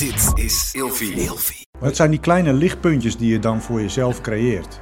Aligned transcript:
Dit 0.00 0.32
is 0.34 0.70
Ilfie. 0.72 1.66
Het 1.78 1.96
zijn 1.96 2.10
die 2.10 2.20
kleine 2.20 2.52
lichtpuntjes 2.52 3.16
die 3.16 3.32
je 3.32 3.38
dan 3.38 3.60
voor 3.60 3.80
jezelf 3.80 4.20
creëert. 4.20 4.80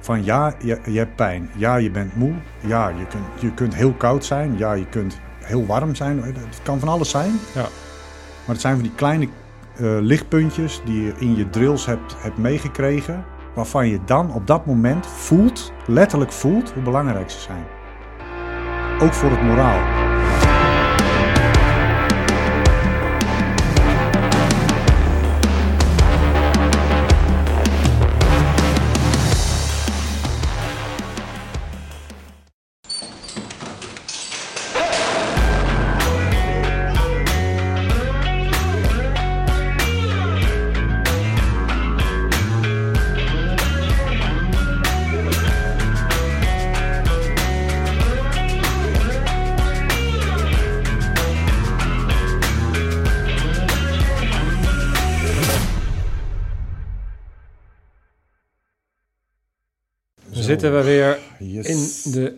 Van 0.00 0.24
ja, 0.24 0.54
je, 0.64 0.78
je 0.84 0.98
hebt 0.98 1.16
pijn. 1.16 1.50
Ja, 1.56 1.76
je 1.76 1.90
bent 1.90 2.16
moe. 2.16 2.34
Ja, 2.60 2.88
je 2.88 3.06
kunt, 3.06 3.24
je 3.40 3.54
kunt 3.54 3.74
heel 3.74 3.92
koud 3.92 4.24
zijn. 4.24 4.58
Ja, 4.58 4.72
je 4.72 4.86
kunt 4.86 5.20
heel 5.38 5.66
warm 5.66 5.94
zijn. 5.94 6.22
Het 6.22 6.60
kan 6.62 6.78
van 6.78 6.88
alles 6.88 7.10
zijn. 7.10 7.32
Ja. 7.54 7.60
Maar 7.60 8.54
het 8.54 8.60
zijn 8.60 8.74
van 8.74 8.82
die 8.82 8.94
kleine 8.94 9.24
eh, 9.24 9.30
lichtpuntjes 10.00 10.80
die 10.84 11.02
je 11.02 11.12
in 11.18 11.36
je 11.36 11.50
drills 11.50 11.86
hebt, 11.86 12.16
hebt 12.18 12.38
meegekregen. 12.38 13.24
Waarvan 13.54 13.88
je 13.88 13.98
dan 14.04 14.32
op 14.32 14.46
dat 14.46 14.66
moment 14.66 15.06
voelt, 15.06 15.72
letterlijk 15.86 16.32
voelt, 16.32 16.72
hoe 16.72 16.82
belangrijk 16.82 17.30
ze 17.30 17.40
zijn. 17.40 17.64
Ook 19.00 19.14
voor 19.14 19.30
het 19.30 19.42
moraal. 19.42 20.07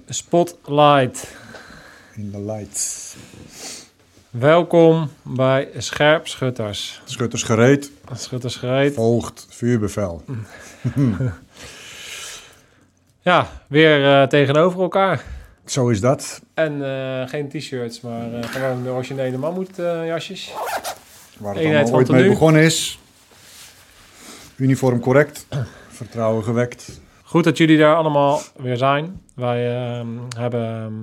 Spotlight. 0.08 1.36
In 2.14 2.30
de 2.30 2.40
lights. 2.40 3.16
Welkom 4.30 5.10
bij 5.22 5.68
Scherpschutters. 5.76 7.00
Schutters 7.04 7.42
gereed. 7.42 7.90
Schutters 8.14 8.56
gereed. 8.56 8.94
Volgt 8.94 9.46
vuurbevel. 9.50 10.24
Ja, 13.22 13.50
weer 13.66 14.20
eh, 14.20 14.28
tegenover 14.28 14.80
elkaar. 14.80 15.24
Zo 15.64 15.88
is 15.88 16.00
dat. 16.00 16.40
En 16.54 16.84
eh, 16.84 17.28
geen 17.28 17.48
t-shirts, 17.48 18.00
maar 18.00 18.32
eh, 18.32 18.48
gewoon 18.48 18.82
de 18.82 18.90
originele 18.90 19.36
mammoetjasjes. 19.36 20.52
Waar 21.38 21.54
het 21.54 21.62
Eenheid 21.62 21.82
allemaal 21.82 22.00
ooit 22.00 22.10
mee 22.10 22.28
begonnen 22.28 22.62
is. 22.62 22.98
Uniform 24.56 25.00
correct. 25.00 25.46
Vertrouwen 25.88 26.44
gewekt. 26.44 27.00
Goed 27.30 27.44
dat 27.44 27.56
jullie 27.56 27.78
daar 27.78 27.96
allemaal 27.96 28.40
weer 28.56 28.76
zijn. 28.76 29.20
Wij 29.34 29.76
ehm, 29.76 30.08
hebben 30.36 30.66
ehm, 30.66 30.94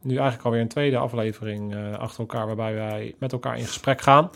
nu 0.00 0.16
eigenlijk 0.16 0.44
alweer 0.44 0.60
een 0.60 0.68
tweede 0.68 0.96
aflevering 0.96 1.74
eh, 1.74 1.98
achter 1.98 2.20
elkaar... 2.20 2.46
waarbij 2.46 2.74
wij 2.74 3.14
met 3.18 3.32
elkaar 3.32 3.58
in 3.58 3.66
gesprek 3.66 4.00
gaan. 4.00 4.30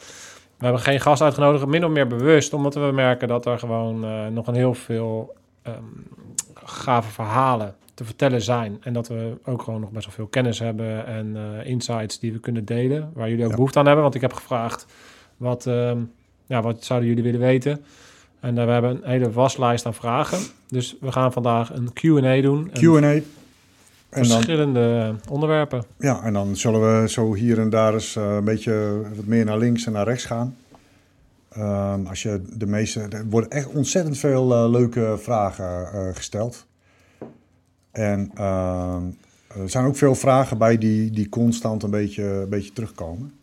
We 0.56 0.64
hebben 0.64 0.82
geen 0.82 1.00
gast 1.00 1.22
uitgenodigd, 1.22 1.66
min 1.66 1.84
of 1.84 1.90
meer 1.90 2.06
bewust... 2.06 2.52
omdat 2.52 2.74
we 2.74 2.90
merken 2.94 3.28
dat 3.28 3.46
er 3.46 3.58
gewoon 3.58 4.04
eh, 4.04 4.26
nog 4.26 4.46
een 4.46 4.54
heel 4.54 4.74
veel 4.74 5.34
ehm, 5.62 5.82
gave 6.54 7.10
verhalen 7.10 7.74
te 7.94 8.04
vertellen 8.04 8.42
zijn. 8.42 8.78
En 8.82 8.92
dat 8.92 9.08
we 9.08 9.38
ook 9.44 9.62
gewoon 9.62 9.80
nog 9.80 9.90
best 9.90 10.06
wel 10.06 10.14
veel 10.14 10.26
kennis 10.26 10.58
hebben... 10.58 11.06
en 11.06 11.36
eh, 11.36 11.66
insights 11.70 12.18
die 12.18 12.32
we 12.32 12.38
kunnen 12.38 12.64
delen, 12.64 13.10
waar 13.14 13.28
jullie 13.28 13.44
ook 13.44 13.50
Ja. 13.50 13.56
behoefte 13.56 13.78
aan 13.78 13.86
hebben. 13.86 14.02
Want 14.02 14.14
ik 14.14 14.20
heb 14.20 14.32
gevraagd, 14.32 14.86
wat, 15.36 15.64
ja, 16.46 16.62
wat 16.62 16.84
zouden 16.84 17.08
jullie 17.08 17.24
willen 17.24 17.40
weten... 17.40 17.84
En 18.40 18.54
we 18.54 18.60
hebben 18.60 18.90
een 18.90 19.10
hele 19.10 19.30
waslijst 19.30 19.86
aan 19.86 19.94
vragen. 19.94 20.38
Dus 20.68 20.96
we 21.00 21.12
gaan 21.12 21.32
vandaag 21.32 21.74
een 21.74 21.92
Q&A 21.92 22.40
doen. 22.40 22.70
En 22.72 22.80
Q&A. 22.80 23.20
En 24.08 24.22
dan, 24.22 24.32
verschillende 24.32 25.14
onderwerpen. 25.30 25.84
ja, 25.98 26.22
en 26.22 26.32
dan 26.32 26.56
zullen 26.56 26.80
we 26.80 27.08
zo 27.08 27.34
hier 27.34 27.58
en 27.58 27.70
daar 27.70 27.94
eens 27.94 28.16
eh, 28.16 28.34
een 28.34 28.44
beetje 28.44 29.00
wat 29.16 29.24
meer 29.24 29.44
naar 29.44 29.58
links 29.58 29.86
en 29.86 29.92
naar 29.92 30.04
rechts 30.04 30.24
gaan. 30.24 30.56
Ehm, 31.48 32.06
als 32.06 32.22
je 32.22 32.42
de 32.56 32.66
meeste, 32.66 33.00
er 33.00 33.26
worden 33.28 33.50
echt 33.50 33.66
ontzettend 33.66 34.18
veel 34.18 34.54
eh, 34.54 34.70
leuke 34.70 35.16
vragen 35.18 35.92
eh, 35.92 36.14
gesteld. 36.14 36.66
En 37.90 38.30
ehm, 38.34 39.02
er 39.62 39.70
zijn 39.70 39.84
ook 39.84 39.96
veel 39.96 40.14
vragen 40.14 40.58
bij 40.58 40.78
die, 40.78 41.10
die 41.10 41.28
constant 41.28 41.82
een 41.82 41.90
beetje, 41.90 42.24
een 42.24 42.48
beetje 42.48 42.72
terugkomen. 42.72 43.37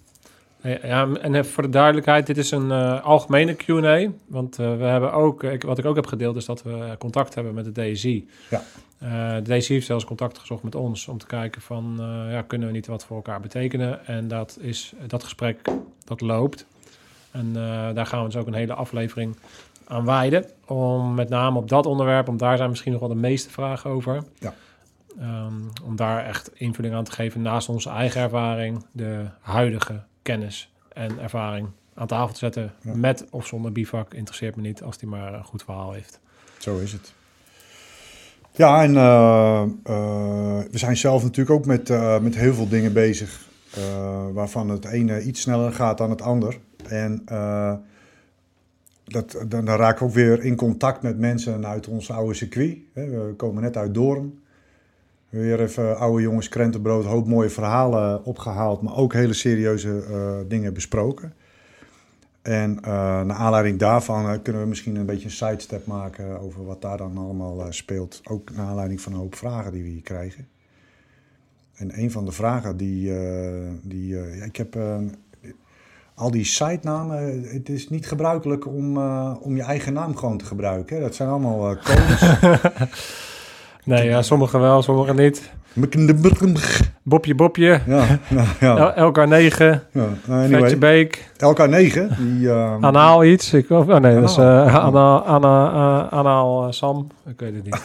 Ja, 0.65 1.07
en 1.21 1.35
even 1.35 1.51
voor 1.51 1.63
de 1.63 1.69
duidelijkheid, 1.69 2.27
dit 2.27 2.37
is 2.37 2.51
een 2.51 2.71
eh, 2.71 3.03
algemene 3.03 3.53
Q&A. 3.53 4.11
Want 4.27 4.59
eh, 4.59 4.77
we 4.77 4.83
hebben 4.83 5.13
ook, 5.13 5.43
ik, 5.43 5.63
wat 5.63 5.77
ik 5.77 5.85
ook 5.85 5.95
heb 5.95 6.07
gedeeld, 6.07 6.35
is 6.35 6.45
dat 6.45 6.63
we 6.63 6.95
contact 6.97 7.35
hebben 7.35 7.53
met 7.53 7.75
de 7.75 7.91
DSI. 7.91 8.27
Ja. 8.49 8.61
Eh, 8.97 9.35
de 9.43 9.57
DSI 9.57 9.73
heeft 9.73 9.85
zelfs 9.85 10.05
contact 10.05 10.37
gezocht 10.37 10.63
met 10.63 10.75
ons 10.75 11.07
om 11.07 11.17
te 11.17 11.25
kijken 11.25 11.61
van, 11.61 11.95
eh, 11.99 12.31
ja, 12.31 12.41
kunnen 12.41 12.67
we 12.67 12.73
niet 12.73 12.87
wat 12.87 13.05
voor 13.05 13.15
elkaar 13.15 13.39
betekenen? 13.39 14.05
En 14.05 14.27
dat, 14.27 14.57
is, 14.61 14.93
dat 15.07 15.23
gesprek, 15.23 15.61
dat 16.03 16.21
loopt. 16.21 16.65
En 17.31 17.47
eh, 17.47 17.93
daar 17.93 18.05
gaan 18.05 18.19
we 18.19 18.25
dus 18.25 18.35
ook 18.35 18.47
een 18.47 18.53
hele 18.53 18.73
aflevering 18.73 19.35
aan 19.87 20.05
wijden. 20.05 20.45
Om 20.65 21.13
met 21.13 21.29
name 21.29 21.57
op 21.57 21.69
dat 21.69 21.85
onderwerp, 21.85 22.27
om 22.27 22.37
daar 22.37 22.57
zijn 22.57 22.69
misschien 22.69 22.91
nog 22.91 23.01
wel 23.01 23.09
de 23.09 23.15
meeste 23.15 23.49
vragen 23.49 23.89
over. 23.89 24.23
Ja. 24.39 24.53
Ehm, 25.19 25.53
om 25.83 25.95
daar 25.95 26.25
echt 26.25 26.51
invulling 26.53 26.95
aan 26.95 27.03
te 27.03 27.11
geven 27.11 27.41
naast 27.41 27.69
onze 27.69 27.89
eigen 27.89 28.21
ervaring, 28.21 28.85
de 28.91 29.25
huidige 29.41 30.03
kennis 30.25 30.71
en 30.93 31.19
ervaring 31.19 31.67
aan 31.93 32.07
tafel 32.07 32.33
te 32.33 32.39
zetten. 32.39 32.73
Ja. 32.81 32.95
Met 32.95 33.25
of 33.29 33.47
zonder 33.47 33.71
bivak, 33.71 34.13
interesseert 34.13 34.55
me 34.55 34.61
niet 34.61 34.83
als 34.83 34.97
die 34.97 35.09
maar 35.09 35.33
een 35.33 35.43
goed 35.43 35.63
verhaal 35.63 35.91
heeft. 35.91 36.19
Zo 36.57 36.77
is 36.77 36.91
het. 36.91 37.13
Ja, 38.51 38.83
en 38.83 38.95
eh, 38.95 39.61
eh, 39.83 40.59
we 40.71 40.77
zijn 40.77 40.97
zelf 40.97 41.23
natuurlijk 41.23 41.55
ook 41.55 41.65
met, 41.65 41.89
eh, 41.89 42.19
met 42.19 42.35
heel 42.35 42.53
veel 42.53 42.67
dingen 42.67 42.93
bezig. 42.93 43.43
waarvan 44.33 44.69
het 44.69 44.85
ene 44.85 45.23
iets 45.23 45.41
sneller 45.41 45.73
gaat 45.73 45.97
dan 45.97 46.09
het 46.09 46.21
ander. 46.21 46.59
En 46.87 47.21
dat, 49.03 49.31
dan, 49.47 49.65
dan 49.65 49.77
raak 49.77 49.95
ik 49.95 50.01
ook 50.01 50.13
weer 50.13 50.43
in 50.43 50.55
contact 50.55 51.01
met 51.01 51.17
mensen 51.17 51.65
uit 51.65 51.87
ons 51.87 52.11
oude 52.11 52.33
circuit. 52.33 52.77
We 52.93 53.33
komen 53.37 53.63
net 53.63 53.77
uit 53.77 53.93
Doorn. 53.93 54.39
Weer 55.35 55.61
even 55.61 55.97
oude 55.97 56.21
jongens 56.21 56.49
krentenbrood, 56.49 57.05
hoop 57.05 57.27
mooie 57.27 57.49
verhalen 57.49 58.25
opgehaald, 58.25 58.81
maar 58.81 58.95
ook 58.95 59.13
hele 59.13 59.33
serieuze 59.33 60.03
eh, 60.09 60.49
dingen 60.49 60.73
besproken. 60.73 61.33
En 62.41 62.77
eh, 62.81 62.91
naar 63.21 63.35
aanleiding 63.35 63.79
daarvan 63.79 64.29
eh, 64.29 64.39
kunnen 64.43 64.61
we 64.61 64.67
misschien 64.67 64.95
een 64.95 65.05
beetje 65.05 65.25
een 65.25 65.31
sidestep 65.31 65.85
maken 65.85 66.39
over 66.39 66.65
wat 66.65 66.81
daar 66.81 66.97
dan 66.97 67.17
allemaal 67.17 67.65
speelt. 67.69 68.21
Ook 68.23 68.55
naar 68.55 68.65
aanleiding 68.65 69.01
van 69.01 69.13
een 69.13 69.19
hoop 69.19 69.35
vragen 69.35 69.71
die 69.71 69.83
we 69.83 69.89
hier 69.89 70.01
krijgen. 70.01 70.47
En 71.75 71.99
een 71.99 72.11
van 72.11 72.25
de 72.25 72.31
vragen 72.31 72.77
die, 72.77 73.13
die 73.81 74.43
ik 74.43 74.55
heb 74.55 74.77
al 76.13 76.31
die 76.31 76.45
sitenamen, 76.45 77.43
het 77.43 77.69
is 77.69 77.89
niet 77.89 78.07
gebruikelijk 78.07 78.67
om, 78.67 78.97
om 79.37 79.55
je 79.55 79.63
eigen 79.63 79.93
naam 79.93 80.15
gewoon 80.15 80.37
te 80.37 80.45
gebruiken. 80.45 80.95
hè. 80.95 81.01
Dat 81.01 81.15
zijn 81.15 81.29
allemaal 81.29 81.69
eh 81.69 81.83
codes. 81.83 83.33
Nee, 83.85 84.03
ja, 84.09 84.21
sommigen 84.21 84.59
wel, 84.59 84.81
sommigen 84.81 85.15
niet. 85.15 85.51
Bopje 87.03 87.35
Bopje, 87.35 87.81
ja, 87.85 88.05
nou, 88.29 88.47
ja, 88.59 88.93
El- 88.95 89.11
LK9, 89.13 89.57
ja. 89.57 89.83
Nou, 89.91 90.09
anyway, 90.27 90.77
Beek, 90.77 91.29
LK9, 91.37 92.17
die... 92.17 92.49
eh, 92.49 92.77
Anaal 92.81 93.25
iets. 93.25 93.53
Ik, 93.53 93.69
oh 93.69 93.87
nee, 93.87 94.15
dat 94.21 94.29
is 94.29 94.37
Anaal. 94.39 94.65
eh 94.67 94.75
Ana, 94.75 95.17
Ana, 95.19 95.69
eh, 96.11 96.17
Anaal 96.19 96.65
eh, 96.65 96.71
Sam. 96.71 97.07
Ik 97.27 97.39
weet 97.39 97.53
het 97.55 97.63
niet. 97.63 97.81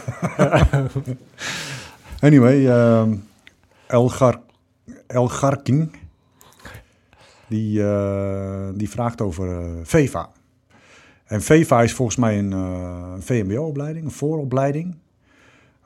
Anyway, 2.21 2.67
ehm 2.69 3.15
Elgar, 3.87 4.41
Elgarking, 5.07 5.93
die, 7.49 7.83
die 8.75 8.91
vraagt 8.91 9.21
over 9.21 9.67
VEVA. 9.83 10.29
En 11.27 11.43
VEVA 11.43 11.83
is 11.83 11.93
volgens 11.93 12.17
mij 12.17 12.39
een 12.39 13.23
VMBO-opleiding, 13.23 14.05
een 14.05 14.11
vooropleiding. 14.11 14.97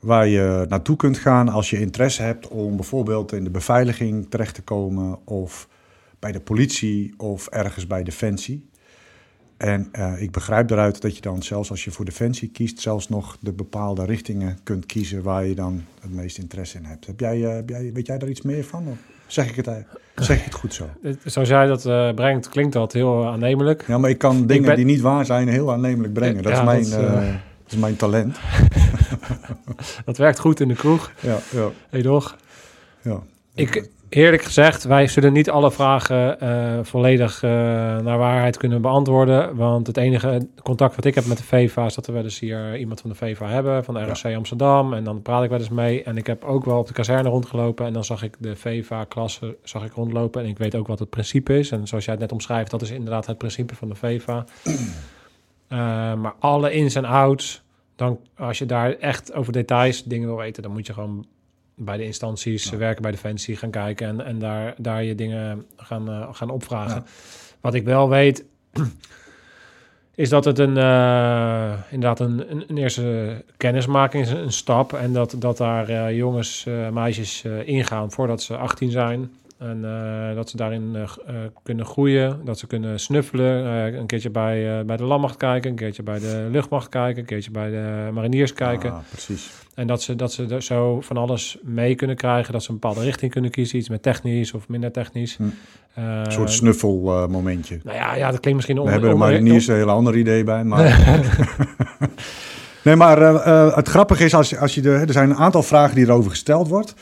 Waar 0.05 0.29
je 0.29 0.67
naartoe 0.69 0.97
kunt 0.97 1.19
gaan 1.19 1.49
als 1.49 1.71
je 1.71 1.81
interesse 1.81 2.23
hebt 2.23 2.49
om 2.49 2.77
bijvoorbeeld 2.77 3.33
in 3.33 3.45
de 3.45 3.51
beveiliging 3.51 4.31
terecht 4.31 4.55
te 4.55 4.63
komen. 4.63 5.19
Of 5.27 5.69
bij 6.19 6.33
de 6.33 6.41
politie 6.41 7.15
of 7.17 7.47
ergens 7.47 7.87
bij 7.87 8.03
Defensie. 8.03 8.69
En 9.57 9.89
eh, 9.93 10.23
ik 10.23 10.31
begrijp 10.31 10.69
daaruit 10.69 11.03
dat 11.03 11.15
je 11.15 11.21
dan 11.21 11.43
zelfs 11.43 11.71
als 11.71 11.85
je 11.85 11.91
voor 11.91 12.05
Defensie 12.05 12.49
kiest, 12.51 12.81
zelfs 12.81 13.09
nog 13.09 13.37
de 13.41 13.53
bepaalde 13.53 14.05
richtingen 14.05 14.59
kunt 14.63 14.87
kiezen 14.87 15.23
waar 15.23 15.47
je 15.47 15.55
dan 15.55 15.85
het 16.01 16.15
meest 16.15 16.39
interesse 16.39 16.79
in 16.79 16.85
hebt. 16.85 17.07
Heb 17.07 17.21
jij, 17.21 17.45
eh, 17.45 17.55
heb 17.55 17.69
jij, 17.69 17.91
weet 17.93 18.07
jij 18.07 18.19
daar 18.19 18.29
iets 18.29 18.43
meer 18.43 18.65
van? 18.65 18.89
Of 18.89 18.97
zeg 19.27 19.49
ik 19.49 19.57
het, 19.57 19.69
zeg 20.15 20.39
ik 20.39 20.45
het 20.45 20.55
goed 20.55 20.75
zo? 20.75 20.89
Zoals 21.25 21.49
jij 21.49 21.67
dat 21.67 21.87
eh, 21.87 22.15
brengt, 22.15 22.49
klinkt 22.49 22.73
dat 22.73 22.93
heel 22.93 23.27
aannemelijk. 23.27 23.85
Ja, 23.87 23.99
maar 23.99 24.11
ik 24.11 24.19
kan 24.19 24.47
dingen 24.47 24.65
ben- 24.65 24.77
die 24.77 24.85
niet 24.85 25.01
waar 25.01 25.25
zijn 25.27 25.49
heel 25.49 25.73
aannemelijk 25.73 26.13
brengen. 26.13 26.43
Dat, 26.43 26.53
Ja, 26.53 26.59
is, 26.59 26.65
mijn, 26.65 27.03
dat 27.03 27.13
dat 27.63 27.73
is 27.73 27.79
mijn 27.79 27.97
talent. 27.97 28.37
Dat 30.05 30.17
werkt 30.17 30.39
goed 30.39 30.61
in 30.61 30.69
de 30.69 30.75
kroeg. 30.75 31.13
Ja, 31.21 31.39
ja, 31.51 31.71
Hey, 31.89 32.03
toch? 32.03 32.37
ja. 33.03 33.23
Ik, 33.55 33.91
Eerlijk 34.15 34.43
gezegd, 34.43 34.85
wij 34.85 35.07
zullen 35.07 35.33
niet 35.33 35.51
alle 35.51 35.71
vragen 35.71 36.41
eh, 36.41 36.79
volledig 36.83 37.43
uh, 37.43 37.51
naar 37.99 38.19
waarheid 38.19 38.57
kunnen 38.57 38.83
beantwoorden. 38.83 39.57
Want 39.57 39.87
het 39.87 39.97
enige 39.97 40.49
contact 40.63 40.97
wat 40.97 41.05
ik 41.05 41.15
heb 41.15 41.27
met 41.27 41.37
de 41.39 41.45
VEVA 41.45 41.87
is 41.87 41.95
dat 41.95 42.07
we 42.07 42.13
wel 42.13 42.23
eens 42.23 42.39
hier 42.39 42.77
iemand 42.77 43.01
van 43.01 43.11
de 43.11 43.17
VEVA 43.17 43.49
hebben, 43.49 43.85
van 43.85 43.95
de 43.95 44.05
ROC 44.05 44.35
Amsterdam. 44.35 44.93
En 44.93 45.05
dan 45.05 45.23
praat 45.23 45.43
ik 45.43 45.51
wel 45.51 45.59
eens 45.59 45.69
mee. 45.69 46.03
En 46.03 46.17
ik 46.17 46.27
heb 46.27 46.45
ook 46.45 46.65
wel 46.65 46.79
op 46.79 46.87
de 46.87 46.93
kazerne 46.93 47.29
rondgelopen. 47.29 47.87
En 47.87 47.93
dan 47.93 48.05
zag 48.05 48.23
ik 48.23 48.37
de 48.39 48.57
VEVA-klasse 48.57 49.57
zag 49.63 49.85
ik 49.85 49.93
rondlopen. 49.93 50.43
En 50.43 50.49
ik 50.49 50.59
weet 50.59 50.75
ook 50.75 50.87
wat 50.87 50.99
het 50.99 51.11
principe 51.11 51.59
is. 51.59 51.71
En 51.71 51.87
zoals 51.87 52.05
jij 52.05 52.13
het 52.13 52.23
net 52.23 52.33
omschrijft, 52.33 52.71
dat 52.71 52.83
is 52.83 52.91
inderdaad 52.91 53.27
het 53.27 53.39
principe 53.39 53.75
van 53.75 53.89
de 53.89 53.95
VEVA. 53.95 54.45
Uh, 54.65 56.15
maar 56.23 56.35
alle 56.39 56.73
ins 56.73 56.95
en 56.95 57.05
outs, 57.05 57.64
dan 57.97 58.21
als 58.37 58.59
je 58.59 58.67
daar 58.67 58.93
echt 58.93 59.33
over 59.33 59.53
details 59.53 60.05
dingen 60.05 60.29
wil 60.29 60.37
weten, 60.37 60.63
dan 60.63 60.73
moet 60.73 60.87
je 60.87 60.93
gewoon 60.93 61.27
bij 61.77 61.97
de 61.97 62.05
instanties 62.05 62.71
ja. 62.71 62.77
werken 62.77 63.03
bij 63.03 63.11
Defensie 63.11 63.57
gaan 63.57 63.71
kijken 63.71 64.07
en, 64.07 64.21
en 64.25 64.39
daar, 64.39 64.75
daar 64.79 65.05
je 65.05 65.15
dingen 65.15 65.67
gaan, 65.77 66.11
uh, 66.11 66.29
gaan 66.33 66.51
opvragen. 66.51 66.95
Ja. 66.97 67.05
Wat 67.61 67.75
ik 67.75 67.85
wel 67.85 68.09
weet, 68.09 68.45
is 70.15 70.29
dat 70.29 70.45
het 70.45 70.59
een, 70.59 70.77
uh, 70.77 71.73
inderdaad 71.91 72.21
een, 72.21 72.51
een, 72.51 72.65
een, 72.69 72.79
eerste 72.79 73.45
kennismaking 73.57 74.25
is, 74.25 74.31
een 74.31 74.53
stap. 74.53 74.93
En 74.93 75.13
dat, 75.13 75.35
dat 75.39 75.57
daar 75.57 75.91
uh, 75.91 76.17
jongens, 76.17 76.67
meisjes 76.93 77.45
ingaan 77.65 78.11
voordat 78.11 78.43
ze 78.43 78.57
18 78.57 78.91
zijn. 78.91 79.31
En 79.65 79.81
uh, 79.85 80.35
dat 80.35 80.51
ze 80.51 80.57
daarin 80.57 80.95
uh, 80.95 81.35
kunnen 81.63 81.87
groeien, 81.87 82.41
dat 82.45 82.59
ze 82.59 82.67
kunnen 82.67 83.01
snuffelen. 83.01 83.65
Uh, 83.65 83.99
een 83.99 84.07
keertje 84.07 84.31
bij, 84.31 84.85
bij 84.85 84.97
de 84.97 85.05
landmacht 85.05 85.37
kijken, 85.37 85.71
een 85.71 85.77
keertje 85.77 86.03
bij 86.03 86.19
de 86.19 86.49
luchtmacht 86.51 86.89
kijken, 86.89 87.21
een 87.21 87.27
keertje 87.27 87.51
bij 87.51 87.71
de 87.71 88.11
mariniers 88.13 88.53
kijken. 88.53 88.93
Ah, 88.93 88.99
precies. 89.11 89.51
En 89.75 89.87
dat 89.87 90.03
ze, 90.03 90.17
dat 90.17 90.33
ze 90.33 90.47
er 90.47 90.63
zo 90.63 91.01
van 91.01 91.17
alles 91.17 91.59
mee 91.63 91.95
kunnen 91.95 92.17
krijgen, 92.17 92.53
dat 92.53 92.63
ze 92.63 92.71
een 92.71 92.79
bepaalde 92.79 93.03
richting 93.03 93.31
kunnen 93.31 93.51
kiezen, 93.51 93.79
iets 93.79 93.89
met 93.89 94.03
technisch 94.03 94.53
of 94.53 94.69
minder 94.69 94.93
technisch. 94.93 95.37
Hm. 95.37 95.43
een 95.95 96.33
soort 96.33 96.51
snuffelmomentje. 96.51 97.81
nou 97.83 97.97
ja, 97.97 98.15
ja, 98.15 98.31
dat 98.31 98.41
klinkt 98.41 98.55
misschien... 98.55 98.85
We 98.85 98.91
hebben 98.91 99.11
de 99.11 99.17
mariniers 99.17 99.67
een 99.67 99.75
heel 99.75 99.91
ander 99.91 100.17
idee 100.17 100.45
bij, 100.45 100.65
maar... 100.65 101.19
nee, 102.85 102.97
maar 103.05 103.19
het 103.77 103.89
grappige 103.89 104.25
is, 104.25 104.35
als, 104.35 104.57
als 104.57 104.75
je 104.75 104.81
de, 104.81 104.91
er 104.91 105.13
zijn 105.13 105.31
een 105.31 105.37
aantal 105.37 105.63
vragen 105.63 105.95
die 105.95 106.05
erover 106.05 106.31
gesteld 106.31 106.69
wordt... 106.69 106.95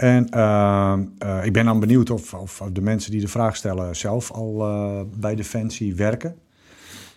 En 0.00 0.26
uh, 0.34 0.98
uh, 1.24 1.44
ik 1.44 1.52
ben 1.52 1.64
dan 1.64 1.80
benieuwd 1.80 2.10
of, 2.10 2.34
of, 2.34 2.62
de 2.72 2.80
mensen 2.80 3.10
die 3.10 3.20
de 3.20 3.28
vraag 3.28 3.56
stellen 3.56 3.96
zelf 3.96 4.30
al 4.30 4.68
uh, 4.68 5.00
bij 5.16 5.34
Defensie 5.34 5.94
werken. 5.94 6.36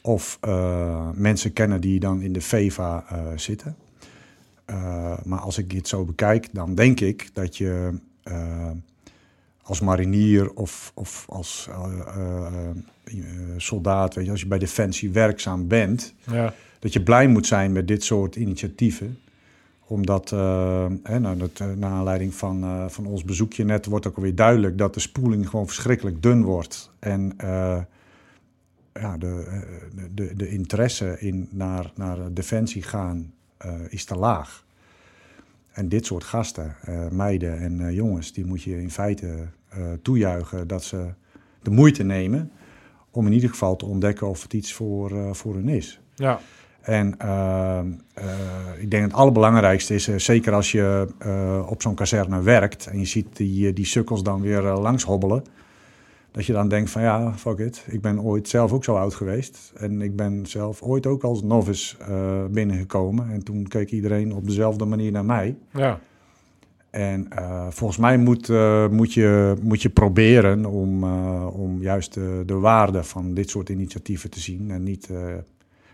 Of 0.01 0.39
mensen 1.13 1.53
kennen 1.53 1.81
die 1.81 1.99
dan 1.99 2.21
in 2.21 2.33
de 2.33 2.41
VEVA 2.41 3.05
zitten. 3.35 3.75
maar 5.23 5.39
als 5.39 5.57
ik 5.57 5.69
dit 5.69 5.87
zo 5.87 6.05
bekijk, 6.05 6.49
dan 6.51 6.75
denk 6.75 6.99
ik 6.99 7.29
dat 7.33 7.57
je 7.57 7.99
als 9.61 9.79
marinier 9.79 10.53
of, 10.53 10.91
of 10.95 11.25
als 11.29 11.69
soldaat, 13.57 14.15
weet 14.15 14.25
je, 14.25 14.31
als 14.31 14.41
je 14.41 14.47
bij 14.47 14.59
Defensie 14.59 15.11
werkzaam 15.11 15.67
bent, 15.67 16.13
ja. 16.31 16.53
dat 16.79 16.93
je 16.93 17.03
blij 17.03 17.27
moet 17.27 17.47
zijn 17.47 17.71
met 17.71 17.87
dit 17.87 18.03
soort 18.03 18.35
initiatieven 18.35 19.17
omdat, 19.87 20.31
uh, 20.31 20.85
hè, 21.03 21.19
nou, 21.19 21.37
dat, 21.37 21.59
uh, 21.61 21.67
naar 21.73 21.91
aanleiding 21.91 22.33
van, 22.33 22.63
uh, 22.63 22.87
van 22.87 23.05
ons 23.05 23.23
bezoekje 23.23 23.63
net, 23.63 23.85
wordt 23.85 24.07
ook 24.07 24.15
alweer 24.15 24.35
duidelijk 24.35 24.77
dat 24.77 24.93
de 24.93 24.99
spoeling 24.99 25.49
gewoon 25.49 25.65
verschrikkelijk 25.65 26.21
dun 26.21 26.43
wordt. 26.43 26.91
En 26.99 27.33
ja, 28.99 29.17
de, 29.17 29.61
de, 30.13 30.35
de 30.35 30.49
interesse 30.49 31.19
in 31.19 31.47
naar, 31.51 31.91
naar 31.95 32.33
defensie 32.33 32.81
gaan 32.81 33.33
is 33.89 34.05
te 34.05 34.15
laag. 34.15 34.65
En 35.71 35.89
dit 35.89 36.05
soort 36.05 36.23
gasten, 36.23 36.75
meiden 37.11 37.59
en 37.59 37.93
jongens, 37.93 38.33
die 38.33 38.45
moet 38.45 38.63
je 38.63 38.81
in 38.81 38.91
feite 38.91 39.47
toejuichen 40.01 40.67
dat 40.67 40.83
ze 40.83 41.13
de 41.61 41.69
moeite 41.71 42.03
nemen 42.03 42.51
om 43.11 43.25
in 43.25 43.33
ieder 43.33 43.49
geval 43.49 43.75
te 43.75 43.85
ontdekken 43.85 44.27
of 44.27 44.43
het 44.43 44.53
iets 44.53 44.73
voor, 44.73 45.35
voor 45.35 45.53
hun 45.53 45.69
is. 45.69 46.01
Ja. 46.15 46.39
En 46.83 47.15
uh, 47.21 47.79
uh, 48.17 48.23
ik 48.77 48.91
denk 48.91 49.03
het 49.03 49.13
allerbelangrijkste 49.13 49.93
is, 49.93 50.07
uh, 50.07 50.17
zeker 50.17 50.53
als 50.53 50.71
je 50.71 51.07
op 51.67 51.81
zo'n 51.81 51.95
kazerne 51.95 52.41
werkt 52.41 52.87
en 52.87 52.99
je 52.99 53.05
ziet 53.05 53.27
die, 53.33 53.73
die 53.73 53.85
sukkels 53.85 54.23
dan 54.23 54.41
weer 54.41 54.61
langs 54.61 55.03
hobbelen, 55.03 55.43
dat 56.31 56.45
je 56.45 56.53
dan 56.53 56.67
denkt 56.67 56.89
van 56.89 57.01
ja, 57.01 57.33
fuck 57.33 57.59
it, 57.59 57.85
ik 57.89 58.01
ben 58.01 58.21
ooit 58.21 58.47
zelf 58.47 58.71
ook 58.71 58.83
zo 58.83 58.95
oud 58.95 59.13
geweest. 59.13 59.73
En 59.75 60.01
ik 60.01 60.15
ben 60.15 60.45
zelf 60.45 60.81
ooit 60.81 61.05
ook 61.05 61.23
als 61.23 61.43
novice 61.43 61.95
binnengekomen 62.51 63.31
en 63.31 63.43
toen 63.43 63.67
keek 63.67 63.91
iedereen 63.91 64.33
op 64.33 64.45
dezelfde 64.45 64.85
manier 64.85 65.11
naar 65.11 65.25
mij. 65.25 65.55
Ja. 65.73 65.99
En 66.89 67.27
volgens 67.69 67.99
mij 67.99 68.17
moet, 68.17 68.51
moet, 68.91 69.13
je, 69.13 69.55
moet 69.61 69.81
je 69.81 69.89
proberen 69.89 70.65
om, 70.65 71.03
om 71.43 71.81
juist 71.81 72.13
de, 72.13 72.43
de 72.45 72.57
waarde 72.59 73.03
van 73.03 73.33
dit 73.33 73.49
soort 73.49 73.69
initiatieven 73.69 74.29
te 74.29 74.39
zien 74.39 74.71
en 74.71 74.83
niet 74.83 75.09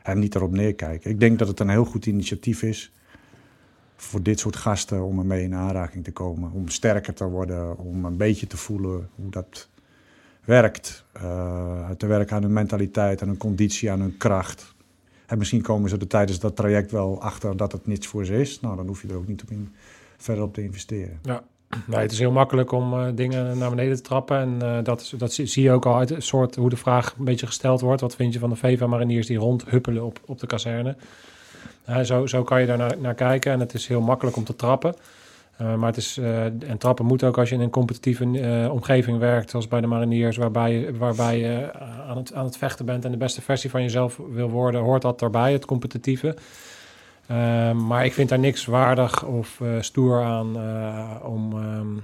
en 0.03 0.19
niet 0.19 0.35
erop 0.35 0.51
neerkijken. 0.51 1.11
Ik 1.11 1.19
denk 1.19 1.39
dat 1.39 1.47
het 1.47 1.59
een 1.59 1.69
heel 1.69 1.85
goed 1.85 2.05
initiatief 2.05 2.63
is 2.63 2.91
voor 3.95 4.23
dit 4.23 4.39
soort 4.39 4.55
gasten 4.55 5.03
om 5.03 5.19
ermee 5.19 5.43
in 5.43 5.55
aanraking 5.55 6.03
te 6.03 6.11
komen. 6.11 6.51
Om 6.51 6.67
sterker 6.67 7.13
te 7.13 7.25
worden, 7.25 7.77
om 7.77 8.05
een 8.05 8.17
beetje 8.17 8.47
te 8.47 8.57
voelen 8.57 9.09
hoe 9.15 9.29
dat 9.29 9.69
werkt. 10.45 11.05
Uh, 11.23 11.89
te 11.89 12.05
werken 12.05 12.35
aan 12.35 12.41
hun 12.41 12.53
mentaliteit, 12.53 13.21
aan 13.21 13.27
hun 13.27 13.37
conditie, 13.37 13.91
aan 13.91 13.99
hun 13.99 14.17
kracht. 14.17 14.75
En 15.25 15.37
misschien 15.37 15.61
komen 15.61 15.89
ze 15.89 15.97
er 15.97 16.07
tijdens 16.07 16.39
dat 16.39 16.55
traject 16.55 16.91
wel 16.91 17.21
achter 17.21 17.57
dat 17.57 17.71
het 17.71 17.87
niets 17.87 18.07
voor 18.07 18.25
ze 18.25 18.39
is. 18.39 18.59
Nou, 18.59 18.75
dan 18.75 18.87
hoef 18.87 19.01
je 19.01 19.07
er 19.07 19.15
ook 19.15 19.27
niet 19.27 19.41
op 19.41 19.51
in, 19.51 19.73
verder 20.17 20.43
op 20.43 20.53
te 20.53 20.63
investeren. 20.63 21.19
Ja. 21.23 21.43
Nee, 21.85 21.99
het 21.99 22.11
is 22.11 22.19
heel 22.19 22.31
makkelijk 22.31 22.71
om 22.71 22.93
uh, 22.93 23.05
dingen 23.15 23.57
naar 23.57 23.69
beneden 23.69 23.95
te 23.95 24.01
trappen. 24.01 24.37
En 24.37 24.59
uh, 24.61 24.77
dat, 24.83 25.13
dat 25.17 25.33
zie 25.33 25.63
je 25.63 25.71
ook 25.71 25.85
al 25.85 25.95
uit 25.95 26.09
het 26.09 26.23
soort 26.23 26.55
hoe 26.55 26.69
de 26.69 26.77
vraag 26.77 27.15
een 27.17 27.25
beetje 27.25 27.45
gesteld 27.45 27.81
wordt. 27.81 28.01
Wat 28.01 28.15
vind 28.15 28.33
je 28.33 28.39
van 28.39 28.49
de 28.49 28.55
VEVA-mariniers 28.55 29.27
die 29.27 29.37
rondhuppelen 29.37 30.03
op, 30.03 30.19
op 30.25 30.39
de 30.39 30.47
kazerne? 30.47 30.95
Zo, 32.03 32.25
zo 32.25 32.43
kan 32.43 32.61
je 32.61 32.67
daar 32.67 32.77
naar, 32.77 32.95
naar, 32.99 33.13
kijken. 33.13 33.51
En 33.51 33.59
het 33.59 33.73
is 33.73 33.87
heel 33.87 34.01
makkelijk 34.01 34.35
om 34.35 34.43
te 34.43 34.55
trappen. 34.55 34.95
maar 35.57 35.85
het 35.85 35.97
is, 35.97 36.17
en 36.17 36.77
trappen 36.77 37.05
moet 37.05 37.23
ook 37.23 37.37
als 37.37 37.49
je 37.49 37.55
in 37.55 37.61
een 37.61 37.69
competitieve 37.69 38.69
omgeving 38.71 39.17
werkt, 39.17 39.49
zoals 39.49 39.67
bij 39.67 39.81
de 39.81 39.87
mariniers, 39.87 40.37
waarbij, 40.37 40.93
waarbij 40.97 41.39
je 41.39 41.73
aan, 42.07 42.17
het, 42.17 42.33
aan 42.33 42.45
het 42.45 42.57
vechten 42.57 42.85
bent 42.85 43.05
en 43.05 43.11
de 43.11 43.17
beste 43.17 43.41
versie 43.41 43.69
van 43.69 43.81
jezelf 43.81 44.19
wil 44.31 44.49
worden, 44.49 44.81
hoort 44.81 45.01
dat 45.01 45.19
daarbij, 45.19 45.51
het 45.51 45.65
competitieve. 45.65 46.35
Ehm, 47.29 47.87
maar 47.87 48.05
ik 48.05 48.13
vind 48.13 48.29
daar 48.29 48.39
niks 48.39 48.65
waardig 48.65 49.25
of 49.25 49.59
uh, 49.59 49.81
stoer 49.81 50.23
aan 50.23 50.57
uh, 50.57 51.15
om 51.23 51.53
um, 51.53 52.03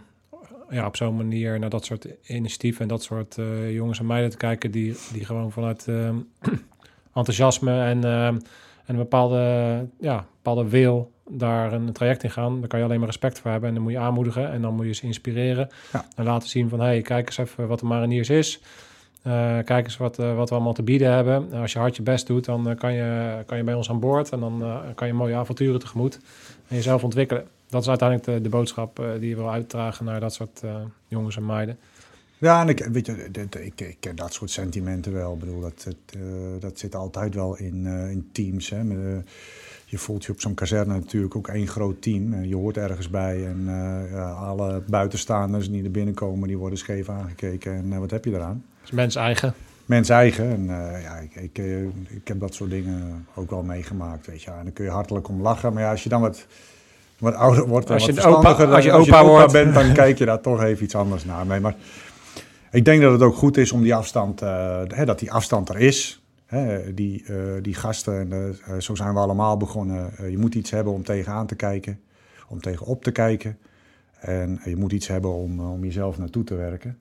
ja, 0.69 0.85
op 0.85 0.95
zo'n 0.95 1.15
manier 1.15 1.59
naar 1.59 1.69
dat 1.69 1.85
soort 1.85 2.07
initiatieven 2.27 2.81
en 2.81 2.87
dat 2.87 3.03
soort 3.03 3.37
uh, 3.37 3.73
jongens 3.73 3.99
en 3.99 4.05
meiden 4.05 4.29
te 4.29 4.37
kijken 4.37 4.71
die, 4.71 4.95
die 5.11 5.25
gewoon 5.25 5.51
vanuit 5.51 5.87
ehm, 5.87 6.15
enthousiasme 7.13 7.81
en, 7.83 8.03
en 8.03 8.41
een 8.85 8.95
bepaalde, 8.95 9.85
ja, 9.99 10.25
bepaalde 10.35 10.69
wil 10.69 11.11
daar 11.29 11.73
een 11.73 11.93
traject 11.93 12.23
in 12.23 12.31
gaan. 12.31 12.59
Daar 12.59 12.67
kan 12.67 12.79
je 12.79 12.85
alleen 12.85 12.99
maar 12.99 13.07
respect 13.07 13.39
voor 13.39 13.51
hebben 13.51 13.69
en 13.69 13.75
dan 13.75 13.83
moet 13.83 13.93
je 13.93 13.99
aanmoedigen 13.99 14.51
en 14.51 14.61
dan 14.61 14.75
moet 14.75 14.85
je 14.85 14.93
ze 14.93 15.05
inspireren 15.05 15.69
ja. 15.93 16.05
en 16.15 16.23
laten 16.23 16.49
zien 16.49 16.69
van 16.69 16.79
hey, 16.79 17.01
kijk 17.01 17.25
eens 17.25 17.37
even 17.37 17.67
wat 17.67 17.79
de 17.79 17.85
mariniers 17.85 18.29
is. 18.29 18.61
Uh, 19.27 19.57
kijk 19.63 19.85
eens 19.85 19.97
wat, 19.97 20.19
uh, 20.19 20.35
wat 20.35 20.49
we 20.49 20.55
allemaal 20.55 20.73
te 20.73 20.83
bieden 20.83 21.11
hebben. 21.11 21.53
als 21.53 21.73
je 21.73 21.79
hard 21.79 21.95
je 21.95 22.01
best 22.01 22.27
doet, 22.27 22.45
dan 22.45 22.75
kan, 22.75 22.93
je, 22.93 23.43
kan 23.45 23.57
je 23.57 23.63
bij 23.63 23.73
ons 23.73 23.89
aan 23.89 23.99
boord. 23.99 24.29
En 24.29 24.39
dan 24.39 24.63
kan 24.95 25.07
je 25.07 25.13
mooie 25.13 25.35
avonturen 25.35 25.79
tegemoet. 25.79 26.19
En 26.67 26.75
jezelf 26.75 27.03
ontwikkelen. 27.03 27.47
Dat 27.69 27.81
is 27.81 27.89
uiteindelijk 27.89 28.43
de, 28.43 28.49
boodschap 28.49 29.01
die 29.19 29.29
je 29.29 29.35
wil 29.35 29.51
uitdragen 29.51 30.05
naar 30.05 30.19
dat 30.19 30.33
soort 30.33 30.61
jongens 31.07 31.35
en 31.35 31.45
meiden. 31.45 31.77
Ja, 32.37 32.61
en 32.61 32.69
ik, 32.69 32.87
weet 32.91 33.05
je, 33.05 33.29
ik, 33.59 33.81
ik 33.81 33.97
ken 33.99 34.15
dat 34.15 34.33
soort 34.33 34.49
sentimenten 34.49 35.13
wel. 35.13 35.33
Ik 35.33 35.39
bedoel, 35.39 35.61
dat, 35.61 35.83
het, 35.83 36.21
dat 36.61 36.79
zit 36.79 36.95
altijd 36.95 37.35
wel 37.35 37.57
in, 37.57 37.85
in 37.85 38.29
teams. 38.31 38.69
Hè. 38.69 38.81
Je 39.85 39.97
voelt 39.97 40.25
je 40.25 40.31
op 40.31 40.41
zo'n 40.41 40.53
kazerne 40.53 40.93
natuurlijk 40.93 41.35
ook 41.35 41.47
één 41.47 41.67
groot 41.67 42.01
team. 42.01 42.43
je 42.43 42.55
hoort 42.55 42.77
ergens 42.77 43.09
bij. 43.09 43.45
En 43.45 43.67
alle 44.37 44.81
buitenstaanders 44.87 45.69
die 45.69 45.83
er 45.83 45.91
binnenkomen, 45.91 46.47
die 46.47 46.57
worden 46.57 46.77
scheef 46.77 47.09
aangekeken. 47.09 47.71
En 47.73 47.99
wat 47.99 48.11
heb 48.11 48.25
je 48.25 48.31
eraan? 48.31 48.63
Is 48.85 48.91
mens 48.91 49.15
eigen. 49.15 49.53
Mens 49.85 50.09
eigen. 50.09 50.49
En 50.49 50.63
uh, 50.63 51.01
ja, 51.03 51.15
ik, 51.15 51.35
ik, 51.35 51.57
uh, 51.57 51.81
ik 52.09 52.27
heb 52.27 52.39
dat 52.39 52.53
soort 52.53 52.69
dingen 52.69 53.27
ook 53.35 53.49
wel 53.49 53.63
meegemaakt, 53.63 54.27
weet 54.27 54.41
je. 54.41 54.51
En 54.51 54.63
dan 54.63 54.73
kun 54.73 54.85
je 54.85 54.91
hartelijk 54.91 55.27
om 55.27 55.41
lachen. 55.41 55.73
Maar 55.73 55.83
ja, 55.83 55.91
als 55.91 56.03
je 56.03 56.09
dan 56.09 56.21
wat, 56.21 56.45
wat 57.17 57.33
ouder 57.33 57.67
wordt 57.67 57.87
en 57.87 57.93
als 57.93 58.05
wat 58.05 58.15
je 58.15 58.25
opa, 58.25 58.49
als 58.49 58.83
je, 58.83 58.91
als 58.91 59.05
je 59.05 59.11
opa, 59.11 59.25
wordt. 59.25 59.51
bent, 59.51 59.73
dan 59.73 59.93
kijk 59.93 60.17
je 60.17 60.25
daar 60.25 60.41
toch 60.41 60.63
even 60.63 60.83
iets 60.83 60.95
anders 60.95 61.25
naar. 61.25 61.47
mee. 61.47 61.59
maar 61.59 61.75
ik 62.71 62.85
denk 62.85 63.01
dat 63.01 63.11
het 63.11 63.21
ook 63.21 63.35
goed 63.35 63.57
is 63.57 63.71
om 63.71 63.81
die 63.81 63.95
afstand, 63.95 64.41
uh, 64.41 64.81
hè, 64.87 65.05
dat 65.05 65.19
die 65.19 65.31
afstand 65.31 65.69
er 65.69 65.79
is. 65.79 66.23
Hè, 66.45 66.93
die, 66.93 67.25
die 67.61 67.73
gasten, 67.73 68.31
en, 68.31 68.81
zo 68.81 68.95
zijn 68.95 69.13
we 69.13 69.19
allemaal 69.19 69.57
begonnen. 69.57 70.11
je 70.29 70.37
moet 70.37 70.55
iets 70.55 70.71
hebben 70.71 70.93
om 70.93 71.03
tegenaan 71.03 71.47
te 71.47 71.55
kijken, 71.55 71.99
om 72.47 72.61
tegenop 72.61 73.03
te 73.03 73.11
kijken. 73.11 73.57
En 74.19 74.59
je 74.65 74.75
moet 74.75 74.91
iets 74.91 75.07
hebben 75.07 75.33
om, 75.33 75.59
om 75.59 75.83
jezelf 75.83 76.17
naartoe 76.17 76.43
te 76.43 76.55
werken. 76.55 76.97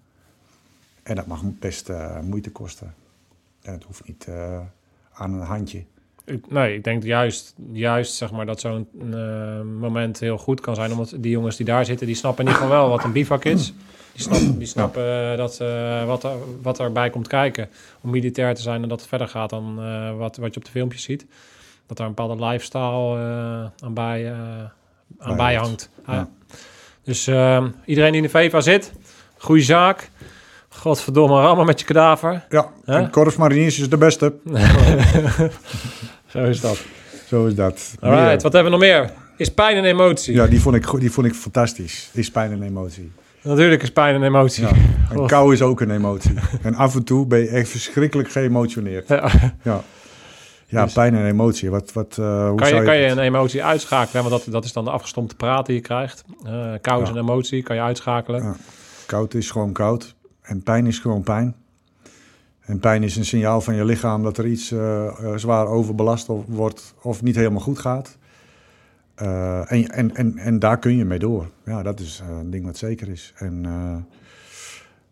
En 1.04 1.14
dat 1.14 1.26
mag 1.26 1.40
best 1.44 1.88
uh, 1.88 2.20
moeite 2.20 2.50
kosten. 2.50 2.94
En 3.62 3.73
het 3.73 3.84
hoeft 3.84 4.06
niet 4.06 4.26
uh, 4.28 4.61
aan 5.12 5.32
een 5.32 5.46
handje. 5.46 5.84
Nee, 6.49 6.75
ik 6.75 6.84
denk 6.84 7.02
juist, 7.02 7.54
juist 7.73 8.14
zeg 8.14 8.32
maar, 8.32 8.46
dat 8.46 8.61
zo'n 8.61 8.88
eh, 9.12 9.61
moment 9.80 10.20
heel 10.20 10.38
goed 10.38 10.61
kan 10.61 10.75
zijn. 10.75 10.90
Omdat 10.90 11.14
die 11.16 11.30
jongens 11.30 11.56
die 11.56 11.66
daar 11.66 11.84
zitten, 11.84 12.06
die 12.06 12.16
snappen 12.16 12.44
in 12.44 12.50
ieder 12.50 12.66
geval 12.66 12.80
wel 12.80 12.88
wat 12.90 13.04
een 13.04 13.12
bivak 13.12 13.44
is. 13.44 13.73
Die 14.12 14.23
snappen, 14.23 14.58
die 14.58 14.66
snappen 14.66 15.30
eh, 15.30 15.37
dat, 15.37 15.61
eh, 15.61 16.06
wat, 16.06 16.25
er, 16.25 16.37
wat 16.62 16.80
erbij 16.80 17.11
komt 17.11 17.28
kijken 17.28 17.68
om 18.00 18.11
militair 18.11 18.54
te 18.54 18.62
zijn 18.62 18.82
en 18.82 18.88
dat 18.88 19.00
het 19.00 19.08
verder 19.08 19.28
gaat 19.28 19.50
dan 19.50 19.82
eh, 19.82 20.16
wat, 20.16 20.37
wat 20.37 20.54
je 20.54 20.61
op 20.61 20.64
de 20.64 20.70
filmpjes 20.70 21.02
ziet. 21.02 21.26
Dat 21.87 21.96
daar 21.96 22.06
een 22.06 22.14
bepaalde 22.14 22.44
lifestyle 22.44 23.18
eh, 23.18 23.87
aan 23.87 23.94
bij, 23.94 24.32
eh, 24.32 24.38
aan 25.18 25.37
Bij 25.37 25.54
hangt. 25.54 25.90
Ja. 26.06 26.28
Dus 27.02 27.26
eh, 27.26 27.64
iedereen 27.84 28.12
die 28.12 28.20
in 28.20 28.26
de 28.26 28.32
VEVA 28.32 28.61
zit, 28.61 28.92
goede 29.37 29.62
zaak. 29.62 30.11
Godverdomme, 30.84 31.40
rammen 31.40 31.66
met 31.66 31.80
je 31.80 31.86
kadaver. 31.86 32.44
Ja, 32.48 32.70
Hè? 32.84 32.98
en 32.98 33.10
Mariniers 33.38 33.78
is 33.80 33.88
de 33.88 33.96
beste. 33.96 34.34
Zo 36.32 36.44
is 36.44 36.60
dat. 36.60 36.84
Zo 37.26 37.46
is 37.46 37.54
dat. 37.54 37.94
Alright, 38.00 38.42
wat 38.42 38.52
hebben 38.52 38.72
we 38.72 38.78
nog 38.78 38.86
meer? 38.88 39.10
Is 39.36 39.48
pijn 39.54 39.76
een 39.76 39.84
emotie? 39.84 40.34
Ja, 40.34 40.46
die 40.46 40.60
vond, 40.60 40.76
ik, 40.76 41.00
die 41.00 41.10
vond 41.12 41.26
ik 41.26 41.34
fantastisch. 41.34 42.10
Is 42.12 42.30
pijn 42.30 42.52
een 42.52 42.62
emotie. 42.62 43.12
Natuurlijk 43.42 43.82
is 43.82 43.92
pijn 43.92 44.14
een 44.14 44.22
emotie. 44.22 44.62
Ja. 44.64 44.70
En 45.10 45.16
God. 45.16 45.28
kou 45.28 45.52
is 45.52 45.62
ook 45.62 45.80
een 45.80 45.90
emotie. 45.90 46.34
En 46.62 46.74
af 46.74 46.94
en 46.94 47.04
toe 47.04 47.26
ben 47.26 47.38
je 47.38 47.48
echt 47.48 47.68
verschrikkelijk 47.68 48.30
geëmotioneerd. 48.30 49.08
Ja. 49.08 49.30
Ja, 49.62 49.80
ja 50.66 50.84
Dus- 50.84 50.92
pijn 50.92 51.14
en 51.14 51.26
emotie. 51.26 51.70
Wat, 51.70 51.92
wat, 51.92 52.16
eh, 52.18 52.48
hoe 52.48 52.56
Kan, 52.56 52.66
zou 52.66 52.80
je, 52.80 52.86
kan 52.86 52.96
je 52.96 53.06
een 53.06 53.18
emotie 53.18 53.64
uitschakelen? 53.64 54.22
hè? 54.24 54.30
Want 54.30 54.44
dat, 54.44 54.52
dat 54.52 54.64
is 54.64 54.72
dan 54.72 54.84
de 54.84 54.90
afgestompte 54.90 55.34
praat 55.36 55.66
die 55.66 55.74
je 55.74 55.80
krijgt. 55.80 56.24
Eh 56.46 56.72
kou 56.80 57.02
is 57.02 57.08
Ja. 57.08 57.14
een 57.14 57.20
emotie, 57.20 57.62
kan 57.62 57.76
je 57.76 57.82
uitschakelen. 57.82 58.56
Koud 59.06 59.34
is 59.34 59.50
gewoon 59.50 59.72
koud. 59.72 60.14
En 60.44 60.62
pijn 60.62 60.86
is 60.86 60.98
gewoon 60.98 61.22
pijn. 61.22 61.54
En 62.60 62.78
pijn 62.78 63.02
is 63.02 63.16
een 63.16 63.24
signaal 63.24 63.60
van 63.60 63.74
je 63.74 63.84
lichaam 63.84 64.22
dat 64.22 64.38
er 64.38 64.46
iets 64.46 64.70
eh, 64.70 65.06
eh, 65.06 65.36
zwaar 65.36 65.66
overbelast 65.66 66.28
of, 66.28 66.44
wordt 66.46 66.94
of 67.02 67.22
niet 67.22 67.36
helemaal 67.36 67.60
goed 67.60 67.78
gaat. 67.78 68.18
Eh, 69.14 69.72
en, 69.72 69.88
en, 69.88 70.14
en, 70.14 70.38
en 70.38 70.58
daar 70.58 70.78
kun 70.78 70.96
je 70.96 71.04
mee 71.04 71.18
door. 71.18 71.50
Ja, 71.64 71.82
dat 71.82 72.00
is 72.00 72.22
een 72.30 72.50
ding 72.50 72.64
wat 72.64 72.76
zeker 72.76 73.08
is. 73.08 73.32
En 73.36 73.64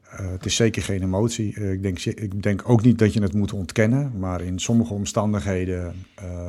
het 0.02 0.46
is 0.46 0.56
zeker 0.56 0.82
geen 0.82 1.02
emotie. 1.02 1.54
Ik, 1.54 1.82
denk, 1.82 1.98
ik 1.98 2.42
denk 2.42 2.68
ook 2.68 2.82
niet 2.82 2.98
dat 2.98 3.12
je 3.12 3.22
het 3.22 3.34
moet 3.34 3.52
ontkennen. 3.52 4.12
Maar 4.18 4.40
in 4.40 4.58
sommige 4.58 4.94
omstandigheden 4.94 5.94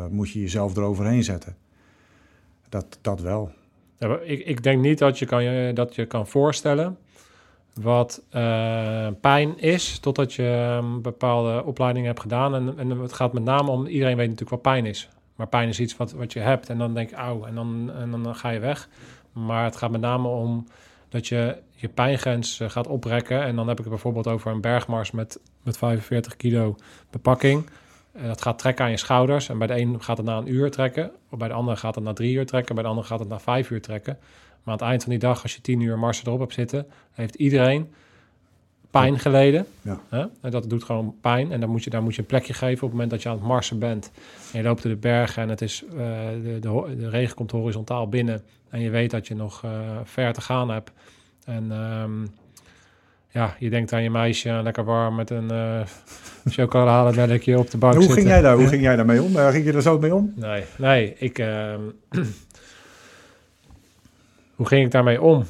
moet 0.10 0.32
je 0.32 0.42
jezelf 0.42 0.76
eroverheen 0.76 1.24
zetten. 1.24 1.56
Dat, 2.70 3.00
dat 3.02 3.22
wel. 3.22 3.52
Ik, 4.24 4.46
ik 4.46 4.64
denk 4.64 4.82
niet 4.82 4.98
dat 4.98 5.20
je 5.20 5.26
kan, 5.26 5.74
dat 5.74 5.96
je 5.96 6.06
kan 6.06 6.28
voorstellen 6.28 6.98
wat 7.74 8.22
eh, 8.30 9.08
pijn 9.22 9.60
is, 9.60 10.00
totdat 10.00 10.34
je 10.34 10.44
een 10.44 11.02
bepaalde 11.02 11.64
opleiding 11.64 12.06
hebt 12.06 12.20
gedaan. 12.20 12.56
En, 12.56 12.78
en 12.78 12.90
het 12.90 13.14
gaat 13.14 13.34
met 13.34 13.44
name 13.44 13.72
om, 13.72 13.86
iedereen 13.86 14.18
weet 14.18 14.30
natuurlijk 14.30 14.64
wat 14.64 14.74
pijn 14.74 14.86
is. 14.86 15.10
Maar 15.36 15.48
pijn 15.48 15.70
is 15.70 15.80
iets 15.80 15.98
wat, 15.98 16.12
wat 16.12 16.34
je 16.34 16.40
hebt 16.40 16.70
en 16.70 16.78
dan 16.78 16.94
denk 16.94 17.10
je, 17.10 17.16
auw, 17.16 17.46
en 17.46 17.56
dan, 17.56 17.92
en 17.96 18.12
dan 18.12 18.36
ga 18.36 18.50
je 18.50 18.60
weg. 18.60 18.90
Maar 19.32 19.64
het 19.64 19.76
gaat 19.76 19.92
met 19.92 20.02
name 20.02 20.28
om 20.28 20.68
dat 21.10 21.28
je 21.28 21.58
je 21.76 21.90
pijngrens 21.90 22.60
eh, 22.60 22.70
gaat 22.70 22.88
oprekken. 22.88 23.44
En 23.44 23.56
dan 23.56 23.68
heb 23.68 23.78
ik 23.78 23.84
het 23.84 23.94
bijvoorbeeld 23.94 24.28
over 24.28 24.52
een 24.52 24.62
bergmars 24.62 25.12
met, 25.12 25.40
met 25.64 25.78
45 25.78 26.36
kilo 26.36 26.76
bepakking. 27.10 27.70
En 28.12 28.28
dat 28.28 28.42
gaat 28.42 28.60
trekken 28.60 28.86
aan 28.86 28.92
je 28.92 28.98
schouders. 28.98 29.50
En 29.50 29.58
bij 29.58 29.68
de 29.68 29.80
een 29.80 30.04
gaat 30.04 30.18
het 30.18 30.26
na 30.26 30.38
een 30.38 30.54
uur 30.54 30.72
trekken. 30.72 31.12
Bij 31.30 31.48
de 31.48 31.54
andere 31.54 31.78
gaat 31.78 31.96
het 31.96 32.04
na 32.04 32.14
drie 32.14 32.36
uur 32.36 32.46
trekken. 32.46 32.76
Bij 32.76 32.84
de 32.84 32.90
andere 32.90 33.08
gaat 33.08 33.20
het 33.20 33.30
na 33.30 33.40
vijf 33.40 33.70
uur 33.70 33.82
trekken. 33.82 34.18
Maar 34.64 34.74
aan 34.74 34.80
het 34.80 34.90
eind 34.90 35.02
van 35.02 35.12
die 35.12 35.20
dag, 35.20 35.42
als 35.42 35.56
je 35.56 35.62
tien 35.62 35.80
uur 35.80 36.00
marsen 36.00 36.28
erop 36.28 36.40
hebt 36.40 36.54
zitten, 36.54 36.88
heeft 37.12 37.36
iedereen 37.36 37.88
pijn 38.92 39.20
geleden. 39.20 39.66
Ja. 39.82 40.00
Hè? 40.10 40.26
En 40.42 40.52
dat 40.52 40.70
doet 40.70 40.84
gewoon 40.84 41.16
pijn. 41.22 41.52
En 41.52 41.60
dan 41.60 41.70
moet 41.70 41.84
je, 41.84 41.90
daar 41.90 42.04
moet 42.04 42.16
je 42.16 42.22
een 42.22 42.28
plekje 42.28 42.54
geven 42.54 42.74
op 42.74 42.82
het 42.82 42.92
moment 42.92 43.10
dat 43.10 43.22
je 43.22 43.30
aan 43.30 43.36
het 43.36 43.46
marsen 43.46 43.80
bent. 43.80 44.12
En 44.52 44.60
je 44.60 44.66
loopt 44.66 44.82
door 44.84 44.92
de 44.92 44.98
bergen 44.98 45.44
en 45.44 45.50
het 45.50 45.62
is, 45.62 45.84
eh, 45.90 45.96
de, 46.44 46.58
de, 46.60 46.96
de 46.98 47.10
regen 47.10 47.36
komt 47.36 47.52
horizontaal 47.52 48.10
binnen. 48.10 48.42
En 48.70 48.80
je 48.80 48.90
weet 48.90 49.12
dat 49.12 49.28
je 49.28 49.36
nog 49.36 49.64
eh, 49.64 49.72
ver 50.04 50.34
te 50.34 50.42
gaan 50.42 50.70
hebt. 50.70 50.92
En 51.46 51.72
ehm, 51.72 52.26
ja, 53.30 53.56
je 53.60 53.70
denkt 53.70 53.94
aan 53.94 54.04
je 54.04 54.10
meisje, 54.10 54.60
lekker 54.64 54.84
warm 54.84 55.16
met 55.16 55.30
een 55.30 55.52
eh 55.52 55.82
chocolademelkje 56.56 57.58
op 57.58 57.72
de 57.72 57.78
bank 57.78 57.94
Hoe 57.94 58.04
zitten. 58.04 58.22
ging, 58.22 58.34
jij 58.34 58.42
daar, 58.42 58.56
hoe 58.56 58.68
ging 58.68 58.82
jij 58.82 58.96
daarmee 58.96 59.22
om? 59.22 59.36
Ging 59.36 59.66
je 59.66 59.74
er 59.74 59.82
zo 59.82 60.00
mee 60.00 60.16
om? 60.16 60.34
Nee, 60.36 60.64
nee, 60.78 61.16
ik. 61.18 61.38
hoe 64.56 64.68
ging 64.68 64.86
ik 64.86 64.92
daarmee 64.92 65.22
om? 65.22 65.46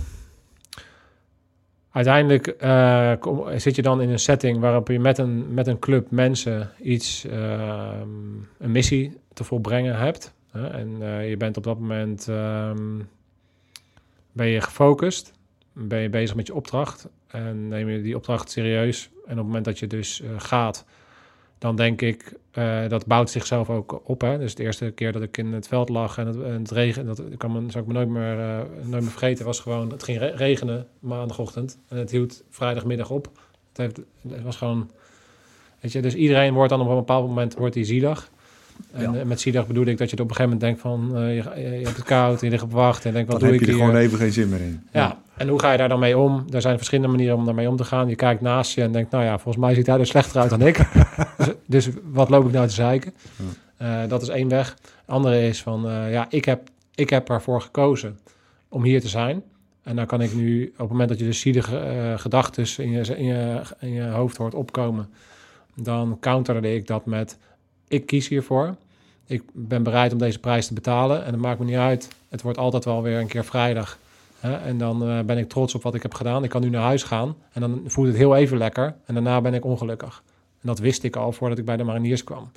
Uiteindelijk 1.92 2.48
eh, 2.48 3.14
zit 3.56 3.76
je 3.76 3.82
dan 3.82 4.02
in 4.02 4.10
een 4.10 4.20
setting 4.20 4.60
waarop 4.60 4.88
je 4.88 5.00
met 5.00 5.18
een, 5.18 5.54
met 5.54 5.68
een 5.68 5.80
club 5.80 6.12
mensen 6.12 6.72
iets, 6.82 7.26
ehm, 7.26 8.10
een 8.58 8.72
missie 8.72 9.18
te 9.34 9.44
volbrengen 9.44 9.98
hebt. 9.98 10.34
En 10.52 10.98
eh, 11.02 11.30
je 11.30 11.38
bent 11.38 11.58
op 11.58 11.64
dat 11.64 11.80
moment 11.80 12.28
ehm, 12.28 13.00
ben 14.32 14.48
je 14.48 14.62
gefocust, 14.62 15.34
ben 15.74 16.00
je 16.00 16.10
bezig 16.10 16.36
met 16.36 16.48
je 16.48 16.56
opdracht 16.56 17.08
en 17.28 17.68
neem 17.68 17.90
je 17.90 18.02
die 18.02 18.16
opdracht 18.16 18.52
serieus. 18.52 19.10
En 19.26 19.32
op 19.32 19.38
het 19.38 19.46
moment 19.46 19.66
dat 19.66 19.80
je 19.80 19.88
dus 19.88 20.22
eh, 20.22 20.30
gaat, 20.38 20.86
dan 21.63 21.75
denk 21.75 22.01
ik, 22.01 22.34
eh, 22.51 22.88
dat 22.88 23.05
bouwt 23.05 23.29
zichzelf 23.29 23.70
ook 23.70 24.01
op. 24.10 24.22
Hè? 24.22 24.38
Dus 24.38 24.55
de 24.55 24.63
eerste 24.63 24.91
keer 24.91 25.12
dat 25.12 25.22
ik 25.22 25.38
in 25.38 25.53
het 25.53 25.67
veld 25.67 25.89
lag 25.89 26.17
en 26.17 26.27
het, 26.27 26.36
het 26.36 26.72
regen, 26.72 27.05
dat 27.05 27.22
kan 27.38 27.51
me, 27.51 27.72
zou 27.72 27.84
ik 27.84 27.89
me 27.89 27.93
nooit 27.93 28.10
meer, 28.10 28.39
eh, 28.39 28.58
nooit 28.82 29.01
meer 29.01 29.12
vergeten, 29.12 29.46
was 29.46 29.60
gewoon, 29.60 29.91
het 29.91 30.03
ging 30.03 30.17
re- 30.20 30.34
regenen 30.36 30.88
maandagochtend 31.00 31.79
en 31.88 31.98
het 31.98 32.12
hield 32.12 32.43
vrijdagmiddag 32.50 33.10
op. 33.10 33.25
Het, 33.70 33.77
heeft, 33.77 34.00
het 34.27 34.41
was 34.43 34.55
gewoon, 34.55 34.91
weet 35.79 35.91
je, 35.91 36.01
dus 36.01 36.15
iedereen 36.15 36.53
wordt 36.53 36.70
dan 36.70 36.82
op 36.82 36.88
een 36.88 36.96
bepaald 36.96 37.27
moment 37.27 37.55
wordt 37.55 37.74
die 37.74 37.84
zielig. 37.86 38.32
En 38.92 39.12
Ja. 39.13 39.20
eh, 39.20 39.25
met 39.25 39.42
zielig 39.42 39.68
bedoel 39.68 39.86
ik 39.86 39.98
dat 39.98 40.10
je 40.10 40.15
op 40.15 40.30
een 40.30 40.36
gegeven 40.36 40.58
moment 40.60 40.62
denkt 40.62 40.82
van, 40.82 41.18
eh, 41.18 41.36
je, 41.36 41.86
hebt 41.86 41.96
het 41.98 42.06
koud 42.06 42.39
en 42.39 42.46
je 42.46 42.51
ligt 42.51 42.63
op 42.63 42.72
wacht 42.72 43.06
en 43.06 43.13
denkt, 43.13 43.32
wat 43.32 43.39
Dan 43.39 43.50
doe 43.50 43.58
heb 43.60 43.68
ik 43.68 43.68
je 43.68 43.74
er 43.74 43.80
hier? 43.80 43.89
gewoon 43.89 44.06
even 44.06 44.18
geen 44.18 44.32
zin 44.32 44.50
meer 44.50 44.62
in. 44.62 44.88
Ja, 44.92 45.18
en 45.38 45.48
hoe 45.48 45.60
ga 45.60 45.72
je 45.72 45.77
daar 45.77 45.89
dan 45.89 46.00
mee 46.00 46.18
om? 46.18 46.46
Er 46.51 46.62
zijn 46.62 46.75
verschillende 46.77 47.12
manieren 47.12 47.38
om 47.38 47.46
daarmee 47.46 47.70
om 47.70 47.75
te 47.75 47.84
gaan. 47.84 48.08
Je 48.10 48.15
kijkt 48.15 48.42
naast 48.42 48.75
je 48.75 48.82
en 48.82 48.92
denkt, 48.92 49.12
nou 49.12 49.24
ja, 49.24 49.34
volgens 49.39 49.65
mij 49.65 49.74
ziet 49.74 49.88
hij 49.88 50.00
er 50.00 50.06
slechter 50.08 50.42
uit 50.42 50.50
dan 50.50 50.62
ik. 50.62 50.77
dus, 51.38 51.48
dus 51.65 51.89
wat 52.12 52.30
loop 52.30 52.46
ik 52.46 52.51
nou 52.51 52.68
te 52.68 52.74
zeiken? 52.74 53.13
Eh, 53.77 53.98
dat 54.08 54.22
is 54.22 54.27
één 54.27 54.48
weg. 54.50 54.77
De 55.06 55.12
andere 55.12 55.48
is 55.48 55.62
van, 55.62 55.82
ja, 56.10 56.25
ik 56.30 56.46
heb, 56.46 56.62
ik 56.96 57.10
heb 57.10 57.30
ervoor 57.30 57.62
gekozen 57.62 58.20
om 58.70 58.84
hier 58.84 59.01
te 59.01 59.08
zijn. 59.08 59.44
En 59.84 59.96
dan 59.96 60.06
kan 60.06 60.22
ik 60.22 60.34
nu, 60.36 60.65
op 60.68 60.77
het 60.77 60.89
moment 60.89 61.10
dat 61.10 61.20
je 61.20 61.25
de 61.25 61.34
zielige 61.34 62.13
gedachten 62.18 62.65
in 62.77 62.92
je, 62.92 63.15
in, 63.18 63.25
je, 63.25 63.62
in 63.80 63.94
je 63.94 64.03
hoofd 64.03 64.38
hoort 64.38 64.53
opkomen, 64.53 65.10
dan 65.75 66.18
counterde 66.20 66.75
ik 66.75 66.88
dat 66.88 67.06
met, 67.06 67.38
ik 67.88 68.06
kies 68.06 68.28
hiervoor. 68.28 68.75
Ik 69.25 69.44
ben 69.54 69.84
bereid 69.84 70.12
om 70.12 70.18
deze 70.18 70.40
prijs 70.40 70.68
te 70.68 70.74
betalen. 70.74 71.25
En 71.25 71.32
het 71.32 71.42
maakt 71.42 71.60
me 71.60 71.66
niet 71.66 71.75
uit. 71.75 72.08
Het 72.30 72.42
wordt 72.42 72.58
altijd 72.58 72.86
wel 72.86 73.02
weer 73.02 73.20
een 73.20 73.28
keer 73.28 73.46
vrijdag. 73.46 73.98
Hè? 74.40 74.56
En 74.56 74.78
dan 74.78 75.10
eh, 75.10 75.20
ben 75.20 75.38
ik 75.38 75.50
trots 75.50 75.75
op 75.75 75.84
wat 75.84 75.96
ik 75.96 76.02
heb 76.02 76.13
gedaan. 76.13 76.44
Ik 76.44 76.50
kan 76.50 76.62
nu 76.62 76.70
naar 76.70 76.82
huis 76.82 77.04
gaan. 77.04 77.36
En 77.52 77.62
dan 77.62 77.82
voelt 77.86 78.08
het 78.08 78.16
heel 78.16 78.36
even 78.36 78.58
lekker. 78.58 78.96
En 79.06 79.13
daarna 79.13 79.42
ben 79.42 79.54
ik 79.54 79.66
ongelukkig. 79.66 80.24
En 80.62 80.68
dat 80.68 80.80
wist 80.80 81.04
ik 81.04 81.16
al 81.16 81.32
voordat 81.32 81.58
ik 81.58 81.66
bij 81.66 81.78
de 81.78 81.84
mariniers 81.84 82.24
kwam. 82.24 82.52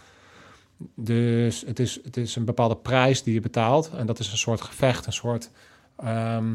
Dus 0.94 1.64
het 1.66 1.78
is, 1.78 2.00
het 2.04 2.16
is 2.16 2.36
een 2.36 2.44
bepaalde 2.44 2.76
prijs 2.76 3.22
die 3.22 3.34
je 3.34 3.40
betaalt. 3.40 3.90
En 3.96 4.06
dat 4.06 4.18
is 4.18 4.30
een 4.30 4.38
soort 4.38 4.60
gevecht, 4.60 5.06
een 5.06 5.12
soort 5.12 5.50
ehm, 5.96 6.54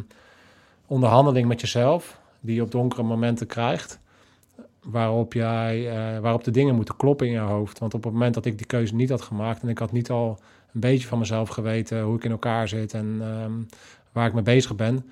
onderhandeling 0.85 1.47
met 1.47 1.61
jezelf. 1.61 2.19
Die 2.39 2.55
je 2.55 2.61
op 2.61 2.71
donkere 2.71 3.03
momenten 3.03 3.47
krijgt. 3.47 3.99
Waarop, 4.83 5.33
jij, 5.33 5.89
eh, 5.89 6.19
waarop 6.19 6.43
de 6.43 6.51
dingen 6.51 6.75
moeten 6.75 6.95
kloppen 6.95 7.27
in 7.27 7.33
je 7.33 7.39
hoofd. 7.39 7.79
Want 7.79 7.93
op 7.93 8.03
het 8.03 8.13
moment 8.13 8.33
dat 8.33 8.45
ik 8.45 8.57
die 8.57 8.67
keuze 8.67 8.95
niet 8.95 9.09
had 9.09 9.21
gemaakt. 9.21 9.61
en 9.61 9.69
ik 9.69 9.77
had 9.77 9.91
niet 9.91 10.09
al 10.09 10.39
een 10.73 10.79
beetje 10.79 11.07
van 11.07 11.19
mezelf 11.19 11.49
geweten 11.49 12.01
hoe 12.01 12.15
ik 12.15 12.23
in 12.23 12.31
elkaar 12.31 12.67
zit. 12.67 12.93
en 12.93 13.17
ehm, 13.21 13.51
waar 14.11 14.27
ik 14.27 14.33
mee 14.33 14.43
bezig 14.43 14.75
ben. 14.75 15.05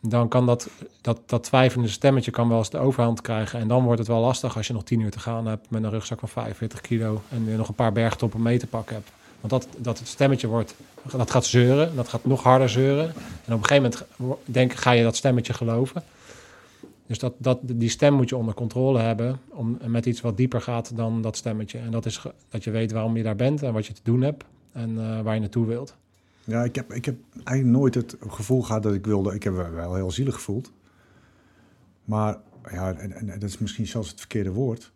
dan 0.00 0.28
kan 0.28 0.46
dat, 0.46 0.68
dat, 1.00 1.20
dat 1.26 1.44
twijfelende 1.44 1.90
stemmetje 1.90 2.30
kan 2.30 2.48
wel 2.48 2.58
eens 2.58 2.70
de 2.70 2.78
overhand 2.78 3.20
krijgen. 3.20 3.60
En 3.60 3.68
dan 3.68 3.84
wordt 3.84 3.98
het 3.98 4.08
wel 4.08 4.20
lastig 4.20 4.56
als 4.56 4.66
je 4.66 4.72
nog 4.72 4.84
tien 4.84 5.00
uur 5.00 5.10
te 5.10 5.18
gaan 5.18 5.46
hebt. 5.46 5.70
met 5.70 5.82
een 5.82 5.90
rugzak 5.90 6.18
van 6.18 6.28
45 6.28 6.80
kilo. 6.80 7.22
en 7.28 7.56
nog 7.56 7.68
een 7.68 7.74
paar 7.74 7.92
bergtoppen 7.92 8.42
mee 8.42 8.58
te 8.58 8.66
pakken 8.66 8.94
hebt. 8.94 9.10
Want 9.40 9.52
dat, 9.52 9.82
dat 9.82 10.00
stemmetje 10.04 10.46
wordt, 10.46 10.74
dat 11.16 11.30
gaat 11.30 11.44
zeuren. 11.44 11.96
Dat 11.96 12.08
gaat 12.08 12.24
nog 12.24 12.42
harder 12.42 12.68
zeuren. 12.68 13.04
En 13.44 13.54
op 13.54 13.62
een 13.62 13.66
gegeven 13.66 13.92
moment 14.16 14.40
denk, 14.44 14.72
ga 14.72 14.90
je 14.90 15.02
dat 15.02 15.16
stemmetje 15.16 15.52
geloven. 15.52 16.02
Dus 17.10 17.18
dat, 17.18 17.34
dat, 17.38 17.58
die 17.62 17.88
stem 17.88 18.14
moet 18.14 18.28
je 18.28 18.36
onder 18.36 18.54
controle 18.54 18.98
hebben. 18.98 19.38
Om, 19.48 19.78
met 19.86 20.06
iets 20.06 20.20
wat 20.20 20.36
dieper 20.36 20.60
gaat 20.60 20.96
dan 20.96 21.22
dat 21.22 21.36
stemmetje. 21.36 21.78
En 21.78 21.90
dat 21.90 22.06
is 22.06 22.22
dat 22.48 22.64
je 22.64 22.70
weet 22.70 22.92
waarom 22.92 23.16
je 23.16 23.22
daar 23.22 23.36
bent 23.36 23.62
en 23.62 23.72
wat 23.72 23.86
je 23.86 23.92
te 23.92 24.00
doen 24.02 24.20
hebt. 24.20 24.44
En 24.72 24.98
eh, 24.98 25.20
waar 25.20 25.34
je 25.34 25.40
naartoe 25.40 25.66
wilt. 25.66 25.96
Ja, 26.44 26.64
ik 26.64 26.74
heb, 26.74 26.92
ik 26.92 27.04
heb 27.04 27.16
eigenlijk 27.44 27.78
nooit 27.78 27.94
het 27.94 28.16
gevoel 28.28 28.62
gehad 28.62 28.82
dat 28.82 28.94
ik 28.94 29.06
wilde. 29.06 29.34
Ik 29.34 29.42
heb 29.42 29.52
me 29.52 29.70
wel 29.70 29.94
heel 29.94 30.10
zielig 30.10 30.34
gevoeld. 30.34 30.72
Maar 32.04 32.38
ja, 32.70 32.92
en, 32.92 33.12
en 33.12 33.26
dat 33.26 33.48
is 33.48 33.58
misschien 33.58 33.86
zelfs 33.86 34.08
het 34.08 34.18
verkeerde 34.18 34.52
woord. 34.52 34.92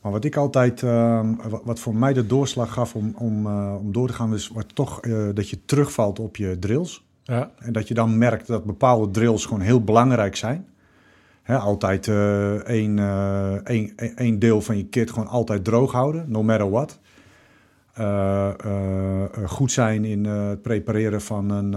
Maar 0.00 0.12
wat 0.12 0.24
ik 0.24 0.36
altijd, 0.36 0.82
ehm, 0.82 1.34
wat, 1.48 1.62
wat 1.64 1.80
voor 1.80 1.96
mij 1.96 2.12
de 2.12 2.26
doorslag 2.26 2.72
gaf 2.72 2.94
om, 2.94 3.14
om, 3.18 3.46
eh, 3.46 3.76
om 3.80 3.92
door 3.92 4.06
te 4.06 4.12
gaan, 4.12 4.34
is 4.34 4.48
wat 4.48 4.74
toch 4.74 5.00
eh, 5.00 5.28
dat 5.34 5.48
je 5.48 5.64
terugvalt 5.64 6.18
op 6.18 6.36
je 6.36 6.58
drills. 6.58 7.04
Ja, 7.22 7.50
En 7.58 7.72
dat 7.72 7.88
je 7.88 7.94
dan 7.94 8.18
merkt 8.18 8.46
dat 8.46 8.64
bepaalde 8.64 9.10
drills 9.10 9.46
gewoon 9.46 9.62
heel 9.62 9.84
belangrijk 9.84 10.36
zijn. 10.36 10.66
Altijd 11.46 12.08
eh, 12.08 12.54
één, 12.54 12.98
eh, 12.98 13.52
één, 13.54 13.92
één 14.16 14.38
deel 14.38 14.60
van 14.60 14.76
je 14.76 14.86
kit 14.86 15.10
gewoon 15.10 15.28
altijd 15.28 15.64
droog 15.64 15.92
houden, 15.92 16.24
no 16.28 16.42
matter 16.42 16.70
what. 16.70 16.98
eh, 17.94 18.50
goed 19.46 19.72
zijn 19.72 20.04
in 20.04 20.24
het 20.24 20.62
prepareren 20.62 21.20
van 21.22 21.50
een, 21.50 21.72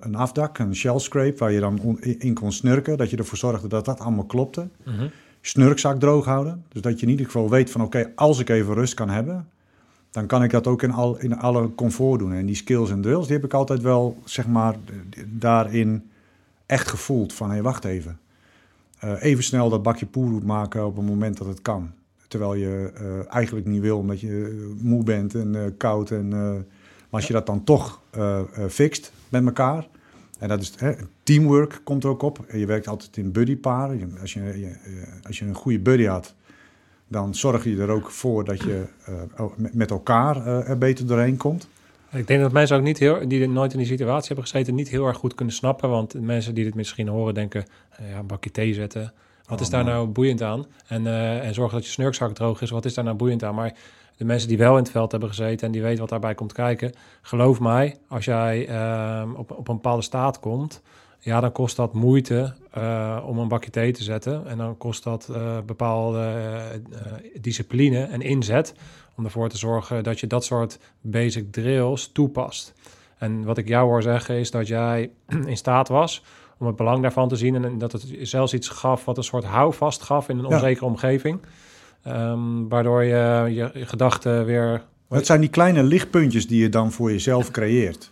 een 0.00 0.14
afdak, 0.14 0.58
een 0.58 0.74
shell 0.74 0.98
scrape, 0.98 1.36
waar 1.38 1.52
je 1.52 1.60
dan 1.60 1.80
on- 1.80 2.00
in 2.00 2.34
kon 2.34 2.52
snurken. 2.52 2.98
Dat 2.98 3.10
je 3.10 3.16
ervoor 3.16 3.38
zorgde 3.38 3.68
dat 3.68 3.84
dat 3.84 4.00
allemaal 4.00 4.24
klopte. 4.24 4.68
Mhm. 4.84 5.06
Snurkzak 5.40 6.00
droog 6.00 6.24
houden. 6.24 6.64
Dus 6.68 6.82
dat 6.82 7.00
je 7.00 7.06
in 7.06 7.12
ieder 7.12 7.26
geval 7.26 7.50
weet 7.50 7.70
van 7.70 7.82
oké, 7.82 8.12
als 8.14 8.38
ik 8.38 8.48
even 8.48 8.74
rust 8.74 8.94
kan 8.94 9.08
hebben, 9.10 9.48
dan 10.10 10.26
kan 10.26 10.42
ik 10.42 10.50
dat 10.50 10.66
ook 10.66 10.82
in, 10.82 10.92
al, 10.92 11.18
in 11.18 11.38
alle 11.38 11.74
comfort 11.74 12.18
doen. 12.18 12.32
En 12.32 12.46
die 12.46 12.54
skills 12.54 12.90
en 12.90 13.00
drills, 13.00 13.26
die 13.26 13.36
heb 13.36 13.44
ik 13.44 13.54
altijd 13.54 13.80
wel, 13.82 14.16
zeg 14.24 14.46
maar, 14.46 14.74
daarin 15.26 16.10
echt 16.66 16.88
gevoeld. 16.88 17.32
Van, 17.32 17.50
hé, 17.50 17.62
wacht 17.62 17.84
even. 17.84 18.18
Eh, 19.00 19.22
even 19.22 19.44
snel 19.44 19.68
dat 19.70 19.82
bakje 19.82 20.06
poerroet 20.06 20.44
maken 20.44 20.86
op 20.86 20.96
het 20.96 21.04
moment 21.06 21.38
dat 21.38 21.46
het 21.46 21.62
kan. 21.62 21.92
Terwijl 22.28 22.54
je 22.54 22.92
eh, 22.94 23.34
eigenlijk 23.34 23.66
niet 23.66 23.80
wil, 23.80 23.98
omdat 23.98 24.20
je 24.20 24.58
eh, 24.76 24.82
moe 24.84 25.04
bent 25.04 25.34
en 25.34 25.74
koud. 25.76 26.10
En, 26.10 26.28
maar 26.28 27.20
als 27.20 27.26
je 27.26 27.32
dat 27.32 27.46
dan 27.46 27.64
toch 27.64 28.00
fixt 28.68 29.12
met 29.28 29.44
elkaar... 29.44 29.88
En 30.38 30.48
dat 30.48 30.60
is 30.60 30.72
hè, 30.76 30.92
teamwork 31.22 31.80
komt 31.84 32.04
er 32.04 32.10
ook 32.10 32.22
op. 32.22 32.44
Je 32.52 32.66
werkt 32.66 32.88
altijd 32.88 33.16
in 33.16 33.32
buddyparen. 33.32 34.18
Als 34.20 34.32
je, 34.32 34.76
als 35.26 35.38
je 35.38 35.44
een 35.44 35.54
goede 35.54 35.78
buddy 35.78 36.04
had, 36.04 36.34
dan 37.08 37.34
zorg 37.34 37.64
je 37.64 37.80
er 37.80 37.88
ook 37.88 38.10
voor 38.10 38.44
dat 38.44 38.62
je 38.62 38.84
met- 39.72 39.90
elkaar 39.90 40.46
er 40.46 40.78
beter 40.78 41.06
doorheen 41.06 41.36
komt. 41.36 41.68
Ik 42.12 42.26
denk 42.26 42.40
dat 42.40 42.52
mensen 42.52 42.76
ook 42.76 42.82
niet 42.82 42.98
heel, 42.98 43.28
die 43.28 43.48
nooit 43.48 43.72
in 43.72 43.78
die 43.78 43.86
situatie 43.86 44.26
hebben 44.26 44.44
gezeten, 44.44 44.74
niet 44.74 44.88
heel 44.88 45.06
erg 45.06 45.16
goed 45.16 45.34
kunnen 45.34 45.54
snappen. 45.54 45.90
Want 45.90 46.20
mensen 46.20 46.54
die 46.54 46.64
dit 46.64 46.74
misschien 46.74 47.08
horen 47.08 47.34
denken, 47.34 47.64
eh, 47.90 48.10
ja, 48.10 48.18
een 48.18 48.26
bakje 48.26 48.50
thee 48.50 48.74
zetten. 48.74 49.12
Wat 49.46 49.58
Oh, 49.58 49.64
is 49.64 49.70
daar 49.70 49.84
man. 49.84 49.92
nou 49.92 50.06
boeiend 50.06 50.42
aan? 50.42 50.66
En, 50.86 51.06
eh, 51.06 51.46
en 51.46 51.54
zorgen 51.54 51.74
dat 51.74 51.84
je 51.84 51.92
snurkzak 51.92 52.34
droog 52.34 52.62
is. 52.62 52.70
Wat 52.70 52.84
is 52.84 52.94
daar 52.94 53.04
nou 53.04 53.16
boeiend 53.16 53.44
aan? 53.44 53.54
Maar 53.54 53.74
de 54.16 54.24
mensen 54.24 54.48
die 54.48 54.58
wel 54.58 54.76
in 54.76 54.82
het 54.82 54.90
veld 54.90 55.10
hebben 55.10 55.28
gezeten 55.28 55.66
en 55.66 55.72
die 55.72 55.82
weten 55.82 56.00
wat 56.00 56.08
daarbij 56.08 56.34
komt 56.34 56.52
kijken. 56.52 56.92
Geloof 57.22 57.60
mij, 57.60 57.96
als 58.08 58.24
jij 58.24 58.66
ehm, 58.68 59.32
op, 59.32 59.50
op 59.50 59.68
een 59.68 59.74
bepaalde 59.74 60.02
staat 60.02 60.40
komt, 60.40 60.82
ja, 61.18 61.40
dan 61.40 61.52
kost 61.52 61.76
dat 61.76 61.92
moeite 61.94 62.54
eh, 62.70 63.24
om 63.26 63.38
een 63.38 63.48
bakje 63.48 63.70
thee 63.70 63.92
te 63.92 64.02
zetten. 64.02 64.46
En 64.46 64.58
dan 64.58 64.76
kost 64.76 65.04
dat 65.04 65.30
bepaalde 65.66 66.32
discipline 67.40 68.04
en 68.04 68.20
inzet 68.20 68.74
om 69.20 69.26
ervoor 69.26 69.48
te 69.48 69.58
zorgen 69.58 70.02
dat 70.04 70.20
je 70.20 70.26
dat 70.26 70.44
soort 70.44 70.78
basic 71.00 71.52
drills 71.52 72.10
toepast. 72.12 72.72
En 73.18 73.44
wat 73.44 73.58
ik 73.58 73.68
jou 73.68 73.88
hoor 73.88 74.02
zeggen 74.02 74.34
is 74.34 74.50
dat 74.50 74.66
jij 74.66 75.10
in 75.46 75.56
staat 75.56 75.88
was 75.88 76.22
om 76.58 76.66
het 76.66 76.76
belang 76.76 77.02
daarvan 77.02 77.28
te 77.28 77.36
zien 77.36 77.64
en 77.64 77.78
dat 77.78 77.92
het 77.92 78.06
zelfs 78.22 78.54
iets 78.54 78.68
gaf 78.68 79.04
wat 79.04 79.16
een 79.16 79.24
soort 79.24 79.44
houvast 79.44 80.02
gaf 80.02 80.28
in 80.28 80.38
een 80.38 80.48
Ja. 80.48 80.54
onzekere 80.54 80.84
omgeving. 80.86 81.38
Ehm, 82.02 82.68
waardoor 82.68 83.04
je 83.04 83.44
je, 83.48 83.70
je 83.74 83.86
gedachten 83.86 84.44
weer... 84.44 84.82
Het 85.08 85.26
zijn 85.26 85.40
die 85.40 85.50
kleine 85.50 85.82
lichtpuntjes 85.82 86.46
die 86.46 86.60
je 86.62 86.68
dan 86.68 86.92
voor 86.92 87.10
jezelf 87.10 87.50
creëert. 87.50 88.10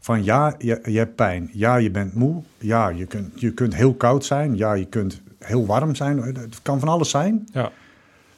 Van 0.00 0.24
ja, 0.24 0.54
je, 0.58 0.80
je 0.82 0.98
hebt 0.98 1.14
pijn. 1.14 1.50
Ja, 1.52 1.76
je 1.76 1.90
bent 1.90 2.14
moe. 2.14 2.42
Ja, 2.58 2.88
je 2.88 3.06
kunt, 3.06 3.40
je 3.40 3.52
kunt 3.52 3.74
heel 3.74 3.94
koud 3.94 4.24
zijn. 4.24 4.56
Ja, 4.56 4.72
je 4.72 4.84
kunt 4.86 5.20
heel 5.38 5.66
warm 5.66 5.94
zijn. 5.94 6.18
Het 6.22 6.62
kan 6.62 6.78
van 6.80 6.88
alles 6.88 7.10
zijn. 7.10 7.48
Ja, 7.52 7.62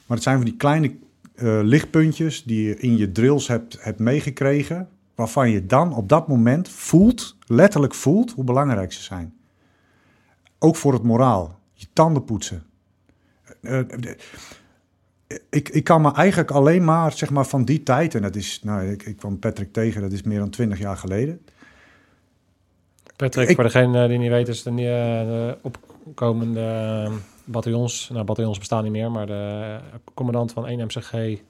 Maar 0.06 0.16
het 0.16 0.22
zijn 0.22 0.36
van 0.36 0.44
die 0.44 0.56
kleine 0.56 0.94
eh, 1.40 1.60
lichtpuntjes 1.62 2.42
die 2.44 2.62
je 2.68 2.76
in 2.76 2.96
je 2.96 3.12
drills 3.12 3.46
hebt, 3.48 3.82
hebt 3.84 3.98
meegekregen. 3.98 4.88
Waarvan 5.14 5.50
je 5.50 5.66
dan 5.66 5.94
op 5.94 6.08
dat 6.08 6.28
moment 6.28 6.68
voelt, 6.68 7.36
letterlijk 7.46 7.94
voelt, 7.94 8.30
hoe 8.32 8.44
belangrijk 8.44 8.92
ze 8.92 9.02
zijn. 9.02 9.34
Ook 10.58 10.76
voor 10.76 10.92
het 10.92 11.02
moraal. 11.02 11.58
Je 11.72 11.86
tanden 11.92 12.24
poetsen. 12.24 12.62
Eh, 13.60 13.78
eh, 13.78 13.86
ik, 15.50 15.68
ik 15.68 15.84
kan 15.84 16.02
me 16.02 16.12
eigenlijk 16.12 16.50
alleen 16.50 16.84
maar, 16.84 17.12
zeg 17.12 17.30
maar, 17.30 17.46
van 17.46 17.64
die 17.64 17.82
tijd... 17.82 18.14
en 18.14 18.22
dat 18.22 18.36
is, 18.36 18.60
nou, 18.62 18.86
ik, 18.90 19.02
ik 19.02 19.16
kwam 19.16 19.38
Patrick 19.38 19.72
tegen, 19.72 20.00
dat 20.00 20.12
is 20.12 20.22
meer 20.22 20.38
dan 20.38 20.50
twintig 20.50 20.78
jaar 20.78 20.96
geleden. 20.96 21.40
Patrick, 23.16 23.48
Ik- 23.48 23.54
voor 23.54 23.64
degene 23.64 24.08
die 24.08 24.18
niet 24.18 24.30
weet, 24.30 24.48
is 24.48 24.62
de, 24.62 24.70
de 24.74 25.58
opkomende 25.62 27.08
bataljons. 27.50 28.08
Nou, 28.12 28.24
bataljons 28.24 28.58
bestaan 28.58 28.82
niet 28.82 28.92
meer, 28.92 29.10
maar 29.10 29.26
de 29.26 29.66
eh, 29.82 29.98
commandant 30.14 30.52
van 30.52 30.66
1 30.66 30.84
MCG 30.86 31.40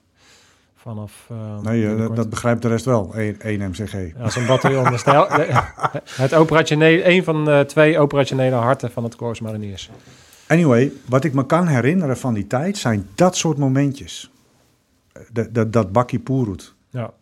vanaf... 0.76 1.26
eh, 1.30 1.60
Nee, 1.60 1.86
eh, 1.96 2.14
dat 2.14 2.30
begrijpt 2.30 2.62
de 2.62 2.68
rest 2.68 2.84
wel, 2.84 3.14
1 3.14 3.68
MCG. 3.70 3.92
Ja, 4.18 4.30
zo'n 4.30 4.46
bataljon. 4.46 4.84
de- 4.84 5.62
het 6.22 6.34
operationele, 6.34 7.08
een 7.08 7.24
van 7.24 7.44
de 7.44 7.64
twee 7.66 7.98
operationele 7.98 8.54
harten 8.56 8.90
van 8.90 9.04
het 9.04 9.16
Corps 9.16 9.40
Mariniers. 9.40 9.90
Anyway, 10.46 10.92
wat 11.08 11.24
ik 11.24 11.32
me 11.34 11.46
kan 11.46 11.66
herinneren 11.66 12.16
van 12.16 12.34
die 12.34 12.46
tijd 12.46 12.76
zijn 12.78 13.06
dat 13.14 13.36
soort 13.36 13.58
momentjes. 13.58 14.30
Dat, 15.32 15.54
dat, 15.54 15.72
dat 15.72 15.92
bakje 15.92 16.18
poeroet. 16.18 16.74
Ja, 16.90 17.12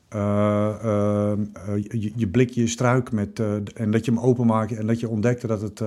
je, 1.90 2.12
je 2.16 2.28
blikje 2.28 2.66
struik 2.66 3.12
met, 3.12 3.40
en 3.74 3.90
dat 3.90 4.04
je 4.04 4.10
hem 4.10 4.20
openmaakte 4.20 4.76
en 4.76 4.86
dat 4.86 5.00
je 5.00 5.08
ontdekte 5.08 5.46
dat 5.46 5.60
het 5.60 5.80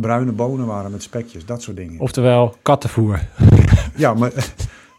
bruine 0.00 0.32
bonen 0.32 0.66
waren 0.66 0.90
met 0.90 1.02
spekjes. 1.02 1.46
Dat 1.46 1.62
soort 1.62 1.76
dingen. 1.76 2.00
oftewel 2.00 2.56
kattenvoer. 2.62 3.20
Ja, 3.96 4.14
maar 4.14 4.32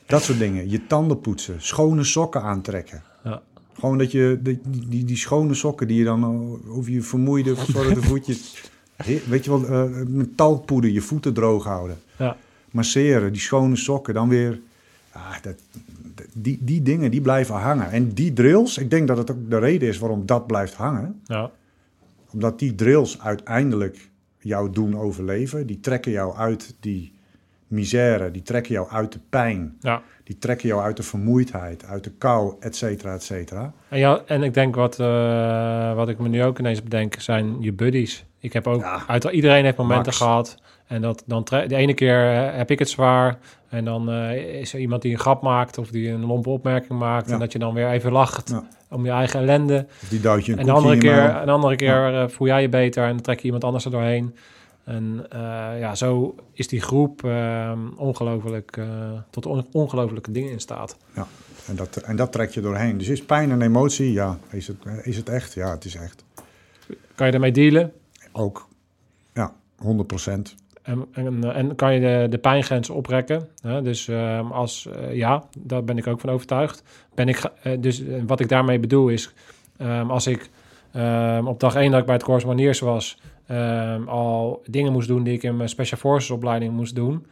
dat 0.05 0.23
soort 0.23 0.39
dingen. 0.39 0.69
Je 0.69 0.87
tanden 0.87 1.19
poetsen, 1.21 1.61
schone 1.61 2.03
sokken 2.03 2.41
aantrekken. 2.41 3.03
Ja. 3.23 3.41
Gewoon 3.79 3.97
dat 3.97 4.11
je 4.11 4.39
die, 4.41 4.59
die, 4.87 5.05
die 5.05 5.17
schone 5.17 5.53
sokken 5.53 5.87
die 5.87 5.97
je 5.97 6.03
dan 6.03 6.23
eh, 6.23 6.77
over 6.77 6.91
je 6.91 7.01
vermoeide, 7.01 7.55
verzorgde 7.55 8.01
voetjes. 8.11 8.71
Weet 9.27 9.45
je 9.45 9.49
wel, 9.49 9.65
eh, 9.65 9.83
met 10.07 10.37
talkpoeder 10.37 10.89
je 10.89 11.01
voeten 11.01 11.33
droog 11.33 11.63
houden. 11.63 11.97
Ja. 12.17 12.35
Masseren, 12.71 13.31
die 13.31 13.41
schone 13.41 13.75
sokken, 13.75 14.13
dan 14.13 14.29
weer. 14.29 14.59
Ah, 15.11 15.35
dat, 15.41 15.55
die, 16.33 16.57
die 16.61 16.81
dingen 16.81 17.11
die 17.11 17.21
blijven 17.21 17.55
hangen. 17.55 17.91
En 17.91 18.13
die 18.13 18.33
drills, 18.33 18.77
ik 18.77 18.89
denk 18.89 19.07
dat 19.07 19.17
het 19.17 19.31
ook 19.31 19.49
de 19.49 19.57
reden 19.59 19.87
is 19.89 19.97
waarom 19.97 20.25
dat 20.25 20.47
blijft 20.47 20.73
hangen. 20.73 21.21
Ja, 21.25 21.51
Omdat 22.31 22.59
die 22.59 22.75
drills 22.75 23.19
uiteindelijk 23.21 24.09
jou 24.47 24.69
doen 24.69 24.97
overleven. 24.99 25.67
Die 25.67 25.79
trekken 25.79 26.11
jou 26.11 26.35
uit 26.35 26.75
die 26.79 27.15
misère, 27.67 28.31
die 28.31 28.41
trekken 28.41 28.73
jou 28.73 28.89
uit 28.89 29.11
de 29.11 29.19
pijn. 29.29 29.75
ja. 29.79 30.01
Die 30.23 30.37
trekken 30.37 30.67
jou 30.67 30.81
uit 30.81 30.97
de 30.97 31.03
vermoeidheid, 31.03 31.85
uit 31.85 32.03
de 32.03 32.11
kou, 32.17 32.55
et 32.59 32.75
cetera, 32.75 33.13
et 33.13 33.23
cetera. 33.23 33.73
En, 33.89 33.99
ja, 33.99 34.21
en 34.25 34.43
ik 34.43 34.53
denk 34.53 34.75
wat, 34.75 34.99
eh, 34.99 35.95
wat 35.95 36.09
ik 36.09 36.19
me 36.19 36.27
nu 36.29 36.43
ook 36.43 36.59
ineens 36.59 36.83
bedenk, 36.83 37.15
zijn 37.19 37.55
je 37.61 37.73
buddies. 37.73 38.25
Ik 38.39 38.53
heb 38.53 38.67
ook, 38.67 38.81
Ja. 38.81 39.03
uit, 39.07 39.23
iedereen 39.23 39.63
heeft 39.63 39.77
momenten 39.77 40.05
Max. 40.05 40.17
gehad. 40.17 40.57
En 40.87 41.01
dat, 41.01 41.23
dan 41.25 41.43
de 41.43 41.75
ene 41.75 41.93
keer 41.93 42.33
eh, 42.33 42.57
heb 42.57 42.71
ik 42.71 42.79
het 42.79 42.89
zwaar. 42.89 43.37
En 43.69 43.85
dan 43.85 44.09
eh, 44.11 44.59
is 44.59 44.73
er 44.73 44.79
iemand 44.79 45.01
die 45.01 45.11
een 45.11 45.19
grap 45.19 45.41
maakt 45.41 45.77
of 45.77 45.89
die 45.89 46.09
een 46.09 46.25
lompe 46.25 46.49
opmerking 46.49 46.99
maakt. 46.99 47.27
Ja. 47.27 47.33
En 47.33 47.39
dat 47.39 47.51
je 47.51 47.59
dan 47.59 47.73
weer 47.73 47.89
even 47.89 48.11
lacht 48.11 48.49
Ja. 48.49 48.63
om 48.89 49.05
je 49.05 49.11
eigen 49.11 49.39
ellende. 49.39 49.85
Of 50.03 50.09
die 50.09 50.19
duwt 50.19 50.45
je 50.45 50.51
een 50.51 50.59
En 50.59 50.65
de 50.65 50.71
andere 50.71 50.97
keer, 50.97 51.35
een 51.35 51.49
andere 51.49 51.75
keer 51.75 52.13
eh, 52.21 52.27
voel 52.27 52.47
jij 52.47 52.61
je 52.61 52.69
beter 52.69 53.03
en 53.03 53.09
dan 53.09 53.21
trek 53.21 53.39
je 53.39 53.45
iemand 53.45 53.63
anders 53.63 53.85
er 53.85 53.91
doorheen. 53.91 54.35
En 54.83 55.25
ja, 55.79 55.95
zo 55.95 56.35
is 56.53 56.67
die 56.67 56.81
groep 56.81 57.23
eh, 57.23 57.71
ongelooflijk, 57.95 58.79
tot 59.29 59.45
on- 59.45 59.67
ongelooflijke 59.71 60.31
dingen 60.31 60.51
in 60.51 60.59
staat. 60.59 60.97
En 61.67 61.75
dat, 61.75 61.95
en 61.97 62.15
dat 62.15 62.31
trek 62.31 62.49
je 62.49 62.61
doorheen. 62.61 62.97
Dus 62.97 63.07
is 63.07 63.23
pijn 63.25 63.51
en 63.51 63.61
emotie? 63.61 64.11
Ja. 64.11 64.37
Is 64.49 64.67
het, 64.67 64.77
is 65.03 65.17
het 65.17 65.29
echt? 65.29 65.53
Ja, 65.53 65.71
het 65.71 65.85
is 65.85 65.95
echt. 65.95 66.23
Kan 67.15 67.27
je 67.27 67.33
ermee 67.33 67.51
dealen? 67.51 67.91
Ook. 68.31 68.67
Ja, 69.33 69.53
100 69.77 70.07
procent. 70.07 70.55
En, 70.87 71.05
en, 71.11 71.53
en 71.53 71.75
kan 71.75 71.93
je 71.93 71.99
de, 71.99 72.27
de 72.29 72.37
pijngrens 72.37 72.89
oprekken? 72.89 73.47
Hè? 73.61 73.81
Dus 73.81 74.07
ehm, 74.07 74.51
als 74.51 74.87
eh, 74.87 75.15
ja, 75.15 75.43
daar 75.57 75.83
ben 75.83 75.97
ik 75.97 76.07
ook 76.07 76.19
van 76.19 76.29
overtuigd. 76.29 76.83
Ben 77.15 77.27
ik, 77.27 77.51
eh, 77.63 77.73
dus 77.79 78.03
eh, 78.03 78.21
wat 78.27 78.39
ik 78.39 78.49
daarmee 78.49 78.79
bedoel 78.79 79.07
is, 79.07 79.33
ehm, 79.77 80.09
als 80.09 80.27
ik 80.27 80.49
ehm, 80.91 81.47
op 81.47 81.59
dag 81.59 81.75
één 81.75 81.91
dat 81.91 81.99
ik 81.99 82.05
bij 82.05 82.15
het 82.15 82.23
Corps 82.23 82.45
Mariniers 82.45 82.79
was, 82.79 83.19
al 84.05 84.61
dingen 84.65 84.91
moest 84.91 85.07
doen 85.07 85.23
die 85.23 85.33
ik 85.33 85.43
in 85.43 85.57
mijn 85.57 85.69
Special 85.69 85.99
Forces 85.99 86.31
opleiding 86.31 86.73
moest 86.73 86.95
doen, 86.95 87.25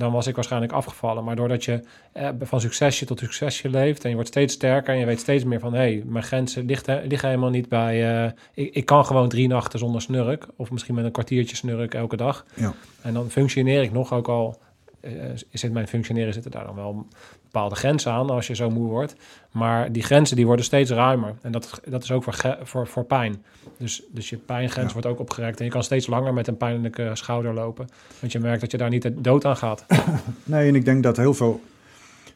dan 0.00 0.12
was 0.12 0.26
ik 0.26 0.34
waarschijnlijk 0.34 0.72
afgevallen. 0.72 1.24
Maar 1.24 1.36
doordat 1.36 1.64
je 1.64 1.80
eh, 2.12 2.28
van 2.40 2.60
succesje 2.60 3.04
tot 3.04 3.18
succesje 3.18 3.68
leeft 3.68 4.02
en 4.02 4.08
je 4.08 4.14
wordt 4.14 4.30
steeds 4.30 4.54
sterker 4.54 4.94
en 4.94 5.00
je 5.00 5.06
weet 5.06 5.20
steeds 5.20 5.44
meer 5.44 5.60
van, 5.60 5.72
hé, 5.72 5.78
hey, 5.78 6.02
mijn 6.06 6.24
grenzen 6.24 6.66
liggen, 6.66 7.06
liggen 7.06 7.28
helemaal 7.28 7.50
niet 7.50 7.68
bij, 7.68 8.24
eh, 8.24 8.32
ik, 8.54 8.74
ik 8.74 8.84
kan 8.84 9.06
gewoon 9.06 9.28
drie 9.28 9.48
nachten 9.48 9.78
zonder 9.78 10.00
snurk, 10.00 10.46
of 10.56 10.70
misschien 10.70 10.94
met 10.94 11.04
een 11.04 11.10
kwartiertje 11.10 11.56
snurk 11.56 11.94
elke 11.94 12.16
dag. 12.16 12.44
Ja. 12.54 12.72
En 13.02 13.14
dan 13.14 13.30
functioneer 13.30 13.82
ik 13.82 13.92
nog 13.92 14.12
ook 14.12 14.28
al. 14.28 14.58
Eh, 15.00 15.12
zit 15.52 15.72
mijn 15.72 15.88
functioneren 15.88 16.32
zitten 16.32 16.50
daar 16.50 16.64
dan 16.64 16.74
wel 16.74 17.06
bepaalde 17.42 17.74
grenzen 17.74 18.12
aan 18.12 18.30
als 18.30 18.46
je 18.46 18.54
zo 18.54 18.70
moe 18.70 18.88
wordt. 18.88 19.14
Maar 19.50 19.92
die 19.92 20.02
grenzen 20.02 20.36
die 20.36 20.46
worden 20.46 20.64
steeds 20.64 20.90
ruimer. 20.90 21.34
En 21.42 21.52
dat, 21.52 21.80
dat 21.84 22.02
is 22.02 22.10
ook 22.12 22.22
voor, 22.22 22.58
voor, 22.62 22.86
voor 22.86 23.04
pijn. 23.04 23.42
Dus, 23.76 24.02
dus 24.12 24.30
je 24.30 24.36
pijngrens 24.36 24.86
Ja. 24.86 24.92
wordt 24.92 25.06
ook 25.06 25.18
opgerekt. 25.18 25.58
En 25.58 25.64
je 25.64 25.70
kan 25.70 25.82
steeds 25.82 26.06
langer 26.06 26.34
met 26.34 26.46
een 26.46 26.56
pijnlijke 26.56 27.10
schouder 27.12 27.54
lopen. 27.54 27.88
Want 28.20 28.32
je 28.32 28.38
merkt 28.38 28.60
dat 28.60 28.70
je 28.70 28.76
daar 28.76 28.90
niet 28.90 29.02
de 29.02 29.20
dood 29.20 29.44
aan 29.44 29.56
gaat. 29.56 29.84
Nee, 30.44 30.68
en 30.68 30.74
ik 30.74 30.84
denk 30.84 31.02
dat 31.02 31.16
heel 31.16 31.34
veel, 31.34 31.60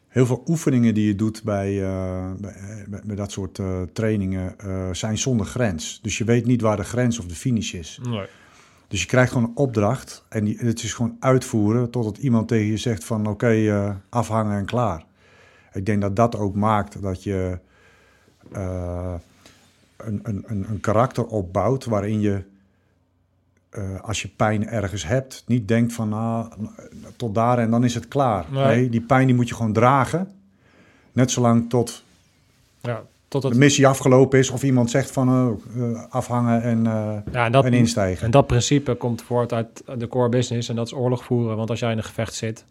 heel 0.08 0.26
veel 0.26 0.42
oefeningen 0.46 0.94
die 0.94 1.06
je 1.06 1.14
doet 1.16 1.42
bij, 1.42 1.82
eh, 1.82 2.30
bij, 3.04 3.16
dat 3.16 3.32
soort 3.32 3.58
eh, 3.58 3.82
trainingen 3.92 4.56
zijn 4.92 5.18
zonder 5.18 5.46
grens. 5.46 5.98
Dus 6.02 6.18
je 6.18 6.24
weet 6.24 6.46
niet 6.46 6.60
waar 6.60 6.76
de 6.76 6.84
grens 6.84 7.18
of 7.18 7.26
de 7.26 7.34
finish 7.34 7.72
is. 7.72 7.98
Nee. 8.02 8.26
Dus 8.94 9.02
je 9.02 9.08
krijgt 9.08 9.32
gewoon 9.32 9.48
een 9.48 9.56
opdracht 9.56 10.24
en 10.28 10.44
die, 10.44 10.58
het 10.58 10.82
is 10.82 10.92
gewoon 10.92 11.16
uitvoeren 11.20 11.90
totdat 11.90 12.18
iemand 12.18 12.48
tegen 12.48 12.66
je 12.66 12.76
zegt 12.76 13.04
van 13.04 13.26
oké, 13.26 13.48
eh, 13.48 13.94
afhangen 14.08 14.58
en 14.58 14.64
klaar. 14.64 15.04
Ik 15.72 15.86
denk 15.86 16.00
dat 16.00 16.16
dat 16.16 16.36
ook 16.36 16.54
maakt 16.54 17.02
dat 17.02 17.22
je 17.22 17.58
eh, 18.52 19.14
een, 19.96 20.20
een, 20.22 20.44
een, 20.46 20.66
een 20.68 20.80
karakter 20.80 21.26
opbouwt 21.26 21.84
waarin 21.84 22.20
je, 22.20 22.42
eh, 23.70 24.00
als 24.00 24.22
je 24.22 24.28
pijn 24.28 24.68
ergens 24.68 25.06
hebt, 25.06 25.44
niet 25.46 25.68
denkt 25.68 25.92
van 25.92 26.08
nou, 26.08 26.48
tot 27.16 27.34
daar 27.34 27.58
en 27.58 27.70
dan 27.70 27.84
is 27.84 27.94
het 27.94 28.08
klaar. 28.08 28.46
Nee. 28.50 28.64
Nee, 28.64 28.88
die 28.88 29.02
pijn 29.02 29.26
die 29.26 29.36
moet 29.36 29.48
je 29.48 29.54
gewoon 29.54 29.72
dragen. 29.72 30.30
Net 31.12 31.30
zolang 31.30 31.70
tot 31.70 32.04
Ja, 32.80 33.02
tot 33.40 33.52
de 33.52 33.58
missie 33.58 33.86
afgelopen 33.86 34.38
is 34.38 34.50
of 34.50 34.62
iemand 34.62 34.90
zegt 34.90 35.10
van 35.10 35.28
eh, 35.28 35.82
eh, 35.82 36.02
afhangen 36.08 36.62
en, 36.62 36.86
eh, 36.86 37.32
ja, 37.32 37.44
en, 37.44 37.52
dat, 37.52 37.64
en 37.64 37.72
instijgen. 37.72 38.24
en 38.24 38.30
dat 38.30 38.46
principe 38.46 38.94
komt 38.94 39.22
voort 39.22 39.52
uit 39.52 39.82
de 39.98 40.08
core 40.08 40.28
business 40.28 40.68
en 40.68 40.76
dat 40.76 40.86
is 40.86 40.92
oorlog 40.92 41.24
voeren. 41.24 41.56
Want 41.56 41.70
als 41.70 41.78
jij 41.78 41.90
in 41.90 41.96
een 41.96 42.04
gevecht 42.04 42.34
zit, 42.34 42.64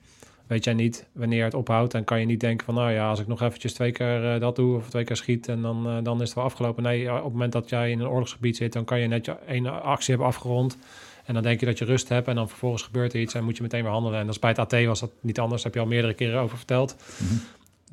weet 0.47 0.63
jij 0.63 0.73
niet 0.73 1.05
wanneer 1.11 1.43
het 1.43 1.53
ophoudt. 1.53 1.93
En 1.93 2.03
kan 2.03 2.19
je 2.19 2.25
niet 2.25 2.39
denken 2.39 2.65
van, 2.65 2.75
nou 2.75 2.91
ja, 2.91 3.09
als 3.09 3.19
ik 3.19 3.27
nog 3.27 3.41
eventjes 3.41 3.73
twee 3.73 3.91
keer 3.91 4.33
eh, 4.33 4.39
dat 4.39 4.55
doe 4.55 4.75
of 4.75 4.89
twee 4.89 5.03
keer 5.03 5.15
schiet 5.15 5.47
en 5.47 5.61
dan, 5.61 6.03
dan 6.03 6.21
is 6.21 6.27
het 6.27 6.35
wel 6.35 6.43
afgelopen. 6.43 6.83
Nee, 6.83 7.11
op 7.11 7.23
het 7.23 7.31
moment 7.31 7.51
dat 7.51 7.69
jij 7.69 7.91
in 7.91 7.99
een 7.99 8.07
oorlogsgebied 8.07 8.57
zit, 8.57 8.73
dan 8.73 8.85
kan 8.85 8.99
je 8.99 9.07
net 9.07 9.25
je 9.25 9.35
ene 9.47 9.69
actie 9.69 10.09
hebben 10.09 10.27
afgerond. 10.27 10.77
En 11.25 11.33
dan 11.33 11.43
denk 11.43 11.59
je 11.59 11.65
dat 11.65 11.77
je 11.77 11.85
rust 11.85 12.09
hebt 12.09 12.27
en 12.27 12.35
dan 12.35 12.49
vervolgens 12.49 12.83
gebeurt 12.83 13.13
er 13.13 13.19
iets 13.19 13.33
en 13.33 13.43
moet 13.43 13.57
je 13.57 13.63
meteen 13.63 13.83
weer 13.83 13.91
handelen. 13.91 14.19
En 14.19 14.25
dat 14.25 14.35
is 14.35 14.41
bij 14.41 14.49
het 14.49 14.59
AT 14.59 14.85
was 14.85 14.99
dat 14.99 15.11
niet 15.19 15.39
anders, 15.39 15.63
daar 15.63 15.71
heb 15.71 15.81
je 15.81 15.87
al 15.87 15.93
meerdere 15.93 16.13
keren 16.13 16.41
over 16.41 16.57
verteld. 16.57 16.95
Mhm. 17.17 17.33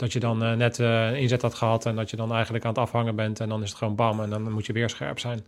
Dat 0.01 0.13
je 0.13 0.21
dan 0.21 0.43
eh, 0.45 0.53
net 0.53 0.79
eh, 0.79 1.07
een 1.07 1.17
inzet 1.17 1.43
had 1.43 1.55
gehad 1.55 1.87
en 1.87 1.97
dat 1.97 2.11
je 2.11 2.17
dan 2.17 2.33
eigenlijk 2.33 2.65
aan 2.65 2.71
het 2.71 2.81
afhangen 2.81 3.15
bent 3.17 3.41
en 3.41 3.49
dan 3.49 3.63
is 3.63 3.69
het 3.69 3.79
gewoon 3.79 3.95
bam 3.95 4.21
en 4.23 4.31
dan 4.31 4.53
moet 4.53 4.67
je 4.67 4.73
weer 4.73 4.91
scherp 4.91 5.19
zijn. 5.19 5.41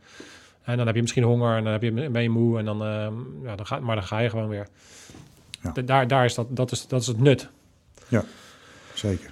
En 0.62 0.76
dan 0.76 0.86
heb 0.86 0.94
je 0.94 1.00
misschien 1.00 1.22
honger 1.22 1.56
en 1.56 1.64
dan 1.64 1.72
heb 1.72 1.82
je, 1.82 1.92
ben 2.10 2.22
je 2.22 2.30
moe 2.30 2.58
en 2.58 2.64
dan, 2.64 2.82
eh, 2.82 3.06
ja, 3.44 3.56
dan 3.56 3.66
ga, 3.66 3.78
maar 3.80 3.94
dan 3.96 4.04
ga 4.04 4.18
je 4.18 4.30
gewoon 4.30 4.48
weer. 4.48 4.66
Ja. 5.62 5.70
Da- 5.72 5.82
Daar, 5.82 6.06
daar 6.06 6.24
is 6.24 6.34
dat, 6.34 6.46
dat, 6.50 6.72
is, 6.72 6.86
dat 6.86 7.00
is 7.00 7.06
het 7.06 7.20
nut. 7.20 7.48
Zeker. 8.94 9.30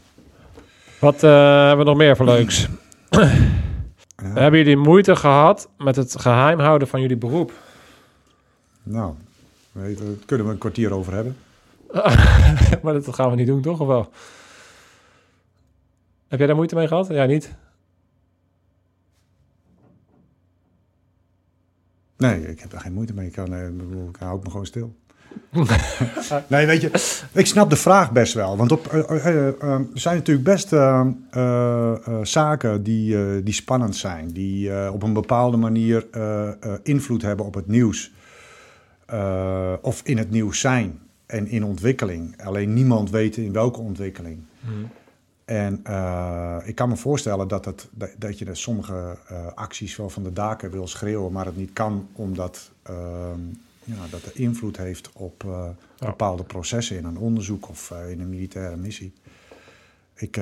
Wat 0.98 1.20
hebben 1.20 1.78
we 1.78 1.84
nog 1.84 1.96
meer 1.96 2.16
voor 2.16 2.26
leuks? 2.26 2.68
Ja. 3.10 4.26
Hebben 4.26 4.60
jullie 4.60 4.76
moeite 4.76 5.16
gehad 5.16 5.68
met 5.78 5.96
het 5.96 6.20
geheim 6.20 6.58
houden 6.58 6.88
van 6.88 7.00
jullie 7.00 7.16
beroep? 7.16 7.52
Nou, 8.82 9.14
daar 9.72 9.88
kunnen 10.26 10.46
we 10.46 10.52
een 10.52 10.58
kwartier 10.58 10.92
over 10.92 11.12
hebben. 11.12 11.36
maar 12.82 12.92
dat 12.92 13.14
gaan 13.14 13.30
we 13.30 13.36
niet 13.36 13.46
doen, 13.46 13.60
toch? 13.60 13.80
Of 13.80 13.86
wel? 13.86 14.10
Heb 16.30 16.38
jij 16.38 16.48
daar 16.48 16.56
moeite 16.56 16.74
mee 16.74 16.88
gehad? 16.88 17.08
Ja, 17.08 17.24
niet? 17.24 17.54
Nee, 22.16 22.48
ik 22.48 22.60
heb 22.60 22.72
er 22.72 22.80
geen 22.80 22.92
moeite 22.92 23.14
mee. 23.14 23.26
Ik, 23.26 23.32
kan, 23.32 23.54
eh, 23.54 23.66
ik 24.08 24.16
hou 24.18 24.40
me 24.42 24.50
gewoon 24.50 24.66
stil. 24.66 24.94
nee, 26.46 26.66
weet 26.66 26.80
je, 26.80 26.90
ik 27.32 27.46
snap 27.46 27.70
de 27.70 27.76
vraag 27.76 28.12
best 28.12 28.34
wel. 28.34 28.56
Want 28.56 28.72
op, 28.72 28.86
eh, 28.86 29.26
eh, 29.26 29.62
er 29.62 29.86
zijn 29.94 30.16
natuurlijk 30.16 30.46
best 30.46 30.68
zaken 32.22 32.82
die, 32.82 33.42
die 33.42 33.54
spannend 33.54 33.96
zijn. 33.96 34.28
Die 34.28 34.90
op 34.92 35.02
een 35.02 35.12
bepaalde 35.12 35.56
manier 35.56 36.06
invloed 36.82 37.22
hebben 37.22 37.46
op 37.46 37.54
het 37.54 37.66
nieuws. 37.66 38.12
Of 39.82 40.00
in 40.04 40.18
het 40.18 40.30
nieuws 40.30 40.60
zijn 40.60 41.00
en 41.26 41.46
in 41.46 41.64
ontwikkeling. 41.64 42.42
Alleen 42.44 42.74
niemand 42.74 43.10
weet 43.10 43.36
in 43.36 43.52
welke 43.52 43.80
ontwikkeling. 43.80 44.38
En 45.50 45.80
eh, 45.84 46.56
ik 46.64 46.74
kan 46.74 46.88
me 46.88 46.96
voorstellen 46.96 47.48
dat, 47.48 47.64
het, 47.64 47.88
dat, 47.92 48.10
dat 48.18 48.38
je 48.38 48.54
sommige 48.54 49.18
eh, 49.28 49.46
acties 49.46 49.96
wel 49.96 50.10
van 50.10 50.22
de 50.22 50.32
daken 50.32 50.70
wil 50.70 50.86
schreeuwen, 50.86 51.32
maar 51.32 51.46
het 51.46 51.56
niet 51.56 51.72
kan 51.72 52.08
omdat 52.12 52.70
ehm, 52.82 53.40
ja, 53.84 54.06
dat 54.10 54.24
de 54.24 54.32
invloed 54.32 54.76
heeft 54.76 55.12
op 55.12 55.44
eh, 55.44 55.68
bepaalde 55.98 56.44
processen 56.44 56.96
in 56.96 57.04
een 57.04 57.18
onderzoek 57.18 57.68
of 57.68 57.90
in 58.08 58.20
een 58.20 58.28
militaire 58.28 58.76
missie. 58.76 59.12
Ik, 60.14 60.36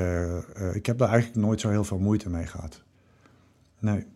ik 0.73 0.87
heb 0.87 0.99
daar 0.99 1.09
eigenlijk 1.09 1.47
nooit 1.47 1.61
zo 1.61 1.69
heel 1.71 1.85
veel 1.85 1.99
moeite 1.99 2.29
mee 2.29 2.47
gehad. 2.47 2.83
Nee. 3.79 4.07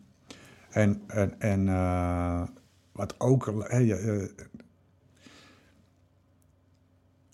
En, 0.71 1.03
en, 1.07 1.41
en 1.41 1.67
wat 2.93 3.15
ook. 3.21 3.45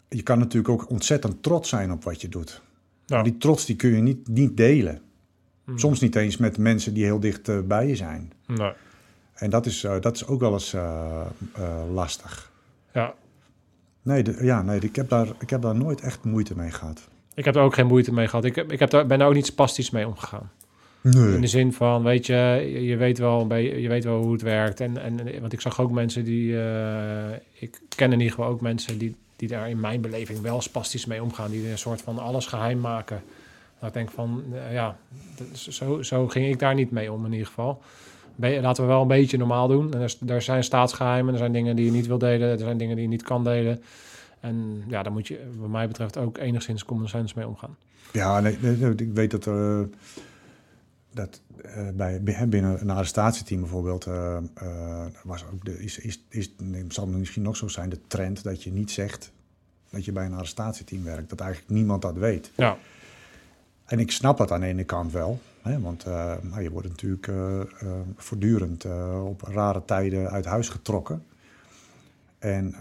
je 0.09 0.23
kan 0.23 0.38
natuurlijk 0.38 0.68
ook 0.68 0.90
ontzettend 0.90 1.42
trots 1.42 1.68
zijn 1.68 1.92
op 1.92 2.05
wat 2.05 2.21
je 2.21 2.29
doet. 2.29 2.62
Die 3.23 3.37
trots 3.37 3.64
die 3.66 3.77
kun 3.77 3.90
je 3.94 4.03
niet, 4.03 4.29
niet 4.29 4.57
delen. 4.57 5.01
Hmm. 5.64 5.79
Soms 5.79 6.01
niet 6.01 6.16
eens 6.16 6.37
met 6.37 6.59
mensen 6.59 6.94
die 6.94 7.05
heel 7.05 7.21
dicht 7.21 7.49
eh, 7.49 7.59
bij 7.61 7.87
je 7.87 7.97
zijn. 7.97 8.33
Nee. 8.47 8.73
En 9.35 9.51
dat 9.51 9.66
is, 9.66 9.85
eh, 9.85 10.01
dat 10.01 10.14
is 10.16 10.27
ook 10.27 10.40
wel 10.40 10.53
eens 10.53 10.75
eh, 10.75 11.23
lastig. 11.92 12.53
Ja. 12.92 13.14
Nee, 14.03 14.23
de- 14.23 14.38
ja, 14.44 14.62
nee 14.62 14.81
ik, 14.81 14.97
heb 14.97 15.09
daar, 15.09 15.29
ik 15.40 15.51
heb 15.51 15.62
daar 15.62 15.75
nooit 15.77 16.01
echt 16.01 16.25
moeite 16.25 16.57
mee 16.57 16.71
gehad. 16.71 17.09
Ik 17.35 17.44
heb 17.44 17.57
er 17.57 17.62
ook 17.62 17.75
geen 17.75 17.87
moeite 17.87 18.12
mee 18.12 18.29
gehad. 18.29 18.44
Ik, 18.44 18.55
heb, 18.55 18.73
ik 18.73 18.79
heb 18.79 18.90
daar, 18.90 19.07
ben 19.07 19.18
daar 19.18 19.29
ook 19.29 19.35
niet 19.35 19.47
spastisch 19.47 19.90
mee 19.90 20.07
omgegaan. 20.07 20.51
In 21.03 21.11
de 21.11 21.18
Nee. 21.18 21.47
zin 21.47 21.73
van, 21.73 22.03
weet 22.03 22.27
je, 22.27 22.35
je- 22.83 22.97
weet 22.97 23.18
wel, 23.18 23.55
je 23.57 23.88
weet 23.88 24.05
wel 24.05 24.23
hoe 24.23 24.33
het 24.33 24.42
werkt. 24.42 24.81
En, 24.81 25.03
en, 25.03 25.40
want 25.40 25.53
ik 25.53 25.61
zag 25.61 25.81
ook 25.81 25.90
mensen 25.90 26.25
die, 26.25 26.53
ik 27.53 27.81
ken 27.97 28.12
in 28.12 28.18
ieder 28.21 28.35
geval 28.35 28.51
ook 28.51 28.61
mensen 28.61 28.99
die, 28.99 29.16
die 29.38 29.48
daar 29.48 29.70
in 29.70 29.81
mijn 29.81 30.01
beleving 30.01 30.40
wel 30.40 30.61
spastisch 30.61 31.07
mee 31.07 31.22
omgaan. 31.22 31.51
Die 31.51 31.70
een 31.70 31.79
soort 31.79 32.03
van 32.03 32.18
alles 32.18 32.46
geheim 32.46 32.81
maken. 32.81 33.22
Nou, 33.74 33.87
ik 33.87 33.92
denk 33.92 34.11
van, 34.11 34.44
eh, 34.53 34.72
ja, 34.72 34.96
dat 35.37 35.46
zo, 35.59 36.03
zo 36.03 36.29
ging 36.29 36.46
ik 36.46 36.59
daar 36.59 36.74
niet 36.74 36.90
mee 36.90 37.12
om 37.12 37.24
in 37.24 37.33
ieder 37.33 37.46
geval. 37.46 37.83
Laten 38.37 38.83
we 38.83 38.88
wel 38.88 39.03
een 39.03 39.09
beetje 39.09 39.38
normaal 39.38 39.68
doen. 39.68 39.94
En 39.94 40.01
er, 40.01 40.14
er 40.27 40.42
zijn 40.42 40.64
staatsgeheimen, 40.64 41.33
er 41.33 41.38
zijn 41.38 41.53
dingen 41.53 41.77
die 41.77 41.85
je 41.85 41.90
niet 41.90 42.07
wil 42.07 42.18
delen, 42.18 42.51
er 42.51 42.59
zijn 42.59 42.79
dingen 42.79 42.94
die 42.94 43.05
je 43.05 43.11
niet 43.11 43.22
kan 43.22 43.44
delen. 43.44 43.83
En 44.40 44.85
ja, 44.88 45.03
daar 45.03 45.12
moet 45.12 45.29
je, 45.29 45.40
wat 45.57 45.68
mij 45.68 45.87
betreft, 45.87 46.16
ook 46.16 46.38
enigszins 46.38 46.85
common 46.85 47.09
sense 47.09 47.35
mee 47.37 47.46
omgaan. 47.46 47.77
Ja, 48.12 48.40
nee, 48.40 48.59
nee, 48.61 48.94
ik 48.96 49.12
weet 49.12 49.31
dat, 49.31 49.46
eh, 49.46 49.81
dat 51.19 51.41
eh, 51.63 51.89
bij, 51.95 52.23
binnen 52.49 52.81
een 52.81 52.91
arrestatieteam 52.91 53.61
bijvoorbeeld... 53.61 54.07
eh, 54.07 54.39
was 55.23 55.45
ook 55.53 55.65
de, 55.65 55.83
is, 55.83 55.99
is, 55.99 56.25
is, 56.29 56.53
nee, 56.59 56.85
zal 56.89 57.07
misschien 57.07 57.43
nog 57.43 57.57
zo 57.57 57.69
zijn, 57.69 57.89
de 57.89 58.01
trend 58.07 58.43
dat 58.43 58.63
je 58.63 58.73
niet 58.73 58.91
zegt 58.91 59.33
dat 59.91 60.05
je 60.05 60.13
bij 60.13 60.25
een 60.25 60.35
arrestatieteam 60.35 61.05
werkt. 61.05 61.29
Dat 61.29 61.41
eigenlijk 61.41 61.73
niemand 61.73 62.03
dat 62.03 62.15
weet. 62.15 62.51
Ja, 62.55 62.77
En 63.85 63.99
ik 63.99 64.11
snap 64.11 64.39
het 64.39 64.53
aan 64.53 64.61
de 64.61 64.67
ene 64.67 64.85
kant 64.85 65.13
wel. 65.13 65.41
Hè, 65.63 65.81
want 65.81 66.05
nou, 66.43 66.61
je 66.63 66.71
wordt 66.71 66.89
natuurlijk 66.89 67.31
voortdurend 68.17 68.85
op 69.23 69.43
rare 69.43 69.85
tijden 69.85 70.31
uit 70.31 70.45
huis 70.45 70.69
getrokken. 70.69 71.25
En 72.39 72.75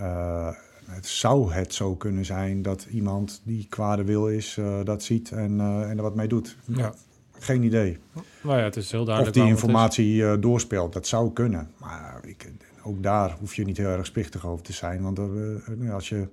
het 0.88 1.06
zou 1.08 1.54
het 1.54 1.74
zo 1.74 1.96
kunnen 1.96 2.26
zijn 2.26 2.62
dat 2.62 2.88
iemand 2.92 3.42
die 3.44 3.68
kwade 3.70 4.04
wil 4.04 4.28
is, 4.28 4.58
dat 4.84 5.04
ziet 5.04 5.32
en, 5.32 5.60
eh, 5.60 5.90
en 5.90 5.98
er 5.98 6.04
wat 6.04 6.16
mee 6.16 6.28
doet. 6.28 6.58
ja. 6.66 6.94
Geen 7.40 7.64
idee. 7.64 7.98
Nou 8.42 8.58
ja, 8.58 8.64
het 8.64 8.76
is 8.76 8.92
heel 8.92 9.00
Of 9.00 9.06
duidelijk. 9.06 9.36
die 9.36 9.44
het 9.46 9.54
is. 9.56 9.62
informatie 9.62 10.26
eh, 10.26 10.34
doorspeelt, 10.40 10.94
dat 10.94 11.08
zou 11.08 11.34
kunnen. 11.34 11.72
Maar 11.78 12.20
ik, 12.24 12.52
ook 12.84 13.04
daar 13.04 13.36
hoef 13.40 13.56
je 13.56 13.64
niet 13.66 13.78
heel 13.78 13.88
erg 13.90 14.06
spichtig 14.06 14.46
over 14.48 14.64
te 14.64 14.74
zijn. 14.74 15.02
Want 15.02 15.20
eh, 15.20 15.94
als 15.94 16.10
je. 16.10 16.28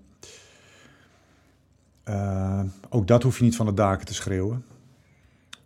eh, 2.05 2.61
ook 2.89 3.07
dat 3.07 3.23
hoef 3.23 3.39
je 3.39 3.45
niet 3.45 3.57
van 3.57 3.67
de 3.67 3.75
daken 3.75 4.07
te 4.07 4.15
schreeuwen. 4.15 4.65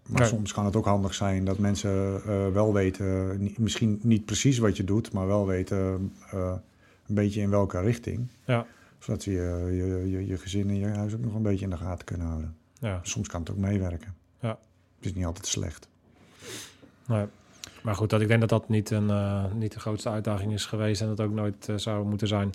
Maar 0.07 0.21
Nee. 0.21 0.29
soms 0.29 0.53
kan 0.53 0.65
het 0.65 0.77
ook 0.77 0.85
handig 0.85 1.15
zijn 1.15 1.45
dat 1.45 1.59
mensen 1.59 2.23
eh, 2.27 2.49
wel 2.53 2.73
weten, 2.73 3.39
misschien 3.59 3.99
niet 4.03 4.25
precies 4.25 4.59
wat 4.59 4.77
je 4.77 4.85
doet, 4.85 5.13
maar 5.13 5.27
wel 5.27 5.47
weten 5.47 6.13
eh, 6.31 6.53
een 7.09 7.15
beetje 7.15 7.41
in 7.41 7.51
welke 7.51 7.81
richting. 7.81 8.27
Ja. 8.45 8.67
Zodat 8.99 9.23
ze 9.23 9.31
je, 9.33 9.69
je, 9.73 10.11
je, 10.11 10.27
je 10.27 10.37
gezin 10.39 10.69
en 10.69 10.79
je 10.79 10.87
huis 10.87 11.15
ook 11.15 11.25
nog 11.25 11.35
een 11.35 11.43
beetje 11.43 11.65
in 11.65 11.71
de 11.71 11.77
gaten 11.77 12.05
kunnen 12.05 12.27
houden. 12.27 12.57
Ja, 12.81 13.01
Soms 13.03 13.29
kan 13.29 13.41
het 13.41 13.51
ook 13.51 13.57
meewerken. 13.57 14.15
Het 14.99 15.07
is 15.07 15.15
niet 15.15 15.25
altijd 15.25 15.47
slecht. 15.47 15.89
nee. 17.07 17.27
Maar 17.83 17.95
goed, 17.95 18.11
dat, 18.11 18.21
ik 18.21 18.29
denk 18.29 18.41
dat 18.41 18.49
dat 18.49 18.69
niet, 18.69 18.91
een, 18.91 19.11
eh, 19.11 19.45
niet 19.53 19.73
de 19.73 19.81
grootste 19.81 20.09
uitdaging 20.09 20.53
is 20.53 20.67
geweest 20.67 21.01
en 21.01 21.07
dat 21.07 21.21
ook 21.21 21.33
nooit 21.33 21.69
eh, 21.69 21.77
zou 21.77 22.07
moeten 22.07 22.29
zijn. 22.29 22.53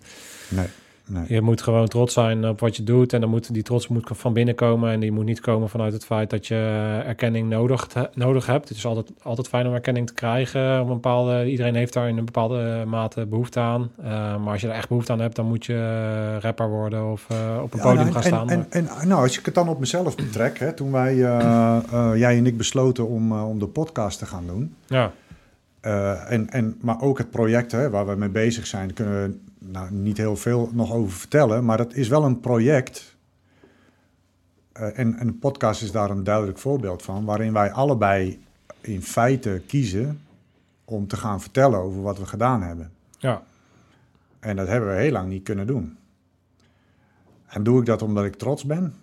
Nee, 0.50 0.68
nee. 1.08 1.24
Je 1.28 1.42
moet 1.42 1.62
gewoon 1.62 1.88
trots 1.88 2.14
zijn 2.14 2.48
op 2.48 2.60
wat 2.60 2.76
je 2.76 2.84
doet 2.84 3.14
en 3.14 3.22
dan 3.22 3.30
moet, 3.30 3.54
die 3.54 3.64
trots 3.64 3.88
moet 3.88 4.10
van 4.14 4.34
binnen 4.34 4.56
komen 4.56 4.92
en 4.92 5.00
die 5.00 5.12
moet 5.12 5.26
niet 5.26 5.40
komen 5.40 5.70
vanuit 5.70 5.94
het 5.94 6.06
feit 6.06 6.30
dat 6.30 6.48
je 6.48 7.02
erkenning 7.06 7.50
nodig, 7.50 7.86
te- 7.88 8.10
nodig 8.14 8.46
hebt. 8.46 8.70
Het 8.70 8.78
is 8.78 8.86
altijd, 8.86 9.12
altijd 9.22 9.48
fijn 9.48 9.68
om 9.68 9.74
erkenning 9.74 10.08
te 10.08 10.14
krijgen. 10.14 10.82
Op 10.82 10.88
een 10.88 10.94
bepaalde, 10.94 11.50
iedereen 11.50 11.76
heeft 11.76 11.94
daar 11.94 12.08
in 12.10 12.18
een 12.18 12.26
bepaalde 12.26 12.84
mate 12.88 13.26
behoefte 13.26 13.60
aan. 13.60 13.90
Eh, 14.04 14.04
maar 14.38 14.52
als 14.52 14.62
je 14.62 14.68
er 14.68 14.74
echt 14.74 14.88
behoefte 14.88 15.12
aan 15.12 15.20
hebt, 15.20 15.36
dan 15.36 15.46
moet 15.46 15.66
je 15.66 16.38
rapper 16.40 16.70
worden 16.70 17.12
of 17.12 17.26
eh, 17.30 17.60
op 17.64 17.74
een 17.74 17.80
Ja, 17.80 17.86
podium 17.86 18.12
gaan 18.12 18.24
staan. 18.24 18.50
En, 18.50 18.66
en, 18.70 18.88
en, 18.88 19.08
nou, 19.08 19.22
als 19.22 19.40
ik 19.40 19.46
het 19.46 19.56
dan 19.56 19.70
op 19.70 19.80
mezelf 19.80 20.16
betrek, 20.16 20.60
hè, 20.60 20.74
toen 20.74 20.92
wij, 20.92 21.24
eh, 21.24 22.12
jij 22.16 22.38
en 22.38 22.46
ik 22.46 22.58
besloten 22.58 23.08
om, 23.08 23.32
om 23.42 23.60
de 23.60 23.68
podcast 23.68 24.20
te 24.20 24.26
gaan 24.26 24.44
doen. 24.48 24.76
ja, 24.88 25.12
en, 26.28 26.50
en, 26.50 26.78
maar 26.82 27.02
ook 27.02 27.18
het 27.18 27.32
project 27.32 27.72
hè, 27.72 27.90
waar 27.90 28.08
we 28.08 28.16
mee 28.16 28.30
bezig 28.30 28.68
zijn, 28.68 28.94
kunnen 28.94 29.24
we 29.24 29.38
nou, 29.72 29.92
niet 29.94 30.18
heel 30.18 30.36
veel 30.36 30.70
nog 30.74 30.92
over 30.94 31.12
vertellen. 31.18 31.66
Maar 31.66 31.78
dat 31.78 31.94
is 31.94 32.08
wel 32.08 32.24
een 32.24 32.40
project. 32.40 33.16
eh, 34.72 35.00
en, 35.00 35.16
en 35.16 35.28
de 35.28 35.34
podcast 35.34 35.82
is 35.82 35.92
daar 35.92 36.10
een 36.10 36.24
duidelijk 36.24 36.58
voorbeeld 36.58 37.02
van, 37.04 37.26
waarin 37.26 37.54
wij 37.54 37.72
allebei 37.72 38.44
in 38.82 39.02
feite 39.02 39.62
kiezen 39.68 40.22
om 40.86 41.08
te 41.08 41.18
gaan 41.18 41.42
vertellen 41.42 41.80
over 41.80 42.02
wat 42.02 42.18
we 42.18 42.26
gedaan 42.26 42.62
hebben. 42.62 42.92
ja, 43.18 43.44
En 44.40 44.56
dat 44.56 44.68
hebben 44.68 44.90
we 44.96 45.02
heel 45.02 45.12
lang 45.12 45.30
niet 45.30 45.44
kunnen 45.44 45.68
doen. 45.68 45.98
En 47.48 47.64
doe 47.64 47.80
ik 47.80 47.86
dat 47.86 48.02
omdat 48.02 48.26
ik 48.26 48.36
trots 48.36 48.66
ben? 48.66 48.94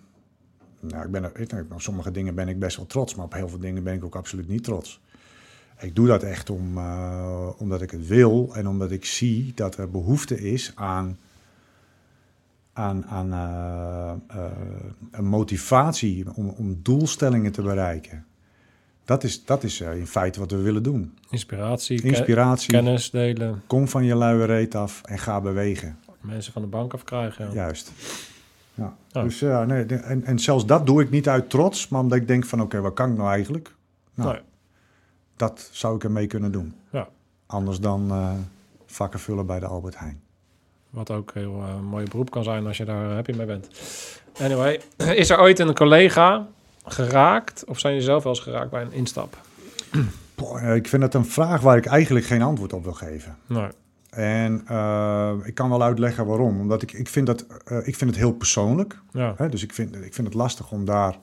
Nou, 0.79 1.05
ik 1.05 1.11
ben 1.11 1.23
er, 1.23 1.39
ik- 1.39 1.53
op 1.73 1.81
sommige 1.81 2.11
dingen 2.11 2.35
ben 2.35 2.47
ik 2.47 2.59
best 2.59 2.77
wel 2.77 2.85
trots, 2.85 3.15
maar 3.15 3.25
op 3.25 3.33
heel 3.33 3.49
veel 3.49 3.59
dingen 3.59 3.83
ben 3.83 3.93
ik 3.93 4.03
ook 4.03 4.15
absoluut 4.15 4.47
niet 4.47 4.63
trots. 4.63 5.01
Ik 5.81 5.95
doe 5.95 6.07
dat 6.07 6.23
echt 6.23 6.49
om, 6.49 6.77
eh, 6.77 7.47
omdat 7.57 7.81
ik 7.81 7.91
het 7.91 8.07
wil 8.07 8.49
en 8.55 8.67
omdat 8.67 8.91
ik 8.91 9.05
zie 9.05 9.51
dat 9.55 9.77
er 9.77 9.89
behoefte 9.91 10.39
is 10.51 10.71
aan, 10.75 11.17
aan, 12.73 13.05
aan 13.05 13.33
eh, 13.33 14.37
eh, 14.37 14.51
een 15.11 15.25
motivatie 15.25 16.25
om, 16.35 16.49
om 16.49 16.79
doelstellingen 16.81 17.51
te 17.51 17.61
bereiken. 17.61 18.25
Dat 19.05 19.23
is, 19.23 19.45
dat 19.45 19.63
is 19.63 19.81
in 19.81 20.07
feite 20.07 20.39
wat 20.39 20.51
we 20.51 20.57
willen 20.57 20.83
doen. 20.83 21.17
Inspiratie, 21.29 22.01
ke- 22.01 22.07
Inspiratie, 22.07 22.71
kennis 22.71 23.09
delen, 23.09 23.61
kom 23.67 23.87
van 23.87 24.03
je 24.05 24.15
luie 24.15 24.45
reet 24.45 24.75
af 24.75 25.01
en 25.03 25.19
ga 25.19 25.41
bewegen. 25.41 25.97
mensen 26.21 26.53
van 26.53 26.61
de 26.61 26.67
bank 26.67 26.93
afkrijgen. 26.93 27.45
Ja. 27.47 27.53
Juist. 27.53 27.91
Ja. 28.73 28.95
Oh. 29.13 29.23
Dus 29.23 29.39
ja, 29.39 29.63
nee, 29.65 29.85
en, 29.85 30.23
en 30.23 30.39
zelfs 30.39 30.65
dat 30.65 30.85
doe 30.85 31.01
ik 31.01 31.09
niet 31.09 31.27
uit 31.29 31.49
trots, 31.49 31.87
maar 31.87 32.01
omdat 32.01 32.17
ik 32.17 32.27
denk 32.27 32.45
van 32.45 32.61
oké, 32.61 32.79
wat 32.81 32.93
kan 32.93 33.11
ik 33.11 33.17
nou 33.17 33.29
eigenlijk? 33.29 33.75
Nou, 34.13 34.31
Nee. 34.33 34.41
Dat 35.41 35.69
zou 35.71 35.95
ik 35.95 36.03
ermee 36.03 36.27
kunnen 36.27 36.51
doen. 36.51 36.73
Ja. 36.91 37.07
Anders 37.45 37.79
dan 37.79 38.11
eh, 38.11 38.31
vakken 38.85 39.19
vullen 39.19 39.45
bij 39.45 39.59
de 39.59 39.65
Albert 39.65 39.99
Heijn. 39.99 40.21
Wat 40.89 41.11
ook 41.11 41.31
een 41.33 41.41
heel 41.41 41.61
eh, 41.61 41.79
mooi 41.79 42.05
beroep 42.05 42.31
kan 42.31 42.43
zijn 42.43 42.67
als 42.67 42.77
je 42.77 42.85
daar 42.85 43.13
happy 43.13 43.31
mee 43.31 43.45
bent. 43.45 43.67
Anyway, 44.39 44.81
is 45.21 45.29
er 45.29 45.39
ooit 45.39 45.59
een 45.59 45.73
collega 45.73 46.47
geraakt? 46.85 47.65
Of 47.65 47.79
zijn 47.79 47.93
jullie 47.93 48.07
zelf 48.07 48.23
wel 48.23 48.33
eens 48.33 48.41
geraakt 48.41 48.69
bij 48.69 48.81
een 48.81 48.93
instap? 48.93 49.37
Boah, 50.35 50.63
eh, 50.63 50.75
ik 50.75 50.87
vind 50.87 51.03
het 51.03 51.13
een 51.13 51.25
vraag 51.25 51.61
waar 51.61 51.77
ik 51.77 51.85
eigenlijk 51.85 52.25
geen 52.25 52.41
antwoord 52.41 52.73
op 52.73 52.83
wil 52.83 52.93
geven. 52.93 53.37
Nee. 53.45 53.67
En 54.09 54.63
eh, 54.67 55.33
ik 55.43 55.55
kan 55.55 55.69
wel 55.69 55.83
uitleggen 55.83 56.25
waarom. 56.25 56.59
Omdat 56.59 56.81
ik, 56.81 56.91
ik, 56.91 57.07
vind, 57.07 57.27
dat, 57.27 57.45
eh, 57.65 57.87
ik 57.87 57.95
vind 57.95 58.09
het 58.09 58.19
heel 58.19 58.33
persoonlijk. 58.33 58.99
Ja. 59.11 59.33
Hè? 59.37 59.49
Dus 59.49 59.63
ik 59.63 59.73
vind, 59.73 59.95
ik 59.95 60.13
vind 60.13 60.27
het 60.27 60.35
lastig 60.35 60.71
om 60.71 60.85
daar 60.85 61.17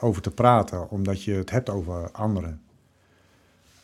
over 0.00 0.22
te 0.22 0.30
praten, 0.30 0.90
omdat 0.90 1.22
je 1.22 1.32
het 1.32 1.50
hebt 1.50 1.70
over 1.70 2.10
anderen. 2.10 2.62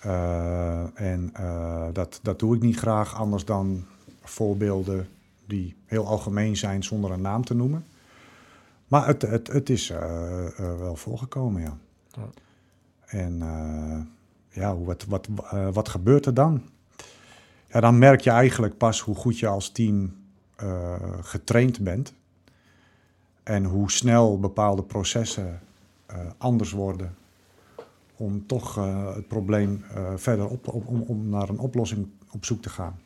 Eh, 0.00 1.00
en 1.00 1.30
eh, 1.32 1.86
dat, 1.92 2.20
dat 2.22 2.38
doe 2.38 2.56
ik 2.56 2.62
niet 2.62 2.76
graag 2.78 3.14
anders 3.14 3.44
dan 3.44 3.84
voorbeelden 4.22 5.08
die 5.46 5.76
heel 5.86 6.06
algemeen 6.06 6.56
zijn 6.56 6.82
zonder 6.82 7.10
een 7.10 7.20
naam 7.20 7.44
te 7.44 7.54
noemen. 7.54 7.84
Maar 8.88 9.06
het, 9.06 9.22
het, 9.22 9.46
het 9.46 9.70
is 9.70 9.90
eh, 9.90 10.46
wel 10.56 10.96
voorgekomen, 10.96 11.62
ja. 11.62 11.76
Ja. 12.10 12.28
En 13.06 13.38
ja, 14.50 14.74
hoe- 14.74 14.86
wat, 14.86 15.04
wat, 15.08 15.28
wat 15.72 15.88
gebeurt 15.88 16.26
er 16.26 16.34
dan? 16.34 16.62
Ja, 17.66 17.80
dan 17.80 17.98
merk 17.98 18.20
je 18.20 18.30
eigenlijk 18.30 18.76
pas 18.76 19.00
hoe 19.00 19.14
goed 19.14 19.38
je 19.38 19.46
als 19.46 19.70
team 19.70 20.16
getraind 21.20 21.80
bent. 21.80 22.12
En 23.42 23.64
hoe 23.64 23.90
snel 23.90 24.40
bepaalde 24.40 24.82
processen 24.82 25.60
anders 26.38 26.70
worden. 26.72 27.14
Om 28.20 28.46
toch 28.46 28.76
eh, 28.76 29.14
het 29.14 29.28
probleem 29.28 29.84
eh, 29.94 30.12
verder 30.16 30.48
op, 30.48 30.68
op- 30.68 30.86
om, 30.86 31.02
om 31.02 31.28
naar 31.28 31.48
een 31.48 31.58
oplossing 31.58 32.08
op 32.30 32.44
zoek 32.44 32.62
te 32.62 32.68
gaan. 32.68 33.00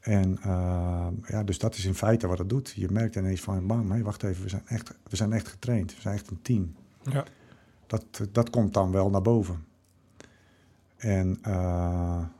En 0.00 0.38
eh, 0.42 1.06
ja, 1.26 1.42
dus 1.42 1.58
dat 1.58 1.74
is 1.74 1.84
in 1.84 1.94
feite 1.94 2.26
wat 2.26 2.38
het 2.38 2.48
doet. 2.48 2.72
Je 2.76 2.90
merkt 2.90 3.16
ineens 3.16 3.40
van, 3.40 3.66
bam, 3.66 4.02
wacht 4.02 4.22
even, 4.22 4.42
we 4.42 4.48
zijn, 4.48 4.66
echt, 4.66 4.94
we 5.08 5.16
zijn 5.16 5.32
echt 5.32 5.48
getraind. 5.48 5.94
We 5.94 6.00
zijn 6.00 6.14
echt 6.14 6.30
een 6.30 6.42
team. 6.42 6.74
Ja. 7.02 7.24
Dat, 7.86 8.04
dat 8.32 8.50
komt 8.50 8.74
dan 8.74 8.92
wel 8.92 9.10
naar 9.10 9.22
boven. 9.22 9.64
En 10.96 11.38
ja, 11.42 12.30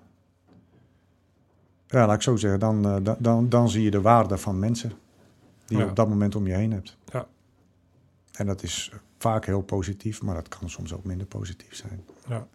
laat 2.07 2.15
ik 2.15 2.23
zo 2.23 2.37
zeggen, 2.37 2.61
dan, 2.61 3.03
dan, 3.19 3.49
dan, 3.49 3.69
zie 3.69 3.83
je 3.83 3.91
de 3.91 4.01
waarde 4.01 4.39
van 4.39 4.59
mensen 4.59 4.93
die 5.67 5.79
je 5.79 5.85
op 5.89 5.97
dat 5.97 6.09
moment 6.09 6.35
om 6.35 6.47
je 6.47 6.55
heen 6.55 6.73
hebt. 6.73 6.97
Ja. 7.13 7.27
En 8.33 8.47
dat 8.47 8.63
is 8.63 8.93
vaak 9.23 9.47
heel 9.47 9.63
positief, 9.63 10.23
maar 10.23 10.35
dat 10.35 10.49
kan 10.49 10.71
soms 10.71 10.95
ook 10.95 11.05
minder 11.05 11.27
positief 11.27 11.75
zijn. 11.75 12.05
Ja. 12.29 12.47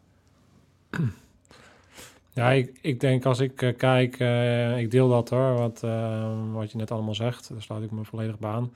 Ja, 2.38 2.52
ik, 2.52 2.80
ik 2.82 3.00
denk 3.00 3.26
als 3.26 3.40
ik 3.40 3.62
eh, 3.62 3.78
kijk, 3.78 4.20
eh, 4.20 4.80
ik 4.80 4.92
deel 4.92 5.10
dat 5.10 5.30
hoor, 5.30 5.54
wat, 5.54 5.84
eh, 5.84 6.34
wat 6.54 6.72
je 6.72 6.78
net 6.78 6.92
allemaal 6.92 7.16
zegt. 7.16 7.50
Daar 7.50 7.62
sluit 7.62 7.84
ik 7.84 7.92
me 7.92 8.06
volledig 8.06 8.40
bij 8.40 8.52
aan. 8.52 8.74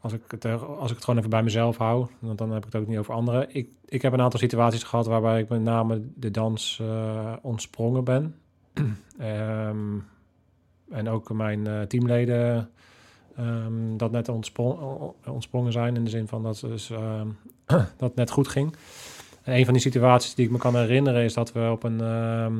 Als 0.00 0.12
ik, 0.12 0.22
het, 0.28 0.44
als 0.44 0.90
ik 0.90 0.94
het 0.94 1.04
gewoon 1.04 1.18
even 1.18 1.30
bij 1.30 1.42
mezelf 1.42 1.76
hou, 1.76 2.06
want 2.18 2.38
dan 2.38 2.50
heb 2.50 2.66
ik 2.66 2.72
het 2.72 2.82
ook 2.82 2.88
niet 2.88 2.98
over 2.98 3.14
anderen. 3.14 3.54
Ik, 3.54 3.68
ik 3.84 4.02
heb 4.02 4.12
een 4.12 4.20
aantal 4.20 4.40
situaties 4.40 4.82
gehad 4.82 5.06
waarbij 5.06 5.40
ik 5.40 5.48
met 5.48 5.62
name 5.62 6.02
de 6.14 6.30
dans 6.30 6.82
ontsprongen 7.42 8.04
ben. 8.04 8.34
Ehm, 9.18 9.98
en 10.90 11.08
ook 11.08 11.32
mijn 11.32 11.88
teamleden 11.88 12.70
ehm, 13.36 13.96
dat 13.96 14.10
net 14.10 14.28
ontspron- 14.28 15.14
ontsprongen 15.26 15.72
zijn 15.72 15.96
in 15.96 16.04
de 16.04 16.10
zin 16.10 16.28
van 16.28 16.42
dat, 16.42 16.60
dus, 16.60 16.90
ehm, 16.90 17.28
dat 17.96 18.14
net 18.14 18.30
goed 18.30 18.48
ging. 18.48 18.76
En 19.42 19.56
een 19.56 19.64
van 19.64 19.74
die 19.74 19.82
situaties 19.82 20.34
die 20.34 20.44
ik 20.44 20.50
me 20.50 20.58
kan 20.58 20.76
herinneren 20.76 21.22
is 21.22 21.34
dat 21.34 21.52
we 21.52 21.68
op 21.70 21.82
een 21.82 22.00
ehm 22.00 22.54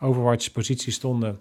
Overwatch 0.00 0.52
positie 0.52 0.92
stonden. 0.92 1.40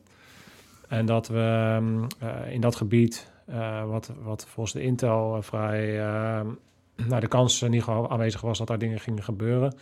En 0.88 1.06
dat 1.06 1.28
we 1.28 1.80
eh, 2.20 2.52
in 2.52 2.62
dat 2.62 2.76
gebied, 2.76 3.32
eh, 3.46 3.86
wat, 3.86 4.12
wat 4.24 4.46
volgens 4.50 4.76
de 4.76 4.82
Intel 4.82 5.36
eh, 5.36 5.42
vrij, 5.42 6.00
ehm 6.00 6.48
nou, 7.10 7.22
de 7.22 7.28
kans 7.28 7.62
in 7.62 7.74
ieder 7.74 7.84
geval 7.84 8.10
aanwezig 8.10 8.42
was 8.42 8.58
dat 8.58 8.68
daar 8.68 8.78
dingen 8.78 9.00
gingen 9.00 9.24
gebeuren. 9.24 9.74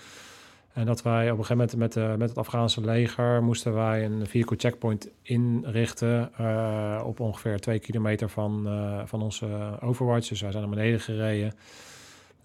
En 0.73 0.85
dat 0.85 1.01
wij 1.01 1.31
op 1.31 1.37
een 1.37 1.45
gegeven 1.45 1.57
moment 1.57 1.77
met, 1.77 1.93
de, 1.93 2.15
met 2.17 2.29
het 2.29 2.37
Afghaanse 2.37 2.81
leger 2.81 3.43
moesten 3.43 3.73
wij 3.73 4.05
een 4.05 4.27
vehicle 4.27 4.57
checkpoint 4.57 5.09
inrichten 5.21 6.31
eh, 6.37 7.01
op 7.05 7.19
ongeveer 7.19 7.59
twee 7.59 7.79
kilometer 7.79 8.29
van, 8.29 8.67
eh, 8.67 9.01
van 9.05 9.21
onze 9.21 9.77
Overwatch. 9.81 10.27
Dus 10.27 10.41
wij 10.41 10.51
zijn 10.51 10.63
naar 10.63 10.75
beneden 10.75 10.99
gereden. 10.99 11.53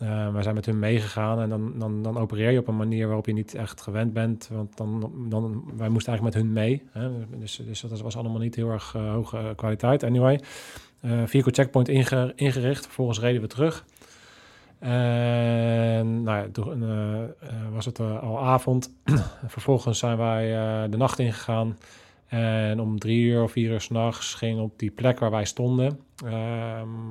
Uh, 0.03 0.33
wij 0.33 0.43
zijn 0.43 0.55
met 0.55 0.67
hun 0.67 0.79
meegegaan 0.79 1.41
en 1.41 1.49
dan, 1.49 1.79
dan, 1.79 2.03
dan 2.03 2.19
opereer 2.19 2.51
je 2.51 2.59
op 2.59 2.69
een 2.69 2.77
manier 2.77 3.07
waarop 3.07 3.27
je 3.27 3.33
niet 3.33 3.55
echt 3.55 3.81
gewend 3.81 4.13
bent. 4.13 4.49
Want 4.53 4.77
dan, 4.77 5.13
dan, 5.29 5.65
wij 5.77 5.89
moesten 5.89 6.13
eigenlijk 6.13 6.23
met 6.23 6.35
hun 6.35 6.53
mee. 6.53 6.83
Hè? 6.93 7.11
Dus, 7.39 7.63
dus 7.67 7.81
dat 7.81 8.01
was 8.01 8.17
allemaal 8.17 8.41
niet 8.41 8.55
heel 8.55 8.71
erg 8.71 8.93
hoge 8.93 9.53
kwaliteit. 9.57 10.03
Anyway, 10.03 10.41
vehicle 11.25 11.53
checkpoint 11.53 11.89
inge, 11.89 12.33
ingericht. 12.35 12.85
Vervolgens 12.85 13.21
reden 13.21 13.41
we 13.41 13.47
terug. 13.47 13.85
En 14.79 16.23
nou 16.23 16.39
ja, 16.39 16.49
toen 16.53 16.83
uh, 16.83 17.25
was 17.73 17.85
het 17.85 17.99
uh, 17.99 18.23
al 18.23 18.39
avond. 18.39 18.93
Vervolgens 19.47 19.99
zijn 19.99 20.17
wij 20.17 20.49
de 20.89 20.97
nacht 20.97 21.19
ingegaan. 21.19 21.79
En 22.27 22.81
om 22.81 22.99
drie 22.99 23.25
uur 23.25 23.43
of 23.43 23.53
vier 23.53 23.71
uur 23.71 23.81
s'nachts 23.81 24.35
ging 24.35 24.61
op 24.61 24.79
die 24.79 24.91
plek 24.91 25.19
waar 25.19 25.31
wij 25.31 25.45
stonden... 25.45 26.01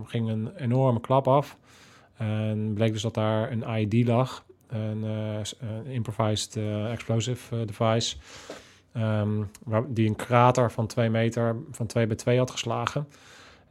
ging 0.05 0.29
een 0.29 0.49
enorme 0.57 0.99
klap 0.99 1.27
af. 1.27 1.57
En 2.17 2.71
bleek 2.73 2.91
dus 2.91 3.01
dat 3.01 3.13
daar 3.13 3.51
een 3.51 3.63
IED 3.77 4.07
lag, 4.07 4.45
een, 4.67 5.05
improvised 5.85 6.59
explosive 6.91 7.65
device, 7.65 8.17
waar, 9.63 9.83
die 9.87 10.07
een 10.07 10.15
krater 10.15 10.71
van 10.71 10.87
twee 10.87 11.09
meter, 11.09 11.55
van 11.71 11.85
2 11.85 12.07
bij 12.07 12.15
2 12.15 12.37
had 12.37 12.51
geslagen. 12.51 13.07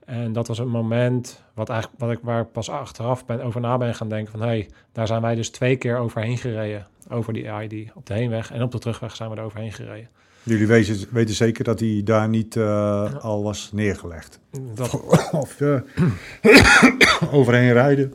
En 0.06 0.32
dat 0.32 0.48
was 0.48 0.58
een 0.58 0.68
moment 0.68 1.42
wat 1.54 1.68
eigenlijk, 1.68 2.00
wat 2.00 2.10
ik 2.10 2.18
waar 2.22 2.40
ik 2.40 2.52
pas 2.52 2.70
achteraf 2.70 3.26
ben, 3.26 3.42
over 3.42 3.60
na 3.60 3.76
ben 3.76 3.94
gaan 3.94 4.08
denken 4.08 4.32
van... 4.32 4.40
hé, 4.40 4.46
hey, 4.46 4.68
daar 4.92 5.06
zijn 5.06 5.22
wij 5.22 5.34
dus 5.34 5.50
twee 5.50 5.76
keer 5.76 5.96
overheen 5.96 6.38
gereden, 6.38 6.86
over 7.08 7.32
die 7.32 7.44
IED. 7.44 7.90
Op 7.94 8.06
de 8.06 8.14
heenweg 8.14 8.52
en 8.52 8.62
op 8.62 8.72
de 8.72 8.78
terugweg 8.78 9.16
zijn 9.16 9.30
we 9.30 9.36
er 9.36 9.42
overheen 9.42 9.72
gereden. 9.72 10.08
Jullie 10.42 10.66
weten, 10.66 11.08
weten 11.10 11.34
zeker 11.34 11.64
dat 11.64 11.80
hij 11.80 12.00
daar 12.04 12.28
niet 12.28 12.54
ja. 12.54 13.04
al 13.04 13.42
was 13.42 13.70
neergelegd? 13.72 14.40
Dat... 14.74 15.00
Of 15.32 15.60
overheen 17.38 17.72
rijden? 17.72 18.14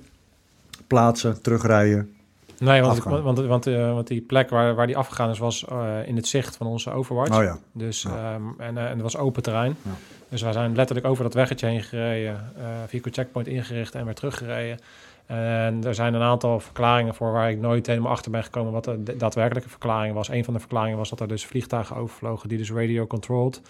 plaatsen, 0.92 1.42
terugrijden. 1.42 2.16
Nee, 2.62 2.82
want, 2.82 3.04
want, 3.04 3.40
want, 3.40 3.68
uh, 3.68 3.94
want, 3.94 4.08
die 4.08 4.22
plek 4.22 4.50
waar, 4.50 4.76
waar 4.76 4.88
die 4.88 4.98
afgegaan 4.98 5.30
is, 5.30 5.40
was 5.40 5.66
uh, 5.72 6.08
in 6.08 6.16
het 6.16 6.28
zicht 6.28 6.58
van 6.58 6.68
onze 6.68 6.92
Overwatch. 6.92 7.38
Oh 7.38 7.44
ja. 7.44 7.58
Dus, 7.72 8.02
ja. 8.02 8.34
Um, 8.36 8.56
en, 8.58 8.76
uh, 8.76 8.84
en 8.84 8.92
het 8.92 9.02
was 9.02 9.18
open 9.18 9.44
terrein. 9.44 9.76
Ja. 9.82 9.92
Dus 10.30 10.42
wij 10.42 10.52
zijn 10.52 10.76
letterlijk 10.76 11.08
over 11.08 11.24
dat 11.24 11.34
weggetje 11.34 11.68
heen 11.68 11.82
gereden, 11.82 12.54
vehicle 12.88 13.12
checkpoint 13.12 13.48
ingericht 13.48 13.96
en 13.96 14.06
weer 14.06 14.14
teruggereden. 14.14 14.80
En 15.26 15.84
er 15.84 15.96
zijn 15.96 16.14
een 16.14 16.22
aantal 16.22 16.60
verklaringen 16.60 17.16
voor 17.16 17.32
waar 17.32 17.52
ik 17.52 17.60
nooit 17.60 17.88
helemaal 17.88 18.12
achter 18.12 18.32
ben 18.32 18.44
gekomen 18.44 18.72
wat 18.72 18.84
de 18.84 19.16
daadwerkelijke 19.18 19.70
verklaring 19.70 20.14
was. 20.14 20.30
Een 20.30 20.44
van 20.44 20.54
de 20.54 20.60
verklaringen 20.60 20.98
was 20.98 21.10
dat 21.10 21.20
er 21.20 21.28
dus 21.28 21.46
vliegtuigen 21.46 21.96
overvlogen 21.96 22.50
die 22.50 22.58
dus 22.58 22.72
radio-controlled 22.72 23.62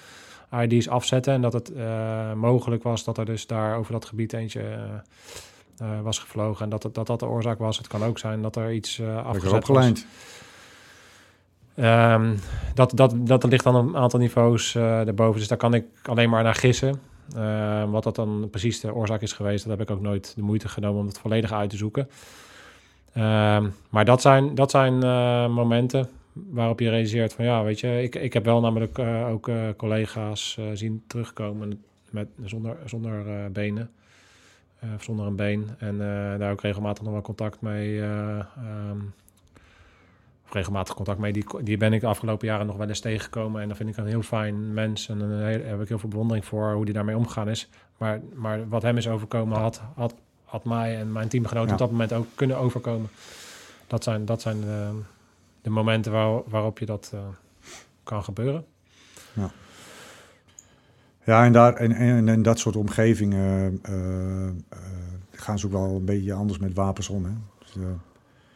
ID's 0.62 0.88
afzetten. 0.88 1.34
En 1.34 1.42
dat 1.42 1.54
het 1.54 1.72
mogelijk 2.36 2.84
was 2.84 3.04
dat 3.04 3.18
er 3.18 3.26
dus 3.26 3.48
daar 3.48 3.78
over 3.78 3.92
dat 3.92 4.06
gebied 4.06 4.34
eentje... 4.34 4.62
Uh, 5.82 6.02
was 6.02 6.20
gevlogen 6.20 6.64
en 6.64 6.70
dat, 6.70 6.90
dat 6.94 7.08
dat 7.08 7.20
de 7.20 7.26
oorzaak 7.26 7.60
was. 7.60 7.78
Het 7.78 7.88
kan 7.88 8.04
ook 8.04 8.20
zijn 8.20 8.42
dat 8.42 8.56
er 8.56 8.72
iets 8.72 8.98
uh, 8.98 9.26
afgezet 9.26 9.68
was. 9.68 10.06
Um, 11.76 12.36
dat, 12.74 12.92
dat, 12.96 13.14
dat 13.18 13.44
ligt 13.44 13.64
dan 13.64 13.76
een 13.76 13.98
aantal 13.98 14.20
niveaus 14.20 14.76
uh, 14.76 15.08
erboven, 15.08 15.40
dus 15.40 15.48
daar 15.48 15.58
kan 15.58 15.74
ik 15.74 15.86
alleen 16.04 16.30
maar 16.30 16.44
naar 16.44 16.56
gissen. 16.56 17.00
Uh, 17.36 17.92
wat 17.92 18.04
dat 18.04 18.16
dan 18.16 18.48
precies 18.52 18.80
de 18.80 18.94
oorzaak 18.94 19.22
is 19.22 19.34
geweest, 19.34 19.68
dat 19.68 19.78
heb 19.78 19.90
ik 19.90 19.96
ook 19.96 20.02
nooit 20.02 20.36
de 20.36 20.42
moeite 20.42 20.70
genomen 20.70 21.00
om 21.00 21.08
het 21.08 21.20
volledig 21.20 21.52
uit 21.52 21.70
te 21.70 21.78
zoeken. 21.78 22.10
Um, 23.18 23.74
maar 23.90 24.06
dat 24.06 24.22
zijn, 24.22 24.56
dat 24.56 24.72
zijn 24.72 24.94
uh, 24.94 25.48
momenten 25.48 26.10
waarop 26.34 26.80
je 26.80 26.90
realiseert 26.90 27.34
van 27.34 27.46
ja, 27.46 27.64
weet 27.64 27.80
je, 27.80 28.02
ik, 28.02 28.16
ik 28.16 28.34
heb 28.34 28.46
wel 28.46 28.60
namelijk 28.60 29.00
ook 29.30 29.50
collega's 29.78 30.60
zien 30.74 31.04
terugkomen 31.08 31.84
met, 32.10 32.28
zonder, 32.44 32.78
zonder 32.86 33.52
benen. 33.52 33.92
Eh, 34.82 34.90
zonder 35.00 35.26
een 35.26 35.36
been. 35.36 35.70
En 35.78 35.94
eh, 36.02 36.40
daar 36.40 36.52
ook 36.52 36.62
regelmatig 36.62 37.04
nog 37.04 37.14
wel 37.14 37.22
contact 37.22 37.62
mee. 37.62 38.02
eh, 38.02 38.40
ehm, 38.40 38.98
of 40.46 40.54
regelmatig 40.54 40.96
contact 40.96 41.20
mee. 41.20 41.34
Die, 41.34 41.46
die 41.64 41.78
ben 41.78 41.94
ik 41.94 42.02
de 42.02 42.08
afgelopen 42.08 42.48
jaren 42.48 42.66
nog 42.66 42.76
wel 42.76 42.88
eens 42.88 43.00
tegengekomen. 43.00 43.62
En 43.62 43.68
dan 43.68 43.78
vind 43.78 43.90
ik 43.90 43.98
een 43.98 44.06
heel 44.06 44.22
fijn 44.22 44.74
mens. 44.74 45.10
En 45.10 45.20
dan 45.20 45.30
heb 45.30 45.82
ik 45.82 45.88
heel 45.88 46.00
veel 46.00 46.10
bewondering 46.10 46.46
voor 46.46 46.74
hoe 46.74 46.86
die 46.86 46.94
daarmee 46.94 47.18
omgegaan 47.18 47.50
is. 47.50 47.70
Maar, 47.98 48.22
maar 48.34 48.68
wat 48.70 48.82
hem 48.82 48.98
is 48.98 49.08
overkomen, 49.08 49.58
had, 49.60 49.82
had, 49.96 50.14
had 50.46 50.64
mij 50.64 50.98
en 51.00 51.12
mijn 51.12 51.28
teamgenoten 51.28 51.68
Ja. 51.68 51.74
op 51.74 51.80
dat 51.80 51.92
moment 51.92 52.14
ook 52.14 52.28
kunnen 52.36 52.58
overkomen. 52.58 53.10
Dat 53.88 54.04
zijn, 54.04 54.26
dat 54.26 54.42
zijn 54.42 54.62
de, 54.62 55.00
de 55.62 55.70
momenten 55.70 56.12
waar, 56.12 56.42
waarop 56.46 56.80
je 56.80 56.86
dat 56.86 57.14
kan 58.04 58.24
gebeuren. 58.24 58.66
Ja, 59.34 59.52
en, 61.26 61.52
daar, 61.52 61.74
en, 61.74 61.92
en 61.92 62.28
in 62.28 62.42
dat 62.42 62.60
soort 62.60 62.76
omgevingen 62.76 63.80
eh, 63.82 64.48
eh, 64.48 64.54
gaan 65.32 65.60
ze 65.60 65.66
ook 65.66 65.72
wel 65.72 65.96
een 65.96 66.06
beetje 66.06 66.34
anders 66.34 66.60
met 66.60 66.74
wapens 66.74 67.10
om. 67.10 67.26
Hè? 67.26 67.32
Dus, 67.60 67.72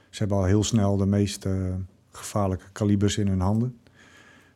ze 0.10 0.22
hebben 0.22 0.38
al 0.38 0.44
heel 0.44 0.64
snel 0.64 0.98
de 0.98 1.06
meest 1.06 1.46
eh, 1.46 1.54
gevaarlijke 2.12 2.66
kalibers 2.72 3.18
in 3.18 3.28
hun 3.28 3.40
handen. 3.40 3.80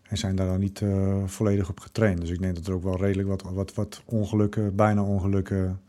En 0.03 0.17
zijn 0.17 0.35
daar 0.35 0.47
dan 0.47 0.59
niet 0.59 0.83
volledig 1.25 1.69
op 1.69 1.79
getraind. 1.79 2.21
Dus 2.21 2.29
ik 2.29 2.39
denk 2.39 2.55
dat 2.55 2.67
er 2.67 2.73
ook 2.73 2.83
wel 2.83 2.97
redelijk 2.97 3.27
wat, 3.27 3.41
wat, 3.41 3.73
wat 3.73 4.01
ongelukken, 4.05 4.75
bijna 4.75 5.03
ongelukken 5.03 5.79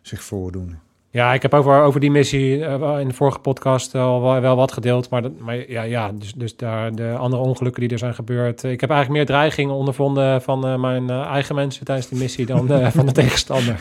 zich 0.00 0.22
voordoen. 0.22 0.76
Ja, 1.12 1.32
ik 1.34 1.42
heb 1.42 1.54
over, 1.54 1.82
over 1.82 2.00
die 2.00 2.10
missie 2.10 2.64
eh, 2.64 2.98
in 3.00 3.08
de 3.08 3.14
vorige 3.14 3.38
podcast 3.38 3.94
al 3.94 4.22
wel, 4.22 4.40
wel 4.40 4.56
wat 4.56 4.72
gedeeld. 4.72 5.10
Maar, 5.10 5.22
dat, 5.22 5.32
maar 5.38 5.70
ja, 5.70 5.82
ja 5.82 6.10
dus, 6.14 6.32
dus 6.34 6.56
daar, 6.56 6.94
de 6.94 7.14
andere 7.18 7.42
ongelukken 7.42 7.80
die 7.82 7.90
er 7.90 7.98
zijn 7.98 8.14
gebeurd. 8.14 8.64
eh, 8.64 8.70
Ik 8.70 8.80
heb 8.80 8.90
eigenlijk 8.90 9.18
meer 9.20 9.36
dreigingen 9.36 9.74
ondervonden 9.74 10.42
van 10.42 10.66
eh, 10.66 10.76
mijn 10.80 11.10
eigen 11.10 11.54
mensen 11.54 11.84
tijdens 11.84 12.08
die 12.08 12.18
missie 12.18 12.46
dan 12.46 12.68
van 12.92 13.06
de 13.06 13.12
tegenstander. 13.22 13.76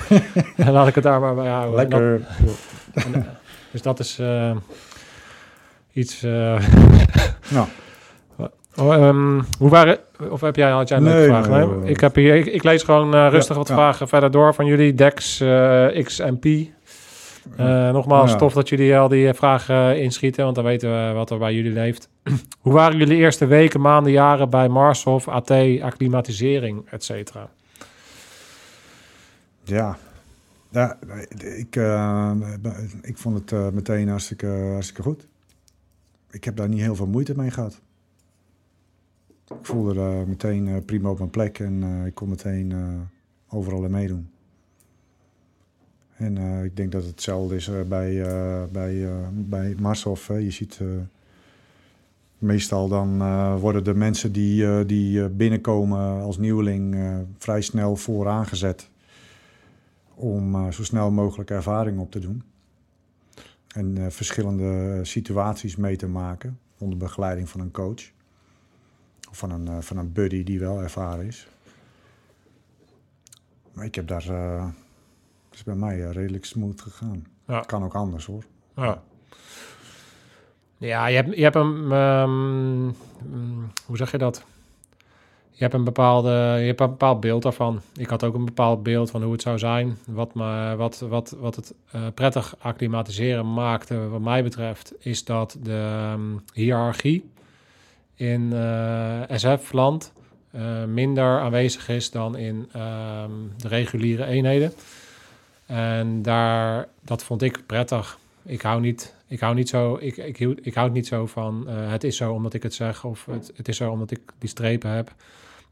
En 0.56 0.72
laat 0.78 0.88
ik 0.88 0.96
het 0.96 1.04
daar 1.04 1.20
maar 1.20 1.36
bij 1.36 1.48
houden. 1.50 1.80
En 1.80 1.90
dat- 1.90 2.28
en, 3.06 3.14
eh, 3.14 3.22
dus 3.72 3.82
dat 3.82 4.00
is 4.00 4.20
iets. 5.94 6.22
Nou, 7.50 7.68
oh, 8.78 8.94
ehm, 8.94 9.42
hoe 9.60 9.70
waren. 9.70 9.98
Of 10.30 10.42
heb 10.42 10.56
jij, 10.56 10.70
had 10.70 10.88
jij 10.90 11.00
Nee, 11.00 11.26
vraag? 11.28 11.50
nee, 11.50 11.66
Nee, 11.66 11.76
nee. 11.78 11.90
ik, 11.90 12.00
heb 12.00 12.16
hier, 12.16 12.36
ik, 12.36 12.46
ik 12.46 12.64
lees 12.64 12.84
gewoon 12.84 13.28
rustig 13.30 13.56
wat 13.56 13.68
ja. 13.68 13.74
vragen 13.74 14.08
verder 14.08 14.32
door 14.32 14.54
van 14.54 14.66
jullie. 14.66 14.94
Dex, 14.94 15.40
eh, 15.40 16.04
X 16.04 16.20
Eh, 17.58 17.92
nogmaals, 17.92 18.32
Ja. 18.32 18.38
tof 18.38 18.54
dat 18.54 18.70
jullie 18.70 18.98
al 18.98 19.08
die 19.08 19.28
eh, 19.28 19.34
vragen 19.34 19.76
eh, 19.96 20.02
inschieten, 20.02 20.44
want 20.44 20.56
dan 20.56 20.64
weten 20.66 20.90
we 21.08 21.14
wat 21.14 21.30
er 21.30 21.38
bij 21.38 21.54
jullie 21.54 21.72
leeft. 21.72 22.10
Hoe 22.62 22.74
waren 22.74 22.98
jullie 22.98 23.18
eerste 23.18 23.46
weken, 23.46 23.82
maanden, 23.82 24.12
jaren 24.12 24.50
bij 24.50 24.68
Marshof, 24.68 25.28
AT, 25.28 25.52
acclimatisering, 25.82 26.90
et 26.90 27.04
cetera? 27.04 27.50
Ja, 29.64 29.98
ja 30.70 30.98
ik, 31.58 31.76
eh, 31.76 32.32
ik 33.02 33.18
vond 33.18 33.40
het 33.40 33.52
eh, 33.52 33.70
meteen 33.70 34.08
hartstikke, 34.10 34.48
hartstikke 34.72 35.02
goed. 35.02 35.28
Ik 36.32 36.44
heb 36.44 36.56
daar 36.56 36.70
niet 36.70 36.82
heel 36.82 36.96
veel 36.96 37.08
moeite 37.08 37.34
mee 37.36 37.52
gehad. 37.52 37.82
Ik 39.50 39.66
voelde 39.66 40.02
er 40.02 40.28
meteen 40.28 40.68
eh, 40.68 40.76
prima 40.86 41.10
op 41.10 41.18
mijn 41.18 41.30
plek 41.30 41.60
en 41.60 41.84
eh, 41.84 42.06
ik 42.06 42.16
kon 42.16 42.30
meteen 42.30 42.72
eh, 42.72 43.58
overal 43.58 43.84
in 43.84 43.92
meedoen. 43.92 44.30
En 46.20 46.38
eh, 46.38 46.64
ik 46.64 46.78
denk 46.78 46.92
dat 46.92 47.02
het 47.02 47.12
hetzelfde 47.12 47.56
is 47.56 47.68
eh, 47.68 47.82
bij, 47.82 48.22
eh 48.24 48.64
bij, 48.72 49.08
bij 49.32 49.76
Marshof. 49.80 50.28
Je 50.28 50.52
ziet 50.52 50.80
meestal 52.38 52.88
dan 52.88 53.18
worden 53.60 53.84
de 53.84 53.94
mensen 53.94 54.32
die, 54.32 54.86
die 54.86 55.30
binnenkomen 55.30 56.22
als 56.22 56.38
nieuweling 56.38 56.98
vrij 57.38 57.62
snel 57.62 57.96
vooraan 57.96 58.46
gezet 58.46 58.90
om 60.16 60.72
zo 60.72 60.84
snel 60.84 61.12
mogelijk 61.12 61.50
ervaring 61.50 62.00
op 62.00 62.12
te 62.12 62.20
doen. 62.20 62.44
En 63.68 64.12
verschillende 64.12 65.00
situaties 65.04 65.76
mee 65.76 65.96
te 65.96 66.08
maken 66.08 66.60
onder 66.78 66.98
begeleiding 66.98 67.50
van 67.50 67.60
een 67.60 67.72
coach. 67.72 68.12
Of 69.30 69.38
van 69.38 69.52
een, 69.52 69.84
van 69.84 69.98
een 69.98 70.12
buddy 70.14 70.44
die 70.44 70.60
wel 70.60 70.82
ervaren 70.82 71.26
is. 71.26 71.48
Maar 73.74 73.86
ik 73.86 73.96
heb 73.96 74.08
daar... 74.08 74.24
het 75.60 75.68
is 75.68 75.74
bij 75.74 75.90
mij 75.90 76.06
eh, 76.06 76.12
redelijk 76.12 76.46
smooth 76.46 76.82
gegaan. 76.82 77.26
Ja. 77.48 77.58
Het 77.58 77.66
kan 77.66 77.84
ook 77.84 77.96
anders 77.96 78.26
hoor. 78.26 78.44
Ja. 78.76 79.02
Ja, 80.78 81.08
je 81.08 81.16
hebt, 81.16 81.36
je 81.36 81.44
hebt 81.44 81.56
een, 81.56 81.92
ehm, 81.92 82.84
mm, 82.84 83.72
hoe 83.86 83.98
zeg 83.98 84.12
je 84.12 84.18
dat? 84.18 84.44
Je 85.52 85.66
hebt 85.66 85.74
een 85.74 85.84
bepaalde, 85.84 86.30
je 86.60 86.66
hebt 86.66 86.80
een 86.80 86.90
bepaald 86.90 87.20
beeld 87.20 87.44
daarvan. 87.44 87.82
Ik 87.94 88.08
had 88.08 88.24
ook 88.24 88.34
een 88.34 88.46
bepaald 88.46 88.84
beeld 88.84 89.12
van 89.12 89.24
hoe 89.24 89.32
het 89.32 89.42
zou 89.42 89.58
zijn. 89.58 89.98
Wat, 90.08 90.34
me, 90.34 90.76
wat, 90.76 91.00
wat, 91.00 91.36
wat 91.40 91.56
het 91.56 91.74
eh, 91.92 92.02
prettig 92.14 92.56
acclimatiseren 92.60 93.54
maakte, 93.54 94.08
wat 94.08 94.22
mij 94.22 94.44
betreft, 94.44 94.94
is 95.00 95.24
dat 95.24 95.58
de 95.62 96.08
ehm, 96.12 96.38
hiërarchie 96.54 97.30
in 98.16 98.54
eh, 98.54 99.22
SF-land 99.28 100.14
eh, 100.52 100.84
minder 100.84 101.40
aanwezig 101.40 101.90
is 101.90 102.12
dan 102.12 102.38
in 102.38 102.70
ehm, 102.72 103.32
de 103.58 103.68
reguliere 103.68 104.26
eenheden. 104.26 104.74
En 105.70 106.22
daar, 106.22 106.88
dat 107.02 107.24
vond 107.24 107.42
ik 107.42 107.64
prettig. 107.66 108.18
Ik 108.44 108.62
hou 108.62 108.82
niet, 108.82 109.16
ik 109.28 109.40
hou 109.40 109.56
niet 109.56 109.70
zo, 109.70 109.98
ik, 110.02 110.18
ik, 110.18 110.40
ik 110.40 110.74
houd 110.74 110.94
niet 110.94 111.08
zo 111.08 111.26
van 111.26 111.68
eh, 111.68 111.92
het 111.92 112.04
is 112.04 112.18
zo 112.18 112.34
omdat 112.34 112.54
ik 112.54 112.64
het 112.64 112.74
zeg 112.74 113.06
of 113.06 113.26
het, 113.26 113.52
het 113.56 113.68
is 113.68 113.78
zo 113.78 113.92
omdat 113.92 114.12
ik 114.12 114.20
die 114.38 114.50
strepen 114.50 114.90
heb. 114.90 115.14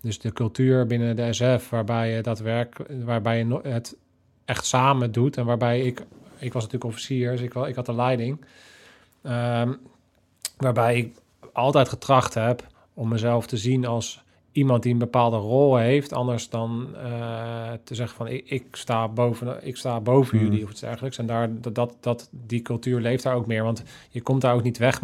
Dus 0.02 0.20
de 0.20 0.34
cultuur 0.34 0.88
binnen 0.88 1.16
de 1.16 1.34
SF 1.34 1.70
waarbij 1.70 2.12
je 2.12 2.22
dat 2.22 2.40
werk, 2.40 2.78
waarbij 3.04 3.38
je 3.38 3.60
het 3.64 3.96
echt 4.46 4.66
samen 4.66 5.12
doet 5.12 5.38
en 5.38 5.46
waarbij 5.46 5.82
ik, 5.82 6.00
ik 6.38 6.54
was 6.54 6.64
natuurlijk 6.64 6.92
officier, 6.92 7.32
dus 7.32 7.42
ik, 7.42 7.54
ik 7.54 7.76
had 7.76 7.86
de 7.86 7.96
leiding. 7.96 8.46
Ehm, 9.22 9.74
waarbij 10.58 10.98
ik 10.98 11.16
altijd 11.54 11.90
getracht 11.90 12.34
heb 12.34 12.68
om 12.94 13.08
mezelf 13.08 13.48
te 13.48 13.58
zien 13.58 13.86
als 13.86 14.24
iemand 14.58 14.84
die 14.84 14.92
een 14.92 15.00
bepaalde 15.00 15.38
rol 15.38 15.76
heeft, 15.76 16.14
anders 16.14 16.50
dan 16.50 16.88
eh, 16.96 17.72
te 17.84 17.96
zeggen 17.96 18.18
van 18.18 18.28
ik, 18.28 18.50
ik 18.50 18.66
sta 18.72 19.08
boven, 19.08 19.68
ik 19.68 19.78
sta 19.78 20.00
boven 20.00 20.38
Hmm. 20.38 20.48
jullie 20.48 20.64
of 20.64 20.72
iets 20.72 20.80
dergelijks. 20.80 21.18
En 21.18 21.26
daar, 21.26 21.50
dat, 21.62 21.76
dat, 21.76 21.96
dat, 22.00 22.30
die 22.32 22.62
cultuur 22.62 23.00
leeft 23.00 23.24
daar 23.24 23.36
ook 23.36 23.48
meer, 23.48 23.64
want 23.64 23.84
je 24.10 24.22
komt 24.22 24.42
daar 24.42 24.54
ook 24.54 24.64
niet 24.64 24.78
weg 24.78 25.02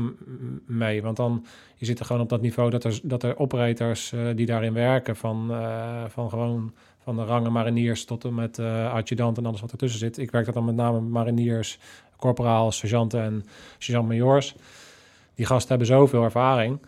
mee. 0.66 1.02
Want 1.02 1.18
dan, 1.18 1.46
je 1.76 1.86
zit 1.86 2.00
er 2.00 2.06
gewoon 2.06 2.22
op 2.22 2.30
dat 2.30 2.42
niveau 2.42 2.70
dat 2.70 2.84
er, 2.84 3.00
dat 3.04 3.24
er 3.24 3.38
operators 3.38 4.12
eh, 4.12 4.20
die 4.36 4.46
daarin 4.46 4.74
werken, 4.74 5.16
van, 5.16 5.48
eh, 5.52 6.04
van 6.08 6.30
gewoon 6.30 6.74
van 7.00 7.16
de 7.16 7.24
rangen 7.24 7.52
mariniers 7.52 8.06
tot 8.06 8.24
en 8.24 8.36
met 8.36 8.60
adjudant 8.60 9.38
en 9.38 9.46
alles 9.46 9.62
wat 9.62 9.72
ertussen 9.72 10.00
zit. 10.00 10.18
Ik 10.18 10.32
werk 10.32 10.46
dat 10.46 10.54
dan 10.54 10.66
met 10.66 10.76
name 10.76 11.00
mariniers, 11.00 11.80
corporaals, 12.18 12.78
sergeanten 12.78 13.22
en 13.22 13.46
sergeant-majors. 13.78 14.56
Die 15.36 15.46
gasten 15.46 15.70
hebben 15.70 15.88
zoveel 15.88 16.24
ervaring. 16.24 16.80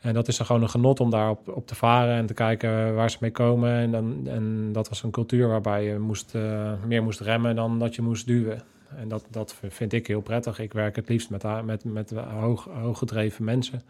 En 0.00 0.14
dat 0.14 0.28
is 0.28 0.36
dan 0.36 0.46
gewoon 0.46 0.62
een 0.62 0.68
genot 0.68 1.00
om 1.00 1.10
daarop 1.10 1.48
op 1.48 1.66
te 1.66 1.74
varen 1.74 2.16
en 2.16 2.26
te 2.26 2.34
kijken 2.34 2.94
waar 2.94 3.10
ze 3.10 3.16
mee 3.20 3.30
komen. 3.30 3.72
En, 3.72 3.90
dan, 3.90 4.26
en 4.26 4.72
dat 4.72 4.88
was 4.88 5.02
een 5.02 5.10
cultuur 5.10 5.48
waarbij 5.48 5.84
je 5.84 5.98
moest, 5.98 6.34
eh, 6.34 6.72
meer 6.86 7.02
moest 7.02 7.20
remmen 7.20 7.56
dan 7.56 7.78
dat 7.78 7.94
je 7.94 8.02
moest 8.02 8.26
duwen. 8.26 8.62
En 8.96 9.08
dat, 9.08 9.26
dat 9.30 9.54
vind 9.68 9.92
ik 9.92 10.06
heel 10.06 10.20
prettig. 10.20 10.58
Ik 10.58 10.72
werk 10.72 10.96
het 10.96 11.08
liefst 11.08 11.30
met, 11.30 11.44
met, 11.64 11.84
met 11.84 12.10
hoog, 12.10 12.64
hooggedreven 12.64 13.44
mensen. 13.44 13.82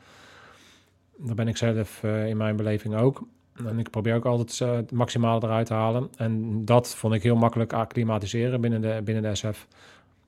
Dat 1.16 1.36
ben 1.36 1.48
ik 1.48 1.56
zelf 1.56 2.02
eh, 2.02 2.26
in 2.26 2.36
mijn 2.36 2.56
beleving 2.56 2.96
ook. 2.96 3.26
En 3.66 3.78
ik 3.78 3.90
probeer 3.90 4.14
ook 4.14 4.26
altijd 4.26 4.60
eh, 4.60 4.76
het 4.76 4.92
maximale 4.92 5.40
eruit 5.42 5.66
te 5.66 5.74
halen. 5.74 6.08
En 6.16 6.64
dat 6.64 6.94
vond 6.94 7.14
ik 7.14 7.22
heel 7.22 7.36
makkelijk 7.36 7.72
acclimatiseren 7.72 8.60
binnen 8.60 8.80
de, 8.80 9.00
binnen 9.04 9.22
de 9.22 9.34
SF. 9.34 9.66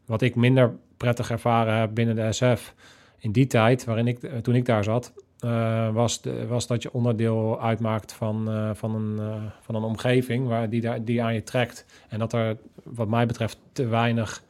Wat 0.04 0.22
ik 0.22 0.34
minder 0.34 0.72
prettig 0.96 1.30
ervaren 1.30 1.78
heb 1.78 1.94
binnen 1.94 2.16
de 2.16 2.32
SF 2.32 2.74
in 3.18 3.32
die 3.32 3.46
tijd, 3.46 3.84
waarin 3.84 4.06
ik, 4.06 4.18
toen 4.42 4.54
ik 4.54 4.64
daar 4.64 4.84
zat, 4.84 5.12
eh, 5.40 5.88
was, 5.88 6.20
de, 6.20 6.46
was 6.46 6.66
dat 6.66 6.82
je 6.82 6.92
onderdeel 6.92 7.62
uitmaakt 7.62 8.12
van, 8.12 8.50
eh, 8.50 8.70
van, 8.74 8.94
een, 8.94 9.18
eh, 9.18 9.42
van 9.60 9.74
een 9.74 9.82
omgeving 9.82 10.48
waar 10.48 10.68
die, 10.68 10.80
daar, 10.80 11.04
die 11.04 11.22
aan 11.22 11.34
je 11.34 11.42
trekt. 11.42 11.84
En 12.08 12.18
dat 12.18 12.32
er, 12.32 12.56
wat 12.82 13.08
mij 13.08 13.26
betreft, 13.26 13.58
te 13.72 13.86
weinig 13.86 14.42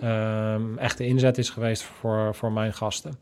ehm, 0.00 0.78
echte 0.78 1.06
inzet 1.06 1.38
is 1.38 1.50
geweest 1.50 1.82
voor, 1.82 2.34
voor 2.34 2.52
mijn 2.52 2.72
gasten. 2.72 3.18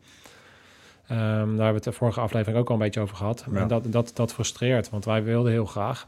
Ehm, 1.07 1.17
daar 1.17 1.45
hebben 1.45 1.67
we 1.67 1.73
het 1.73 1.83
de 1.83 1.91
vorige 1.91 2.19
aflevering 2.19 2.59
ook 2.59 2.67
al 2.67 2.75
een 2.75 2.81
beetje 2.81 2.99
over 2.99 3.15
gehad. 3.15 3.45
Ja. 3.51 3.59
En 3.61 3.67
dat, 3.67 3.83
dat, 3.91 4.11
dat 4.13 4.33
frustreert, 4.33 4.89
want 4.89 5.05
wij 5.05 5.23
wilden 5.23 5.51
heel 5.51 5.65
graag. 5.65 6.05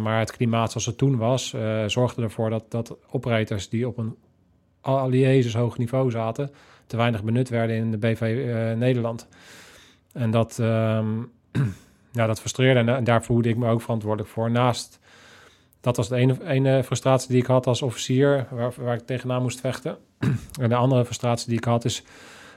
Maar 0.00 0.18
het 0.18 0.30
klimaat 0.30 0.70
zoals 0.70 0.86
het 0.86 0.98
toen 0.98 1.16
was, 1.16 1.54
zorgde 1.86 2.22
ervoor 2.22 2.50
dat, 2.50 2.64
dat 2.68 2.96
operators 3.10 3.68
die 3.68 3.88
op 3.88 3.98
een 3.98 4.16
allieus 4.80 5.54
hoog 5.54 5.78
niveau 5.78 6.10
zaten, 6.10 6.50
te 6.86 6.96
weinig 6.96 7.22
benut 7.22 7.48
werden 7.48 7.76
in 7.76 7.90
de 7.90 7.98
BV 7.98 8.20
Nederland. 8.76 9.28
En 10.12 10.30
dat, 10.30 10.58
ehm, 10.58 11.18
ja, 12.18 12.26
dat 12.26 12.40
frustreerde 12.40 12.80
en, 12.80 12.88
en 12.88 13.04
daar 13.04 13.24
voelde 13.24 13.48
ik 13.48 13.56
me 13.56 13.68
ook 13.68 13.82
verantwoordelijk 13.82 14.30
voor. 14.30 14.50
Naast, 14.50 14.98
dat 15.80 15.96
was 15.96 16.08
de 16.08 16.16
ene, 16.16 16.46
ene 16.46 16.84
frustratie 16.84 17.28
die 17.28 17.40
ik 17.40 17.46
had 17.46 17.66
als 17.66 17.82
officier, 17.82 18.46
waar, 18.50 18.72
waar 18.76 18.94
ik 18.94 19.06
tegenaan 19.06 19.42
moest 19.42 19.60
vechten. 19.60 19.98
en 20.60 20.68
de 20.68 20.74
andere 20.74 21.04
frustratie 21.04 21.48
die 21.48 21.58
ik 21.58 21.64
had 21.64 21.84
is 21.84 22.02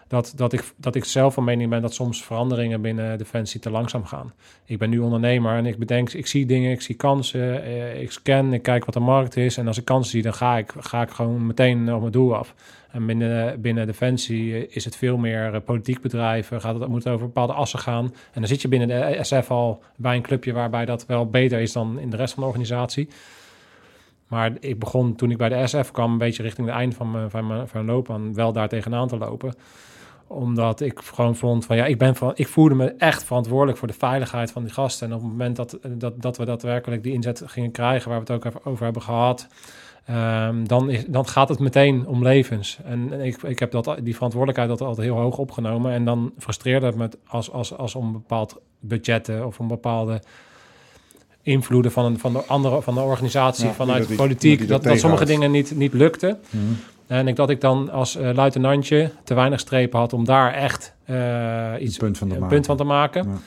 dat, 0.08 0.34
dat, 0.36 0.54
ik, 0.54 0.74
dat 0.78 0.96
ik 0.96 1.06
zelf 1.06 1.34
van 1.34 1.44
mening 1.44 1.70
ben 1.70 1.82
dat 1.82 1.94
soms 1.94 2.24
veranderingen 2.24 2.82
binnen 2.82 3.18
Defensie 3.18 3.60
te 3.60 3.70
langzaam 3.70 4.06
gaan. 4.06 4.34
Ik 4.66 4.78
ben 4.78 4.90
nu 4.90 5.00
ondernemer 5.00 5.58
en 5.58 5.66
ik 5.66 5.78
bedenk, 5.78 6.14
ik 6.14 6.28
zie 6.28 6.46
dingen, 6.46 6.72
ik 6.72 6.82
zie 6.82 6.96
kansen, 6.96 7.64
eh, 7.64 8.02
ik 8.02 8.12
scan, 8.12 8.54
ik 8.54 8.62
kijk 8.62 8.86
wat 8.86 8.94
de 8.94 9.00
markt 9.00 9.38
is. 9.38 9.58
En 9.58 9.68
als 9.68 9.78
ik 9.78 9.86
kansen 9.86 10.12
zie, 10.12 10.22
dan 10.22 10.34
ga 10.34 10.58
ik, 10.58 10.74
ga 10.80 11.02
ik 11.02 11.10
gewoon 11.10 11.46
meteen 11.46 11.94
op 11.94 12.00
mijn 12.00 12.12
doel 12.12 12.36
af. 12.36 12.54
En 12.92 13.06
binnen, 13.06 13.62
binnen 13.62 13.86
Defensie 13.86 14.68
is 14.68 14.86
het 14.86 14.96
veel 14.96 15.18
meer 15.18 15.62
politiek 15.62 16.02
bedrijven, 16.02 16.62
gaat 16.62 16.80
het, 16.80 16.88
moet 16.88 17.04
het 17.04 17.14
over 17.14 17.26
bepaalde 17.26 17.54
assen 17.54 17.80
gaan. 17.80 18.06
En 18.06 18.40
dan 18.40 18.48
zit 18.48 18.62
je 18.62 18.68
binnen 18.68 18.88
de 18.88 19.18
SF 19.22 19.52
al 19.52 19.84
bij 19.96 20.16
een 20.16 20.22
clubje 20.22 20.54
waarbij 20.54 20.86
dat 20.86 21.06
wel 21.06 21.30
beter 21.30 21.60
is 21.60 21.72
dan 21.72 22.00
in 22.00 22.10
de 22.10 22.18
rest 22.18 22.34
van 22.34 22.44
de 22.44 22.50
organisatie. 22.50 23.10
Maar 24.28 24.52
ik 24.60 24.80
begon 24.80 25.16
toen 25.16 25.32
ik 25.32 25.38
bij 25.38 25.50
de 25.50 25.68
SF 25.68 25.92
kwam, 25.92 26.12
een 26.12 26.18
beetje 26.18 26.44
richting 26.44 26.68
het 26.68 26.76
eind 26.76 26.96
van 26.96 27.12
mijn, 27.12 27.30
van 27.30 27.48
mijn, 27.48 27.68
van 27.68 27.86
loopbaan, 27.86 28.34
wel 28.34 28.54
daar 28.54 28.70
tegenaan 28.70 29.08
te 29.08 29.18
lopen. 29.18 29.54
Omdat 30.28 30.82
ik 30.82 31.00
gewoon 31.00 31.36
vond 31.36 31.66
van 31.66 31.76
ja, 31.76 31.86
ik, 31.86 31.98
ben 31.98 32.16
van, 32.16 32.32
ik 32.36 32.48
voelde 32.48 32.76
me 32.76 32.94
echt 32.98 33.24
verantwoordelijk 33.24 33.78
voor 33.78 33.88
de 33.88 33.94
veiligheid 33.94 34.52
van 34.52 34.64
die 34.64 34.74
gasten. 34.74 35.08
En 35.08 35.16
op 35.16 35.22
het 35.22 35.32
moment 35.32 35.56
dat, 35.56 35.78
dat, 35.88 36.22
dat 36.22 36.38
we 36.38 36.46
daadwerkelijk 36.46 37.04
die 37.04 37.14
inzet 37.14 37.42
gingen 37.46 37.72
krijgen, 37.72 38.10
waar 38.10 38.24
we 38.24 38.34
het 38.34 38.46
ook 38.46 38.54
over 38.64 38.84
hebben 38.84 39.02
gehad, 39.02 39.48
um, 40.10 40.68
dan, 40.68 40.90
is, 40.90 41.06
dan 41.08 41.28
gaat 41.28 41.50
het 41.50 41.60
meteen 41.60 42.08
om 42.08 42.24
levens. 42.24 42.80
En 42.84 43.22
ik, 43.22 43.42
ik 43.44 43.60
heb 43.60 43.72
dat, 43.72 43.98
die 44.04 44.14
verantwoordelijkheid 44.14 44.70
dat 44.70 44.88
altijd 44.88 45.08
heel 45.08 45.18
hoog 45.18 45.38
opgenomen. 45.38 45.92
En 45.92 46.06
dan 46.06 46.34
frustreerde 46.38 46.86
het 46.86 46.96
me 46.96 47.10
als, 47.28 47.52
als, 47.52 47.78
als 47.78 47.96
om 47.96 48.12
bepaald 48.12 48.60
budgetten 48.80 49.46
of 49.46 49.60
om 49.60 49.68
bepaalde 49.68 50.22
invloeden 51.42 51.92
van, 51.92 52.06
een, 52.06 52.20
van 52.20 52.34
de 52.34 52.44
andere 52.46 52.82
van 52.82 52.94
de 52.94 53.02
organisatie, 53.02 53.70
vanuit 53.70 54.08
de 54.08 54.16
politiek, 54.16 54.68
dat, 54.68 54.84
dat, 54.84 55.00
sommige 55.00 55.26
dingen 55.26 55.52
niet, 55.52 55.76
niet 55.76 55.94
lukten. 55.94 56.40
Mhm. 56.50 56.64
En 57.08 57.28
ik 57.28 57.36
dat 57.36 57.50
ik 57.50 57.62
dan 57.62 57.92
als 57.92 58.18
uh, 58.18 58.34
luitenantje 58.34 59.12
te 59.24 59.34
weinig 59.34 59.60
strepen 59.60 60.00
had 60.00 60.14
om 60.14 60.26
daar 60.26 60.54
echt 60.54 60.96
uh, 61.10 61.74
iets 61.80 61.98
punt 61.98 62.18
van, 62.18 62.28
te 62.28 62.36
een 62.36 62.48
punt 62.48 62.66
van 62.66 62.78
te 62.78 62.84
maken. 62.84 63.24
Ja. 63.24 63.38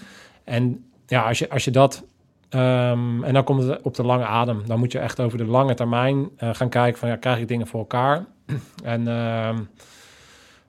En 0.45 0.85
ja, 1.07 1.23
als 1.23 1.39
je, 1.39 1.51
als 1.51 1.65
je 1.65 1.71
dat. 1.71 2.05
Um, 2.51 3.25
en 3.25 3.33
dan 3.33 3.45
komt 3.45 3.63
het 3.63 3.83
op 3.83 3.95
de 3.95 4.03
lange 4.03 4.25
adem. 4.25 4.63
Dan 4.67 4.79
moet 4.79 4.93
je 4.93 4.99
echt 4.99 5.21
over 5.21 5.39
de 5.39 5.45
lange 5.45 5.75
termijn 5.75 6.29
uh, 6.39 6.55
gaan 6.55 6.69
kijken 6.69 6.99
van 6.99 7.09
ja, 7.09 7.17
krijg 7.17 7.39
ik 7.39 7.49
dingen 7.49 7.67
voor 7.67 7.81
elkaar? 7.81 8.27
en 8.85 9.09
um, 9.09 9.69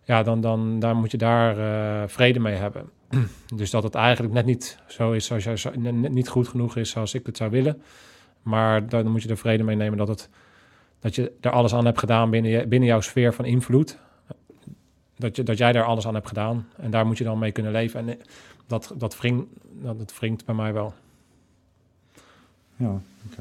ja, 0.03 0.23
dan, 0.23 0.41
dan, 0.41 0.79
dan 0.79 0.97
moet 0.97 1.11
je 1.11 1.17
daar 1.17 1.55
vrede 2.09 2.39
mee 2.39 2.55
hebben. 2.55 2.89
Dus 3.55 3.69
dat 3.69 3.83
het 3.83 3.95
eigenlijk 3.95 4.33
net 4.33 4.45
niet 4.45 4.79
zo 4.87 5.11
is 5.11 5.25
zoals 5.25 5.43
je, 5.43 5.71
niet 5.91 6.29
goed 6.29 6.47
genoeg 6.47 6.75
is 6.75 6.89
zoals 6.89 7.13
ik 7.13 7.25
het 7.25 7.37
zou 7.37 7.49
willen. 7.49 7.81
Maar 8.41 8.89
dan 8.89 9.07
moet 9.07 9.23
je 9.23 9.29
er 9.29 9.37
vrede 9.37 9.63
mee 9.63 9.75
nemen 9.75 9.97
dat, 9.97 10.07
het, 10.07 10.29
dat 10.99 11.15
je 11.15 11.31
er 11.41 11.51
alles 11.51 11.73
aan 11.73 11.85
hebt 11.85 11.99
gedaan 11.99 12.29
binnen, 12.29 12.51
je, 12.51 12.67
binnen 12.67 12.89
jouw 12.89 13.01
sfeer 13.01 13.33
van 13.33 13.45
invloed. 13.45 13.97
Dat, 15.15 15.35
je, 15.35 15.43
dat 15.43 15.57
jij 15.57 15.71
daar 15.71 15.83
alles 15.83 16.07
aan 16.07 16.13
hebt 16.13 16.27
gedaan. 16.27 16.67
En 16.75 16.91
daar 16.91 17.05
moet 17.05 17.17
je 17.17 17.23
dan 17.23 17.39
mee 17.39 17.51
kunnen 17.51 17.71
leven. 17.71 18.09
En 18.09 18.19
dat, 18.67 18.93
dat, 18.97 19.17
wringt, 19.17 19.45
dat, 19.61 19.97
dat 19.97 20.19
wringt 20.19 20.45
bij 20.45 20.55
mij 20.55 20.73
wel. 20.73 20.93
Ja, 22.75 23.01
ik, 23.29 23.37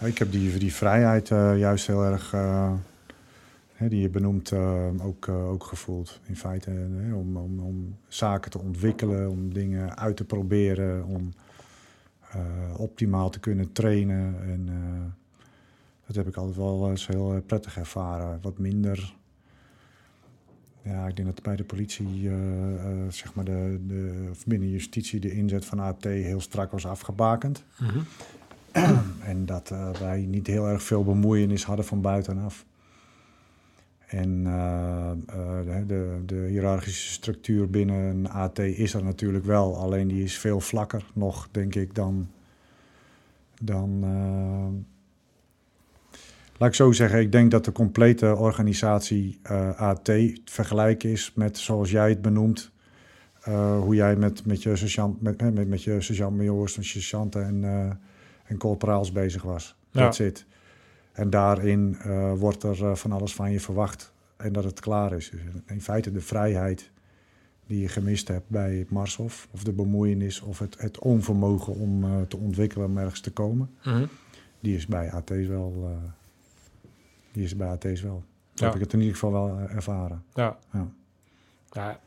uh, 0.00 0.08
ik 0.08 0.18
heb 0.18 0.32
die, 0.32 0.58
die 0.58 0.74
vrijheid 0.74 1.30
uh, 1.30 1.58
juist 1.58 1.86
heel 1.86 2.04
erg 2.04 2.32
uh, 2.34 2.72
die 3.78 4.00
je 4.00 4.08
benoemt, 4.08 4.52
ook, 5.02 5.28
ook 5.28 5.64
gevoeld. 5.64 6.20
In 6.26 6.36
feite 6.36 6.70
hè, 6.70 7.14
om, 7.14 7.36
om, 7.36 7.60
om, 7.60 7.96
zaken 8.08 8.50
te 8.50 8.58
ontwikkelen, 8.58 9.30
om 9.30 9.52
dingen 9.52 9.98
uit 9.98 10.16
te 10.16 10.24
proberen, 10.24 11.04
om 11.04 11.32
optimaal 12.76 13.30
te 13.30 13.40
kunnen 13.40 13.72
trainen. 13.72 14.36
En 14.42 14.68
dat 16.14 16.24
heb 16.24 16.34
ik 16.34 16.36
altijd 16.36 16.56
wel 16.56 16.90
eens 16.90 17.06
heel 17.06 17.42
prettig 17.46 17.76
ervaren. 17.76 18.38
Wat 18.42 18.58
minder. 18.58 19.14
Ja, 20.82 21.06
ik 21.06 21.16
denk 21.16 21.28
dat 21.28 21.42
bij 21.42 21.56
de 21.56 21.64
politie, 21.64 22.30
zeg 23.08 23.34
maar 23.34 23.44
de, 23.44 23.80
de, 23.86 24.28
of 24.30 24.46
binnen 24.46 24.68
justitie, 24.68 25.20
de 25.20 25.32
inzet 25.32 25.64
van 25.64 25.78
AT 25.78 26.04
heel 26.04 26.40
strak 26.40 26.70
was 26.70 26.86
afgebakend. 26.86 27.64
Mm 27.78 27.88
-hmm. 27.88 28.04
en 29.32 29.46
dat 29.46 29.72
wij 29.98 30.20
niet 30.20 30.46
heel 30.46 30.68
erg 30.68 30.82
veel 30.82 31.04
bemoeienis 31.04 31.64
hadden 31.64 31.84
van 31.84 32.00
buitenaf. 32.00 32.64
En 34.12 34.44
uh, 34.46 35.10
uh, 35.36 35.86
de, 35.86 36.22
de 36.26 36.46
hiërarchische 36.48 37.12
structuur 37.12 37.70
binnen 37.70 37.96
een 37.96 38.28
AT 38.28 38.58
is 38.58 38.94
er 38.94 39.04
natuurlijk 39.04 39.44
wel. 39.44 39.76
Alleen 39.76 40.08
die 40.08 40.22
is 40.22 40.38
veel 40.38 40.60
vlakker 40.60 41.04
nog, 41.12 41.48
denk 41.50 41.74
ik, 41.74 41.94
dan. 41.94 42.30
dan 43.60 44.00
uh, 44.04 44.66
laat 46.58 46.68
ik 46.68 46.74
zo 46.74 46.92
zeggen, 46.92 47.20
ik 47.20 47.32
denk 47.32 47.50
dat 47.50 47.64
de 47.64 47.72
complete 47.72 48.36
organisatie 48.36 49.40
AT 49.76 50.10
vergelijken 50.44 51.10
is 51.10 51.32
met 51.34 51.58
zoals 51.58 51.90
jij 51.90 52.08
het 52.08 52.22
benoemt. 52.22 52.70
hoe 53.80 53.94
jij 53.94 54.16
met, 54.16 54.46
met 54.46 54.62
je 54.62 54.76
sergeant, 54.76 55.22
met, 55.22 55.40
met, 55.40 55.68
met 55.68 55.82
je 55.82 56.00
sergeant-majoors 56.00 56.76
en 56.76 56.84
sergeanten 56.84 57.44
en, 57.44 57.64
en 58.44 58.56
corporaals 58.56 59.12
bezig 59.12 59.42
was. 59.42 59.76
Dat 59.90 60.02
ja. 60.02 60.12
zit. 60.12 60.46
En 61.12 61.30
daarin 61.30 61.98
uh, 62.06 62.32
wordt 62.32 62.62
er 62.62 62.82
uh, 62.82 62.94
van 62.94 63.12
alles 63.12 63.34
van 63.34 63.52
je 63.52 63.60
verwacht 63.60 64.12
en 64.36 64.52
dat 64.52 64.64
het 64.64 64.80
klaar 64.80 65.12
is. 65.12 65.30
Dus 65.30 65.40
in 65.66 65.80
feite 65.80 66.12
de 66.12 66.20
vrijheid 66.20 66.90
die 67.66 67.80
je 67.80 67.88
gemist 67.88 68.28
hebt 68.28 68.48
bij 68.48 68.86
Marshof, 68.88 69.48
of 69.50 69.64
de 69.64 69.72
bemoeienis 69.72 70.40
of 70.40 70.58
het, 70.58 70.76
het 70.78 70.98
onvermogen 70.98 71.74
om 71.74 72.04
uh, 72.04 72.20
te 72.28 72.36
ontwikkelen 72.36 72.86
om 72.86 72.98
ergens 72.98 73.20
te 73.20 73.32
komen, 73.32 73.70
mm 73.84 73.92
-hmm. 73.92 74.08
die 74.60 74.76
is 74.76 74.86
bij 74.86 75.12
AT's 75.12 75.46
wel. 75.46 76.00
Die 77.32 77.44
is 77.44 77.56
bij 77.56 77.68
AT's 77.68 78.02
wel. 78.02 78.22
Heb 78.54 78.74
ik 78.74 78.80
het 78.80 78.92
in 78.92 78.98
ieder 78.98 79.14
geval 79.14 79.32
wel 79.32 79.58
ervaren. 79.68 80.22
Ja. 80.34 80.56
ja. 80.72 80.86
ja. 81.70 82.00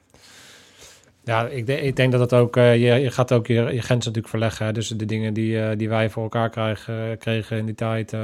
Ja, 1.25 1.47
ik, 1.47 1.65
de, 1.65 1.81
ik 1.81 1.95
denk 1.95 2.11
dat 2.11 2.21
het 2.21 2.33
ook, 2.33 2.57
uh, 2.57 2.75
je, 2.75 3.01
je 3.01 3.11
gaat 3.11 3.31
ook 3.31 3.47
je, 3.47 3.53
je 3.53 3.61
grenzen 3.61 3.95
natuurlijk 3.95 4.27
verleggen. 4.27 4.73
Dus 4.73 4.87
de 4.87 5.05
dingen 5.05 5.33
die, 5.33 5.55
uh, 5.55 5.69
die 5.77 5.89
wij 5.89 6.09
voor 6.09 6.23
elkaar 6.23 6.49
krijgen, 6.49 7.17
kregen 7.17 7.57
in 7.57 7.65
die 7.65 7.75
tijd, 7.75 8.13
uh, 8.13 8.19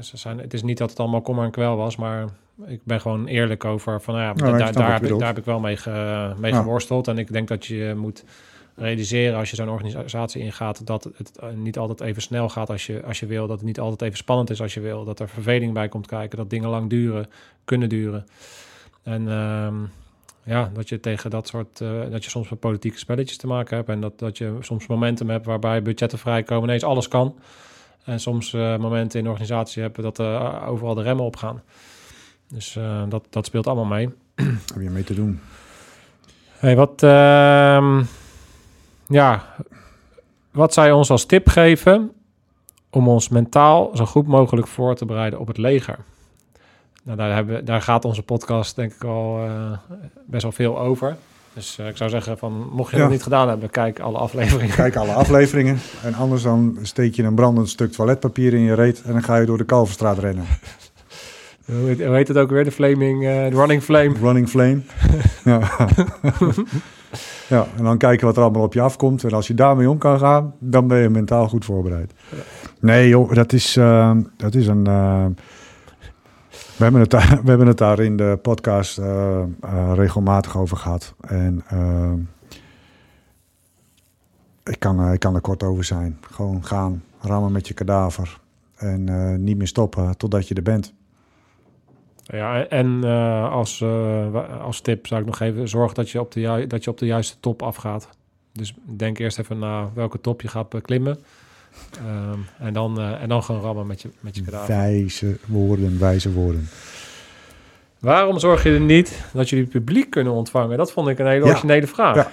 ze 0.00 0.16
zijn, 0.16 0.38
het 0.38 0.54
is 0.54 0.62
niet 0.62 0.78
dat 0.78 0.90
het 0.90 0.98
allemaal 0.98 1.20
kommer 1.20 1.44
en 1.44 1.50
kwel 1.50 1.76
was, 1.76 1.96
maar 1.96 2.24
ik 2.66 2.80
ben 2.84 3.00
gewoon 3.00 3.26
eerlijk 3.26 3.64
over 3.64 4.00
van, 4.00 4.14
nou 4.14 4.26
ja, 4.26 4.32
nou, 4.32 4.58
daar, 4.58 4.72
daar, 4.72 4.92
heb 4.92 5.04
ik, 5.04 5.18
daar 5.18 5.28
heb 5.28 5.38
ik 5.38 5.44
wel 5.44 5.60
mee, 5.60 5.76
ge, 5.76 6.32
mee 6.38 6.52
ja. 6.52 6.58
geworsteld. 6.58 7.08
En 7.08 7.18
ik 7.18 7.32
denk 7.32 7.48
dat 7.48 7.66
je 7.66 7.94
moet 7.96 8.24
realiseren 8.80 9.38
als 9.38 9.50
je 9.50 9.56
zo'n 9.56 9.68
organisatie 9.68 10.42
ingaat, 10.42 10.86
dat 10.86 11.10
het 11.16 11.40
niet 11.54 11.78
altijd 11.78 12.00
even 12.00 12.22
snel 12.22 12.48
gaat 12.48 12.70
als 12.70 12.86
je, 12.86 13.02
als 13.04 13.20
je 13.20 13.26
wil. 13.26 13.46
Dat 13.46 13.56
het 13.56 13.66
niet 13.66 13.80
altijd 13.80 14.02
even 14.02 14.16
spannend 14.16 14.50
is 14.50 14.62
als 14.62 14.74
je 14.74 14.80
wil. 14.80 15.04
Dat 15.04 15.20
er 15.20 15.28
verveling 15.28 15.72
bij 15.72 15.88
komt 15.88 16.06
kijken, 16.06 16.38
dat 16.38 16.50
dingen 16.50 16.68
lang 16.68 16.90
duren, 16.90 17.28
kunnen 17.64 17.88
duren. 17.88 18.26
En... 19.02 19.22
Uh, 19.22 19.68
ja, 20.44 20.70
dat 20.74 20.88
je 20.88 21.00
tegen 21.00 21.30
dat 21.30 21.48
soort, 21.48 21.80
uh, 21.80 22.10
dat 22.10 22.24
je 22.24 22.30
soms 22.30 22.48
met 22.48 22.60
politieke 22.60 22.98
spelletjes 22.98 23.36
te 23.36 23.46
maken 23.46 23.76
hebt. 23.76 23.88
En 23.88 24.00
dat, 24.00 24.18
dat 24.18 24.38
je 24.38 24.56
soms 24.60 24.86
momentum 24.86 25.30
hebt 25.30 25.46
waarbij 25.46 25.82
budgetten 25.82 26.18
vrijkomen, 26.18 26.68
ineens 26.68 26.84
alles 26.84 27.08
kan. 27.08 27.38
En 28.04 28.20
soms 28.20 28.52
uh, 28.52 28.76
momenten 28.76 29.18
in 29.18 29.24
de 29.24 29.30
organisatie 29.30 29.82
hebben 29.82 30.02
dat 30.02 30.18
uh, 30.18 30.68
overal 30.68 30.94
de 30.94 31.02
remmen 31.02 31.24
opgaan. 31.24 31.62
Dus 32.48 32.78
dat, 33.08 33.26
dat 33.30 33.46
speelt 33.46 33.66
allemaal 33.66 33.84
mee. 33.84 34.08
Heb 34.74 34.82
je 34.82 34.90
mee 34.90 35.04
te 35.04 35.14
doen? 35.14 35.40
Hey, 36.48 36.76
wat, 36.76 37.02
ehm, 37.02 38.02
ja, 39.10 39.44
wat 40.50 40.72
zou 40.72 40.86
je 40.86 40.94
ons 40.94 41.10
als 41.10 41.24
tip 41.24 41.48
geven 41.48 42.12
om 42.90 43.08
ons 43.08 43.28
mentaal 43.28 43.90
zo 43.94 44.06
goed 44.06 44.26
mogelijk 44.26 44.66
voor 44.66 44.94
te 44.94 45.04
bereiden 45.04 45.38
op 45.38 45.46
het 45.46 45.58
leger? 45.58 45.98
Nou, 47.02 47.16
daar, 47.16 47.34
hebben, 47.34 47.64
daar 47.64 47.82
gaat 47.82 48.04
onze 48.04 48.22
podcast 48.22 48.76
denk 48.76 48.92
ik 48.92 49.04
al 49.04 49.44
uh, 49.44 49.72
best 50.26 50.42
wel 50.42 50.52
veel 50.52 50.78
over. 50.78 51.16
Dus 51.52 51.78
uh, 51.80 51.88
ik 51.88 51.96
zou 51.96 52.10
zeggen, 52.10 52.38
van, 52.38 52.68
mocht 52.72 52.90
je 52.90 52.96
ja. 52.96 53.02
dat 53.02 53.12
niet 53.12 53.22
gedaan 53.22 53.48
hebben, 53.48 53.70
kijk 53.70 53.98
alle 54.00 54.18
afleveringen. 54.18 54.74
Kijk 54.74 54.96
alle 54.96 55.12
afleveringen. 55.12 55.78
En 56.02 56.14
anders 56.14 56.42
dan 56.42 56.78
steek 56.82 57.14
je 57.14 57.22
een 57.22 57.34
brandend 57.34 57.68
stuk 57.68 57.92
toiletpapier 57.92 58.54
in 58.54 58.60
je 58.60 58.74
reet... 58.74 59.02
en 59.02 59.12
dan 59.12 59.22
ga 59.22 59.36
je 59.36 59.46
door 59.46 59.58
de 59.58 59.64
Kalverstraat 59.64 60.18
rennen. 60.18 60.44
Hoe 61.64 61.88
heet, 61.88 62.04
hoe 62.04 62.14
heet 62.14 62.28
het 62.28 62.36
ook 62.36 62.50
weer? 62.50 62.64
De 62.64 62.72
flaming, 62.72 63.22
uh, 63.22 63.28
de 63.28 63.56
running 63.56 63.82
flame. 63.82 64.14
Running 64.20 64.48
flame. 64.48 64.80
ja. 65.44 65.60
ja, 67.50 67.66
en 67.76 67.84
dan 67.84 67.98
kijken 67.98 68.26
wat 68.26 68.36
er 68.36 68.42
allemaal 68.42 68.62
op 68.62 68.74
je 68.74 68.80
afkomt. 68.80 69.24
En 69.24 69.30
als 69.30 69.46
je 69.46 69.54
daarmee 69.54 69.90
om 69.90 69.98
kan 69.98 70.18
gaan, 70.18 70.54
dan 70.58 70.86
ben 70.86 70.98
je 70.98 71.08
mentaal 71.08 71.48
goed 71.48 71.64
voorbereid. 71.64 72.12
Nee 72.80 73.08
joh, 73.08 73.34
dat 73.34 73.52
is, 73.52 73.76
uh, 73.76 74.16
dat 74.36 74.54
is 74.54 74.66
een... 74.66 74.88
Uh, 74.88 75.26
we 76.76 76.82
hebben, 76.82 77.00
het 77.00 77.10
daar, 77.10 77.28
we 77.42 77.48
hebben 77.48 77.66
het 77.66 77.78
daar 77.78 78.00
in 78.00 78.16
de 78.16 78.38
podcast 78.42 78.98
uh, 78.98 79.06
uh, 79.64 79.92
regelmatig 79.94 80.56
over 80.58 80.76
gehad. 80.76 81.14
En 81.20 81.64
uh, 81.72 82.12
ik, 84.64 84.78
kan, 84.78 85.12
ik 85.12 85.20
kan 85.20 85.34
er 85.34 85.40
kort 85.40 85.62
over 85.62 85.84
zijn. 85.84 86.18
Gewoon 86.20 86.64
gaan, 86.64 87.02
rammen 87.20 87.52
met 87.52 87.68
je 87.68 87.74
kadaver. 87.74 88.40
En 88.76 89.44
niet 89.44 89.56
meer 89.56 89.66
stoppen 89.66 90.16
totdat 90.16 90.48
je 90.48 90.54
er 90.54 90.62
bent. 90.62 90.94
Ja, 92.32 92.66
en 92.66 93.04
als, 93.50 93.84
als 94.60 94.80
tip 94.80 95.06
zou 95.06 95.20
ik 95.20 95.26
nog 95.26 95.40
even 95.40 95.68
zorgen 95.68 95.94
dat 95.94 96.10
je, 96.10 96.20
op 96.20 96.32
de 96.32 96.64
dat 96.68 96.84
je 96.84 96.90
op 96.90 96.98
de 96.98 97.06
juiste 97.06 97.36
top 97.40 97.62
afgaat. 97.62 98.08
Dus 98.52 98.74
denk 98.84 99.18
eerst 99.18 99.38
even 99.38 99.58
na 99.58 99.90
welke 99.94 100.20
top 100.20 100.40
je 100.40 100.48
gaat 100.48 100.68
beklimmen. 100.68 101.18
Um, 102.32 102.46
en, 102.58 102.72
dan, 102.72 103.00
uh, 103.00 103.22
en 103.22 103.28
dan 103.28 103.42
gaan 103.42 103.60
rammen 103.60 103.86
met 103.86 104.02
je, 104.02 104.10
met 104.20 104.36
je 104.36 104.42
kadaver. 104.42 104.76
Wijze 104.76 105.36
woorden, 105.46 105.98
wijze 105.98 106.32
woorden. 106.32 106.68
Waarom 107.98 108.38
zorg 108.38 108.62
je 108.62 108.70
er 108.70 108.80
niet 108.80 109.24
dat 109.32 109.48
jullie 109.48 109.64
het 109.64 109.74
publiek 109.74 110.10
kunnen 110.10 110.32
ontvangen? 110.32 110.76
Dat 110.78 110.92
vond 110.92 111.08
ik 111.08 111.18
een 111.18 111.26
hele 111.26 111.44
Ja. 111.44 111.50
originele 111.50 111.86
vraag. 111.86 112.16
Ja. 112.16 112.30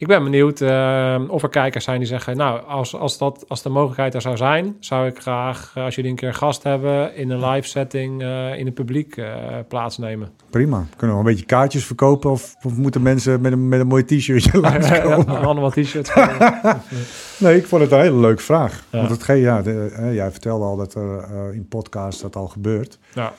Ik 0.00 0.06
ben 0.06 0.24
benieuwd 0.24 0.60
eh, 0.60 1.20
of 1.28 1.42
er 1.42 1.48
kijkers 1.48 1.84
zijn 1.84 1.98
die 1.98 2.06
zeggen... 2.08 2.36
nou, 2.36 2.62
als, 2.66 2.94
als, 2.96 3.18
dat, 3.18 3.44
als 3.48 3.62
de 3.62 3.68
mogelijkheid 3.68 4.14
er 4.14 4.20
zou 4.20 4.36
zijn... 4.36 4.76
zou 4.78 5.06
ik 5.06 5.18
graag, 5.20 5.72
eh, 5.74 5.84
als 5.84 5.94
jullie 5.94 6.10
een 6.10 6.16
keer 6.16 6.34
gast 6.34 6.62
hebben... 6.62 7.16
in 7.16 7.30
een 7.30 7.46
live 7.48 7.68
setting 7.68 8.22
eh, 8.22 8.58
in 8.58 8.66
het 8.66 8.74
publiek 8.74 9.20
plaatsnemen. 9.68 10.28
Prima. 10.50 10.86
Kunnen 10.96 11.16
we 11.16 11.22
een 11.22 11.28
beetje 11.28 11.46
kaartjes 11.46 11.84
verkopen 11.84 12.30
of, 12.30 12.54
of 12.62 12.76
moeten 12.76 13.02
mensen 13.02 13.40
met 13.40 13.52
een, 13.52 13.68
met 13.68 13.80
een 13.80 13.86
mooi 13.86 14.04
t-shirtje 14.04 14.50
ja, 14.60 14.60
langskomen? 14.60 15.26
allemaal 15.40 15.70
t-shirts. 15.70 16.10
Nee, 17.38 17.56
ik 17.56 17.66
vond 17.66 17.82
het 17.82 17.92
een 17.92 18.00
hele 18.00 18.18
leuke 18.20 18.42
vraag. 18.42 18.84
Ja. 18.90 18.98
Want 18.98 19.10
het, 19.10 19.22
ge- 19.22 19.32
ja, 19.34 19.62
de, 19.62 20.10
jij 20.12 20.30
vertelde 20.30 20.64
al 20.64 20.76
dat 20.76 20.94
er 20.94 21.54
in 21.54 21.68
podcast 21.68 22.20
dat 22.22 22.36
al 22.36 22.48
gebeurt. 22.48 22.98
ja. 23.14 23.32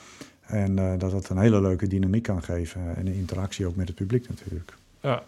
En 0.46 0.98
dat 0.98 1.12
het 1.12 1.28
een 1.28 1.38
hele 1.38 1.60
leuke 1.60 1.86
dynamiek 1.86 2.22
kan 2.22 2.42
geven. 2.42 2.80
En 2.96 3.06
interactie 3.06 3.66
ook 3.66 3.76
met 3.76 3.86
het 3.88 3.96
publiek 3.96 4.28
natuurlijk. 4.28 4.74
Ja. 5.00 5.22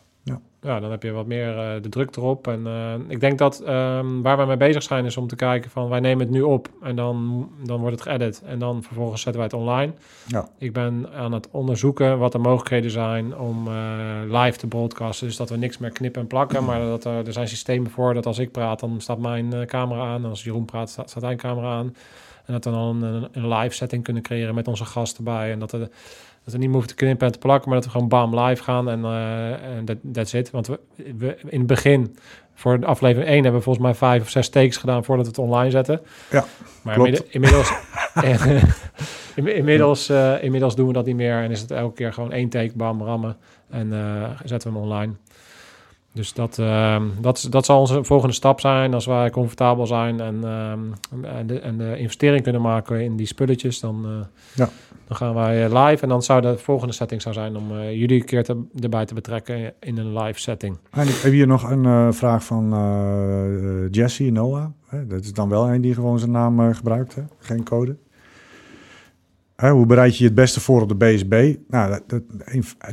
Ja. 0.65 0.81
dan 0.81 0.91
heb 0.91 1.03
je 1.03 1.11
wat 1.11 1.27
meer 1.27 1.59
eh, 1.59 1.83
de 1.83 1.89
druk 1.89 2.17
erop. 2.17 2.49
En 2.49 2.67
eh, 2.67 2.95
ik 3.09 3.21
denk 3.21 3.39
dat 3.39 3.61
ehm, 3.61 4.21
waar 4.23 4.37
wij 4.37 4.47
mee 4.47 4.57
bezig 4.57 4.83
zijn 4.83 5.05
is 5.05 5.17
om 5.17 5.27
te 5.27 5.37
kijken 5.37 5.71
van 5.71 5.89
wij 5.89 6.01
nemen 6.01 6.25
het 6.25 6.35
nu 6.35 6.43
op 6.43 6.69
en 6.83 6.97
dan, 6.97 7.49
dan 7.63 7.81
wordt 7.81 7.99
het 7.99 8.09
geëdit 8.09 8.43
en 8.47 8.59
dan 8.59 8.83
vervolgens 8.83 9.23
zetten 9.23 9.43
wij 9.43 9.51
het 9.53 9.61
online. 9.61 9.93
Ja. 10.27 10.49
Ik 10.59 10.73
ben 10.73 11.09
aan 11.15 11.33
het 11.33 11.49
onderzoeken 11.51 12.19
wat 12.19 12.33
de 12.33 12.39
mogelijkheden 12.39 12.91
zijn 12.91 13.39
om 13.39 13.67
eh, 13.67 14.43
live 14.43 14.59
te 14.59 14.67
broadcasten. 14.67 15.27
Dus 15.27 15.37
dat 15.37 15.51
we 15.51 15.57
niks 15.57 15.79
meer 15.79 15.91
knippen 15.91 16.21
en 16.21 16.27
plakken, 16.27 16.65
maar 16.65 16.81
dat 16.81 17.05
er, 17.05 17.27
er 17.27 17.33
zijn 17.33 17.49
systemen 17.49 17.91
voor 17.91 18.15
dat 18.15 18.27
als 18.27 18.39
ik 18.39 18.53
praat, 18.53 18.81
dan 18.81 19.01
staat 19.01 19.19
mijn 19.19 19.67
camera 19.67 20.01
aan. 20.01 20.25
En 20.25 20.31
als 20.31 20.45
Jeroen 20.45 20.65
praat, 20.65 20.91
staat, 20.91 21.11
staat 21.11 21.23
zijn 21.23 21.37
camera 21.37 21.73
aan. 21.73 21.95
En 22.45 22.53
dat 22.53 22.65
we 22.65 22.71
dan 22.71 23.03
een, 23.03 23.29
een 23.33 23.49
live 23.49 23.75
setting 23.75 24.05
kunnen 24.05 24.23
creëren 24.23 24.55
met 24.55 24.69
onze 24.69 24.85
gast 24.85 25.17
erbij. 25.17 25.53
En 25.53 25.59
dat 25.59 25.73
we, 25.73 25.89
dat 26.45 26.53
we 26.53 26.59
niet 26.59 26.61
meer 26.61 26.71
hoeven 26.79 26.89
te 26.97 27.05
knippen 27.05 27.27
en 27.27 27.33
te 27.33 27.39
plakken, 27.39 27.69
maar 27.71 27.79
dat 27.79 27.87
we 27.87 27.93
gewoon 27.93 28.09
bam 28.09 28.39
live 28.41 28.63
gaan 28.63 28.89
en 28.91 29.05
eh, 29.05 29.85
dat 29.85 29.97
that's 30.13 30.33
it. 30.33 30.51
Want 30.51 30.67
we, 30.67 30.81
we, 31.19 31.37
in 31.47 31.59
het 31.59 31.67
begin, 31.67 32.17
voor 32.55 32.81
de 32.81 32.87
aflevering 32.87 33.29
1, 33.31 33.35
hebben 33.43 33.59
we 33.61 33.65
volgens 33.65 33.85
mij 33.85 33.95
vijf 33.95 34.23
of 34.23 34.29
zes 34.31 34.49
takes 34.49 34.77
gedaan 34.77 35.05
voordat 35.05 35.25
we 35.25 35.31
het 35.31 35.41
online 35.41 35.71
zetten. 35.71 36.01
Ja, 36.31 36.45
maar 36.83 36.95
klopt. 36.95 37.09
inmidde- 37.09 37.27
inmiddels, 37.31 37.73
in- 39.35 39.57
inmiddels, 39.57 40.09
eh, 40.09 40.43
inmiddels 40.43 40.77
doen 40.77 40.87
we 40.87 40.93
dat 40.93 41.07
niet 41.07 41.17
meer 41.17 41.43
en 41.43 41.51
is 41.51 41.61
het 41.61 41.71
elke 41.71 41.95
keer 41.95 42.13
gewoon 42.13 42.33
één 42.33 42.49
take, 42.49 42.73
bam, 42.75 43.03
rammen 43.03 43.37
en 43.71 43.93
eh, 43.93 44.31
zetten 44.45 44.73
we 44.73 44.79
hem 44.79 44.85
online. 44.91 45.13
Dus 46.15 46.33
dat, 46.33 46.59
ehm, 46.59 47.03
dat, 47.21 47.47
dat 47.51 47.65
zal 47.65 47.81
onze 47.81 48.05
volgende 48.05 48.35
stap 48.35 48.61
zijn. 48.61 48.95
Als 48.95 49.07
wij 49.07 49.31
comfortabel 49.31 49.87
zijn 49.87 50.21
en, 50.21 50.45
ehm, 50.45 50.81
en, 51.25 51.47
de, 51.47 51.59
en 51.59 51.79
de 51.79 51.99
investering 51.99 52.43
kunnen 52.43 52.63
maken 52.63 53.01
in 53.01 53.17
die 53.17 53.27
spulletjes, 53.27 53.81
dan, 53.81 54.05
eh, 54.05 54.27
Ja. 54.55 54.69
dan 55.07 55.17
gaan 55.17 55.35
wij 55.35 55.65
eh, 55.65 55.85
live. 55.85 56.03
En 56.03 56.09
dan 56.09 56.23
zou 56.23 56.41
de 56.41 56.59
volgende 56.59 56.95
setting 56.95 57.23
zou 57.23 57.35
zijn 57.35 57.57
om 57.57 57.71
eh, 57.71 57.99
jullie 57.99 58.21
een 58.21 58.27
keer 58.27 58.45
te, 58.45 58.63
erbij 58.81 59.05
te 59.05 59.15
betrekken 59.15 59.73
in 59.81 59.99
een 59.99 60.19
live 60.19 60.41
setting. 60.41 60.79
En 60.91 61.09
ik 61.09 61.15
heb 61.15 61.33
hier 61.33 61.47
nog 61.47 61.71
een 61.71 62.15
vraag 62.15 62.45
van 62.45 62.69
Jesse 63.91 64.31
Noah. 64.31 64.67
Hè, 64.87 65.07
dat 65.07 65.21
is 65.25 65.33
dan 65.33 65.49
wel 65.49 65.69
een 65.69 65.81
die 65.81 65.95
gewoon 65.95 66.19
zijn 66.19 66.31
naam 66.31 66.75
gebruikt, 66.75 67.15
hè? 67.15 67.23
geen 67.39 67.65
code. 67.65 67.97
Hè, 69.57 69.71
hoe 69.71 69.87
bereid 69.87 70.13
je 70.13 70.19
je 70.19 70.29
het 70.29 70.35
beste 70.35 70.61
voor 70.61 70.83
op 70.83 70.89
de 70.89 70.95
BSB? 70.95 71.57
Nou, 71.69 71.91
dat, 71.91 72.03
dat, 72.07 72.23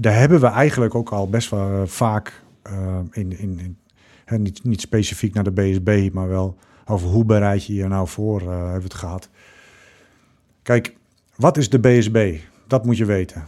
daar 0.01 0.17
hebben 0.17 0.39
we 0.39 0.47
eigenlijk 0.47 0.95
ook 0.95 1.09
al 1.09 1.29
best 1.29 1.49
wel 1.49 1.87
vaak 1.87 2.43
in, 3.11 3.37
in, 3.39 3.59
in 3.59 3.77
hè, 4.25 4.37
niet, 4.37 4.63
niet 4.63 4.81
specifiek 4.81 5.33
naar 5.33 5.43
de 5.43 5.51
BSB, 5.51 6.09
maar 6.13 6.27
wel 6.27 6.57
over 6.85 7.07
hoe 7.07 7.25
bereid 7.25 7.65
je 7.65 7.73
je 7.73 7.87
nou 7.87 8.07
voor, 8.07 8.41
eh, 8.41 8.63
hebben 8.63 8.83
het 8.83 8.93
gehad. 8.93 9.29
Kijk, 10.61 10.95
wat 11.35 11.57
is 11.57 11.69
de 11.69 11.79
BSB? 11.79 12.39
Dat 12.67 12.85
moet 12.85 12.97
je 12.97 13.05
weten. 13.05 13.43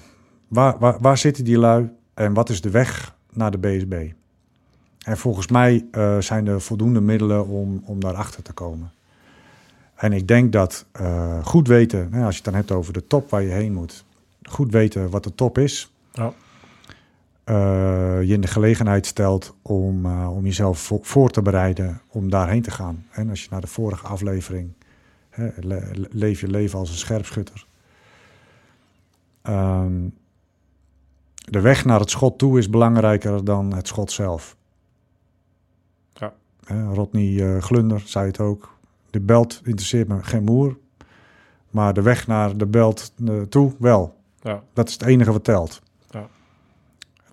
Waar, 0.47 0.79
waar, 0.79 0.97
waar 0.99 1.17
zitten 1.17 1.43
die 1.43 1.57
lui 1.57 1.89
en 2.13 2.33
wat 2.33 2.49
is 2.49 2.61
de 2.61 2.69
weg 2.69 3.15
naar 3.31 3.51
de 3.51 3.57
BSB? 3.57 4.11
En 4.99 5.17
volgens 5.17 5.47
mij 5.47 5.85
eh, 5.91 6.17
zijn 6.17 6.47
er 6.47 6.61
voldoende 6.61 7.01
middelen 7.01 7.47
om, 7.47 7.81
om 7.85 7.99
daarachter 7.99 8.43
te 8.43 8.53
komen. 8.53 8.91
En 9.95 10.13
ik 10.13 10.27
denk 10.27 10.51
dat 10.51 10.85
eh, 10.91 11.45
goed 11.45 11.67
weten, 11.67 12.13
als 12.13 12.29
je 12.29 12.35
het 12.35 12.43
dan 12.43 12.53
hebt 12.53 12.71
over 12.71 12.93
de 12.93 13.07
top 13.07 13.29
waar 13.29 13.41
je 13.41 13.51
heen 13.51 13.73
moet, 13.73 14.05
goed 14.43 14.71
weten 14.71 15.09
wat 15.09 15.23
de 15.23 15.35
top 15.35 15.57
is, 15.57 15.91
Ja. 16.11 16.33
Eh, 17.43 18.21
je 18.23 18.33
in 18.33 18.41
de 18.41 18.47
gelegenheid 18.47 19.05
stelt 19.05 19.55
om, 19.61 20.05
eh, 20.05 20.35
om 20.35 20.43
jezelf 20.45 20.79
vo- 20.79 20.99
voor 21.01 21.29
te 21.29 21.41
bereiden 21.41 22.01
om 22.09 22.29
daarheen 22.29 22.61
te 22.61 22.71
gaan. 22.71 23.05
En 23.11 23.29
als 23.29 23.43
je 23.43 23.47
naar 23.51 23.61
de 23.61 23.67
vorige 23.67 24.07
aflevering, 24.07 24.73
hè, 25.29 25.49
le- 25.59 25.89
le- 25.93 26.07
leef 26.11 26.41
je 26.41 26.47
leven 26.47 26.79
als 26.79 26.89
een 26.89 26.95
scherpschutter. 26.95 27.65
Ehm, 29.41 30.07
de 31.35 31.61
weg 31.61 31.85
naar 31.85 31.99
het 31.99 32.09
schot 32.09 32.37
toe 32.37 32.57
is 32.57 32.69
belangrijker 32.69 33.43
dan 33.45 33.73
het 33.73 33.87
schot 33.87 34.11
zelf. 34.11 34.55
Ja. 36.13 36.33
Rodney 36.93 37.55
eh, 37.55 37.61
Glunder 37.61 37.99
zei 38.05 38.25
het 38.27 38.39
ook. 38.39 38.77
De 39.09 39.19
belt 39.19 39.61
interesseert 39.63 40.07
me 40.07 40.23
geen 40.23 40.43
moer. 40.43 40.77
Maar 41.69 41.93
de 41.93 42.01
weg 42.01 42.27
naar 42.27 42.57
de 42.57 42.65
belt 42.67 43.13
toe 43.49 43.73
wel. 43.79 44.15
Ja. 44.41 44.63
Dat 44.73 44.87
is 44.87 44.93
het 44.93 45.03
enige 45.03 45.31
wat 45.31 45.43
telt. 45.43 45.81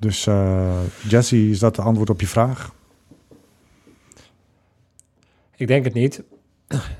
Dus 0.01 0.27
eh, 0.27 0.79
Jesse, 1.09 1.49
is 1.51 1.59
dat 1.59 1.75
de 1.77 1.83
antwoord 1.83 2.11
op 2.11 2.21
je 2.21 2.27
vraag? 2.27 2.73
Ik 5.57 5.67
denk 5.67 5.85
het 5.85 5.95
niet. 5.95 6.23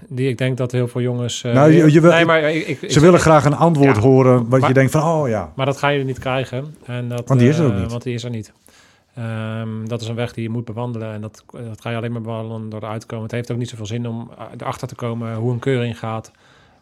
Die, 0.09 0.29
ik 0.29 0.39
denk 0.39 0.57
dat 0.57 0.73
heel 0.73 0.89
veel 0.89 1.01
jongens... 1.01 1.43
Nou, 1.43 1.73
je- 1.73 1.93
je 1.93 2.01
wil- 2.01 2.11
nee, 2.11 2.25
maar 2.25 2.43
ik, 2.43 2.67
ik, 2.67 2.83
ik- 2.83 2.91
Ze 2.91 3.01
willen 3.01 3.21
graag 3.21 3.45
een 3.45 3.55
antwoord 3.57 3.97
Ja, 3.97 4.03
horen 4.03 4.49
wat 4.49 4.67
je 4.67 4.73
denkt 4.73 4.91
van, 4.93 5.03
oh 5.03 5.29
ja. 5.29 5.53
Maar 5.57 5.67
dat 5.67 5.77
ga 5.77 5.89
je 5.89 6.05
niet 6.05 6.19
krijgen. 6.19 6.75
En 6.85 7.09
dat, 7.09 7.29
Want 7.29 7.41
die 7.41 7.49
is 7.49 7.59
er 7.59 7.67
ook 7.67 7.73
eh, 7.73 7.81
niet. 7.81 7.91
Want 7.91 8.03
die 8.03 8.15
is 8.15 8.25
er 8.25 8.31
niet. 8.31 8.53
Ehm, 9.15 9.87
dat 9.87 10.01
is 10.01 10.09
een 10.09 10.15
weg 10.15 10.33
die 10.33 10.43
je 10.43 10.49
moet 10.51 10.65
bewandelen. 10.65 11.13
En 11.13 11.21
dat, 11.21 11.45
dat 11.51 11.81
ga 11.81 11.91
je 11.91 11.97
alleen 11.97 12.13
maar 12.13 12.21
bewandelen 12.21 12.69
door 12.69 12.83
eruit 12.83 13.01
te 13.01 13.07
komen. 13.07 13.25
Het 13.25 13.33
heeft 13.33 13.51
ook 13.53 13.59
niet 13.59 13.69
zoveel 13.69 13.87
zin 13.87 14.09
om 14.09 14.31
erachter 14.59 14.89
te 14.89 14.95
komen 14.95 15.35
hoe 15.35 15.53
een 15.53 15.59
keuring 15.59 15.99
gaat. 15.99 16.31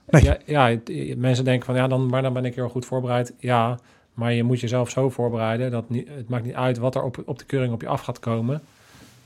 Nee. 0.09 0.23
Ja, 0.23 0.37
ja, 0.47 0.79
mensen 1.17 1.45
denken 1.45 1.67
van 1.67 1.75
ja, 1.75 1.87
dan, 1.89 2.07
maar 2.07 2.23
dan 2.23 2.33
ben 2.33 2.45
ik 2.45 2.55
heel 2.55 2.69
goed 2.69 2.87
voorbereid. 2.87 3.33
Ja, 3.39 3.79
maar 4.19 4.33
je 4.33 4.43
moet 4.43 4.61
jezelf 4.61 4.91
zo 4.91 5.11
voorbereiden 5.11 5.71
dat 5.71 5.91
niet, 5.91 6.09
het 6.09 6.29
maakt 6.29 6.45
niet 6.45 6.55
uit 6.55 6.79
wat 6.79 6.95
er 6.95 7.03
op, 7.03 7.23
op 7.25 7.39
de 7.39 7.45
keuring 7.45 7.73
op 7.73 7.81
je 7.81 7.89
af 7.89 8.01
gaat 8.01 8.19
komen. 8.19 8.61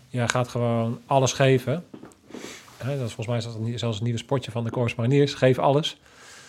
Je 0.08 0.28
gaat 0.28 0.48
gewoon 0.48 0.98
alles 1.06 1.32
geven. 1.32 1.84
Hè, 2.76 2.98
dat 2.98 3.06
is 3.06 3.12
volgens 3.12 3.26
mij 3.26 3.52
dat 3.52 3.60
niet, 3.60 3.78
zelfs 3.78 3.98
een 3.98 4.04
nieuwe 4.04 4.18
spotje 4.18 4.50
van 4.50 4.64
de 4.64 4.70
Corps 4.70 4.94
Mariniers. 4.94 5.34
Geef 5.34 5.58
alles. 5.58 6.00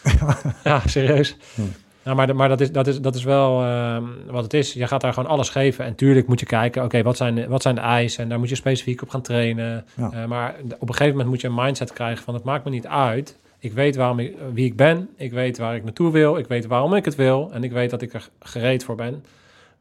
ja, 0.63 0.81
serieus. 0.85 1.37
Hm. 1.55 1.61
Nou, 2.03 2.15
maar, 2.15 2.35
maar 2.35 2.49
dat, 2.49 2.61
is, 2.61 2.71
dat, 2.71 2.87
is, 2.87 3.01
dat 3.01 3.15
is 3.15 3.23
wel 3.23 3.63
ehm, 3.63 4.03
wat 4.27 4.43
het 4.43 4.53
is. 4.53 4.73
Je 4.73 4.87
gaat 4.87 5.01
daar 5.01 5.13
gewoon 5.13 5.29
alles 5.29 5.49
geven. 5.49 5.85
En 5.85 5.95
tuurlijk 5.95 6.27
moet 6.27 6.39
je 6.39 6.45
kijken, 6.45 6.83
oké, 6.83 7.03
wat, 7.03 7.17
zijn 7.17 7.35
de, 7.35 7.47
wat 7.47 7.61
zijn 7.61 7.75
de 7.75 7.81
eisen? 7.81 8.23
En 8.23 8.29
daar 8.29 8.39
moet 8.39 8.49
je 8.49 8.55
specifiek 8.55 9.01
op 9.01 9.09
gaan 9.09 9.21
trainen. 9.21 9.85
Ja. 9.95 10.11
Eh, 10.11 10.25
maar 10.25 10.55
op 10.79 10.89
een 10.89 10.95
gegeven 10.95 11.11
moment 11.11 11.29
moet 11.29 11.41
je 11.41 11.47
een 11.47 11.55
mindset 11.55 11.93
krijgen 11.93 12.23
van... 12.23 12.33
het 12.33 12.43
maakt 12.43 12.63
me 12.63 12.69
niet 12.69 12.87
uit. 12.87 13.37
Ik 13.63 13.73
weet 13.73 13.95
waarom 13.95 14.19
ik, 14.19 14.35
wie 14.53 14.65
ik 14.65 14.75
ben. 14.75 15.09
Ik 15.15 15.31
weet 15.31 15.57
waar 15.57 15.75
ik 15.75 15.83
naartoe 15.83 16.11
wil. 16.11 16.37
Ik 16.37 16.47
weet 16.47 16.65
waarom 16.65 16.93
ik 16.93 17.05
het 17.05 17.15
wil. 17.15 17.49
En 17.53 17.63
ik 17.63 17.71
weet 17.71 17.89
dat 17.89 18.01
ik 18.01 18.13
er 18.13 18.29
gereed 18.39 18.83
voor 18.83 18.95
ben. 18.95 19.23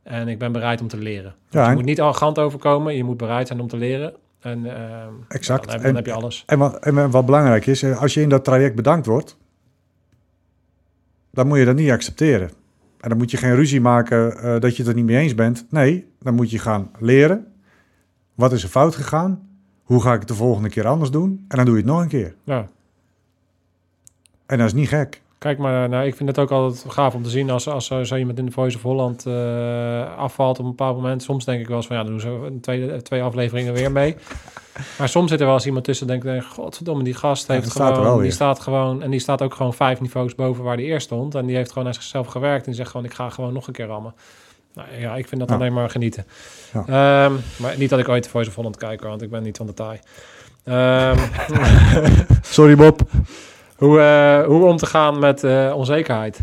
En 0.03 0.29
ik 0.29 0.39
ben 0.39 0.53
bereid 0.53 0.81
om 0.81 0.89
te 0.89 0.97
leren. 0.97 1.35
Dus 1.45 1.53
Ja, 1.53 1.63
je 1.63 1.69
en- 1.69 1.75
moet 1.75 1.85
niet 1.85 2.01
arrogant 2.01 2.39
overkomen. 2.39 2.97
Je 2.97 3.05
moet 3.05 3.17
bereid 3.17 3.47
zijn 3.47 3.61
om 3.61 3.69
te 3.69 3.77
leren. 3.77 4.15
En 4.41 4.77
ehm, 4.77 5.13
Exact. 5.29 5.63
Dan, 5.65 5.73
heb, 5.73 5.81
dan 5.81 5.91
En- 5.91 5.97
heb 5.97 6.07
je 6.07 6.13
alles. 6.13 6.43
En 6.47 6.59
wat, 6.59 6.79
en 6.79 7.11
wat 7.11 7.27
belangrijk 7.27 7.67
is, 7.67 7.83
eh, 7.83 8.01
als 8.01 8.15
je 8.15 8.21
in 8.21 8.29
dat 8.29 8.45
traject 8.45 8.75
bedankt 8.75 9.07
wordt, 9.07 9.37
dan 11.31 11.47
moet 11.47 11.59
je 11.59 11.65
dat 11.65 11.77
niet 11.77 11.91
accepteren. 11.91 12.51
En 13.01 13.09
dan 13.09 13.19
moet 13.19 13.31
je 13.31 13.37
geen 13.37 13.55
ruzie 13.55 13.81
maken 13.81 14.37
eh, 14.39 14.61
dat 14.61 14.77
je 14.77 14.83
het 14.83 14.91
er 14.91 14.97
niet 14.97 15.05
mee 15.05 15.17
eens 15.19 15.35
bent. 15.35 15.67
Nee, 15.71 16.07
dan 16.21 16.35
moet 16.35 16.51
je 16.51 16.59
gaan 16.59 16.91
leren. 16.99 17.47
Wat 18.35 18.53
is 18.53 18.63
er 18.63 18.69
fout 18.69 18.95
gegaan? 18.95 19.49
Hoe 19.83 20.03
ga 20.03 20.13
ik 20.13 20.19
het 20.19 20.29
de 20.29 20.35
volgende 20.35 20.69
keer 20.69 20.87
anders 20.87 21.11
doen? 21.11 21.45
En 21.49 21.57
dan 21.57 21.65
doe 21.65 21.75
je 21.75 21.81
het 21.81 21.91
nog 21.91 22.01
een 22.01 22.09
keer. 22.09 22.35
Ja. 22.45 22.67
En 24.53 24.59
dat 24.59 24.67
is 24.67 24.73
niet 24.73 24.89
gek. 24.89 25.21
Kijk 25.39 25.59
maar, 25.59 25.89
nou, 25.89 26.07
ik 26.07 26.15
vind 26.15 26.29
het 26.29 26.39
ook 26.39 26.51
altijd 26.51 26.85
gaaf 26.89 27.15
om 27.15 27.23
te 27.23 27.31
zien 27.31 27.51
als, 27.51 27.69
als 27.69 27.87
zo 27.87 28.05
zo 28.05 28.17
iemand 28.17 28.39
in 28.39 28.47
de 28.47 28.53
Voice 28.53 28.77
of 28.77 28.83
Holland 28.83 29.27
eh, 29.27 30.17
afvalt 30.17 30.59
op 30.59 30.65
een 30.65 30.71
bepaald 30.71 30.97
moment. 30.97 31.23
Soms 31.23 31.45
denk 31.45 31.61
ik 31.61 31.69
wel 31.69 31.77
eens 31.77 31.87
van 31.87 31.97
ja, 31.97 32.03
dan 32.03 32.11
doen 32.13 32.21
ze 32.21 32.29
een 32.29 32.61
tweede, 32.61 33.03
twee 33.03 33.23
afleveringen 33.23 33.73
weer 33.73 33.93
mee. 33.93 34.17
Maar 34.99 35.09
soms 35.09 35.31
zit 35.31 35.41
er 35.41 35.47
wel 35.47 35.55
eens 35.55 35.67
iemand 35.67 35.85
tussen 35.85 36.09
en 36.11 36.21
denk 36.21 36.37
ik, 36.37 36.49
godverdomme, 36.49 37.03
die 37.03 37.15
gast 37.15 37.47
Ja, 37.47 37.55
heeft 37.55 37.71
staat 37.71 37.89
er 37.89 37.95
gewoon, 37.95 38.11
wel 38.11 38.19
die 38.23 38.31
staat 38.31 38.61
gewoon, 38.61 39.03
en 39.03 39.11
die 39.11 39.21
staat 39.21 39.43
ook 39.43 39.55
gewoon 39.55 39.75
vijf 39.75 40.01
niveaus 40.01 40.35
boven 40.35 40.65
waar 40.65 40.77
die 40.77 40.87
eerst 40.87 41.07
stond. 41.07 41.35
En 41.35 41.47
die 41.47 41.57
heeft 41.57 41.73
gewoon 41.73 41.89
aan 41.89 41.95
zichzelf 41.95 42.27
gewerkt 42.27 42.61
en 42.65 42.71
die 42.71 42.75
zegt 42.75 42.91
gewoon, 42.91 43.07
ik 43.07 43.15
ga 43.15 43.29
gewoon 43.31 43.53
nog 43.53 43.67
een 43.67 43.73
keer 43.73 43.87
rammen. 43.87 44.15
Nou 44.75 44.89
ja, 44.99 45.17
ik 45.17 45.29
vind 45.29 45.41
dat 45.41 45.51
Ja. 45.51 45.57
alleen 45.57 45.73
maar 45.73 45.91
genieten. 45.91 46.27
Ja. 46.73 46.81
Ehm, 46.81 47.33
maar 47.57 47.75
niet 47.79 47.91
dat 47.91 47.99
ik 47.99 48.09
ooit 48.09 48.25
de 48.25 48.31
Voice 48.31 48.49
of 48.49 48.55
Holland 48.55 48.77
kijk, 48.77 49.03
want 49.03 49.23
ik 49.23 49.31
ben 49.31 49.43
niet 49.43 49.57
van 49.57 49.67
de 49.67 49.75
taai. 49.75 49.99
Ehm, 50.65 51.19
Sorry 52.43 52.77
Bob. 52.77 53.01
Hoe, 53.83 54.01
eh, 54.01 54.45
hoe 54.47 54.65
om 54.67 54.77
te 54.77 54.87
gaan 54.87 55.19
met 55.19 55.45
eh, 55.45 55.73
onzekerheid? 55.77 56.41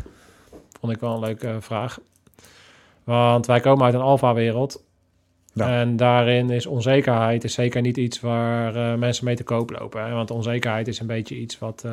Vond 0.79 0.93
ik 0.93 0.99
wel 0.99 1.13
een 1.13 1.19
leuke 1.19 1.47
eh, 1.47 1.55
vraag. 1.59 1.99
Want 3.03 3.45
wij 3.45 3.59
komen 3.59 3.85
uit 3.85 3.93
een 3.93 4.01
alfa-wereld. 4.01 4.83
Ja. 5.53 5.79
En 5.79 5.95
daarin 5.95 6.49
is 6.49 6.65
onzekerheid 6.65 7.43
is 7.43 7.53
zeker 7.53 7.81
niet 7.81 7.97
iets 7.97 8.19
waar 8.19 8.99
mensen 8.99 9.25
mee 9.25 9.35
te 9.35 9.43
koop 9.43 9.69
lopen. 9.69 10.05
Hè? 10.05 10.13
Want 10.13 10.31
onzekerheid 10.31 10.87
is 10.87 10.99
een 10.99 11.07
beetje 11.07 11.35
iets 11.39 11.59
wat, 11.59 11.81
eh, 11.85 11.91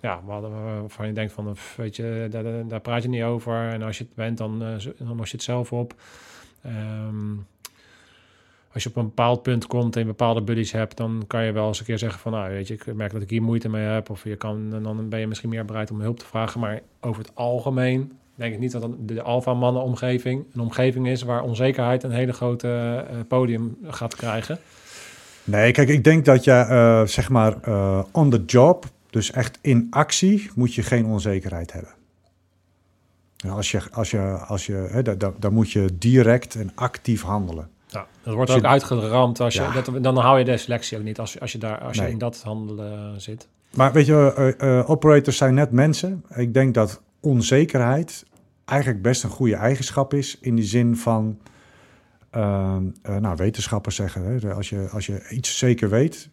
ja, 0.00 0.20
wat- 0.24 0.48
waarvan 0.50 1.06
je 1.06 1.12
denkt 1.12 1.32
van, 1.32 1.56
weet 1.76 1.96
je, 1.96 2.26
daar, 2.30 2.44
daar- 2.68 2.80
praat 2.80 3.02
je 3.02 3.08
niet 3.08 3.22
over. 3.22 3.68
En 3.70 3.82
als 3.82 3.98
je 3.98 4.04
het 4.04 4.14
bent, 4.14 4.38
dan, 4.38 4.62
zo- 4.78 4.92
dan 4.98 5.16
los 5.16 5.30
je 5.30 5.36
het 5.36 5.44
zelf 5.44 5.72
op. 5.72 5.94
Ehm, 6.62 7.30
als 8.72 8.82
je 8.82 8.88
op 8.88 8.96
een 8.96 9.04
bepaald 9.04 9.42
punt 9.42 9.66
komt 9.66 9.96
en 9.96 10.06
bepaalde 10.06 10.42
buddies 10.42 10.72
hebt, 10.72 10.96
dan 10.96 11.24
kan 11.26 11.44
je 11.44 11.52
wel 11.52 11.66
eens 11.66 11.78
een 11.78 11.84
keer 11.84 11.98
zeggen 11.98 12.20
van, 12.20 12.32
nou, 12.32 12.50
weet 12.50 12.68
je, 12.68 12.74
ik 12.74 12.94
merk 12.94 13.12
dat 13.12 13.22
ik 13.22 13.30
hier 13.30 13.42
moeite 13.42 13.68
mee 13.68 13.84
heb. 13.84 14.10
Of 14.10 14.24
je 14.24 14.36
kan, 14.36 14.70
dan 14.82 15.08
ben 15.08 15.20
je 15.20 15.26
misschien 15.26 15.48
meer 15.48 15.64
bereid 15.64 15.90
om 15.90 16.00
hulp 16.00 16.18
te 16.18 16.26
vragen. 16.26 16.60
Maar 16.60 16.80
over 17.00 17.22
het 17.22 17.34
algemeen 17.34 18.12
denk 18.34 18.52
ik 18.54 18.58
niet 18.60 18.72
dat 18.72 18.90
de 18.98 19.22
alfa-mannen 19.22 19.82
omgeving 19.82 20.44
een 20.52 20.60
omgeving 20.60 21.08
is 21.08 21.22
waar 21.22 21.42
onzekerheid 21.42 22.02
een 22.02 22.10
hele 22.10 22.32
grote 22.32 22.68
eh, 23.10 23.16
podium 23.28 23.76
gaat 23.84 24.16
krijgen. 24.16 24.58
Nee, 25.44 25.72
kijk, 25.72 25.88
ik 25.88 26.04
denk 26.04 26.24
dat 26.24 26.44
je, 26.44 26.52
eh, 26.52 27.02
zeg 27.06 27.28
maar, 27.28 27.62
eh, 27.62 28.04
on 28.12 28.30
the 28.30 28.44
job, 28.46 28.84
dus 29.10 29.30
echt 29.30 29.58
in 29.60 29.86
actie, 29.90 30.50
moet 30.54 30.74
je 30.74 30.82
geen 30.82 31.06
onzekerheid 31.06 31.72
hebben. 31.72 31.90
Als 33.48 33.70
je, 33.70 33.80
als 33.90 34.10
je, 34.10 34.20
als 34.46 34.66
je, 34.66 34.72
hè, 34.90 35.02
da- 35.02 35.14
da- 35.14 35.32
dan 35.38 35.52
moet 35.52 35.70
je 35.70 35.88
direct 35.98 36.54
en 36.54 36.72
actief 36.74 37.22
handelen. 37.22 37.68
Ja, 37.90 38.06
dat 38.22 38.34
wordt 38.34 38.50
ook 38.50 38.60
je- 38.60 38.66
uitgeramd. 38.66 39.40
Als 39.40 39.54
je, 39.54 39.62
Ja. 39.62 39.72
dat, 39.82 40.02
dan 40.02 40.16
hou 40.16 40.38
je 40.38 40.44
de 40.44 40.56
selectie 40.56 40.98
ook 40.98 41.04
niet 41.04 41.18
als, 41.18 41.32
je- 41.32 41.40
als 41.40 41.52
je, 41.52 41.58
daar, 41.58 41.78
als 41.80 41.96
je 41.96 42.08
in 42.10 42.18
dat 42.18 42.42
handelen 42.44 43.20
zit. 43.20 43.48
Maar 43.74 43.92
weet 43.92 44.06
je, 44.06 44.32
eh, 44.58 44.78
eh, 44.78 44.90
operators 44.90 45.36
zijn 45.36 45.54
net 45.54 45.70
mensen. 45.70 46.24
Ik 46.34 46.54
denk 46.54 46.74
dat 46.74 47.02
onzekerheid 47.20 48.24
eigenlijk 48.64 49.02
best 49.02 49.22
een 49.24 49.30
goede 49.30 49.54
eigenschap 49.56 50.14
is. 50.14 50.38
In 50.40 50.54
die 50.54 50.64
zin 50.64 50.96
van, 50.96 51.38
ehm, 52.30 52.82
eh, 53.02 53.16
nou, 53.16 53.36
wetenschappers 53.36 53.96
zeggen, 53.96 54.24
hè, 54.24 54.52
als, 54.54 54.68
je, 54.68 54.88
als 54.92 55.06
je 55.06 55.28
iets 55.30 55.58
zeker 55.58 55.88
weet, 55.88 56.28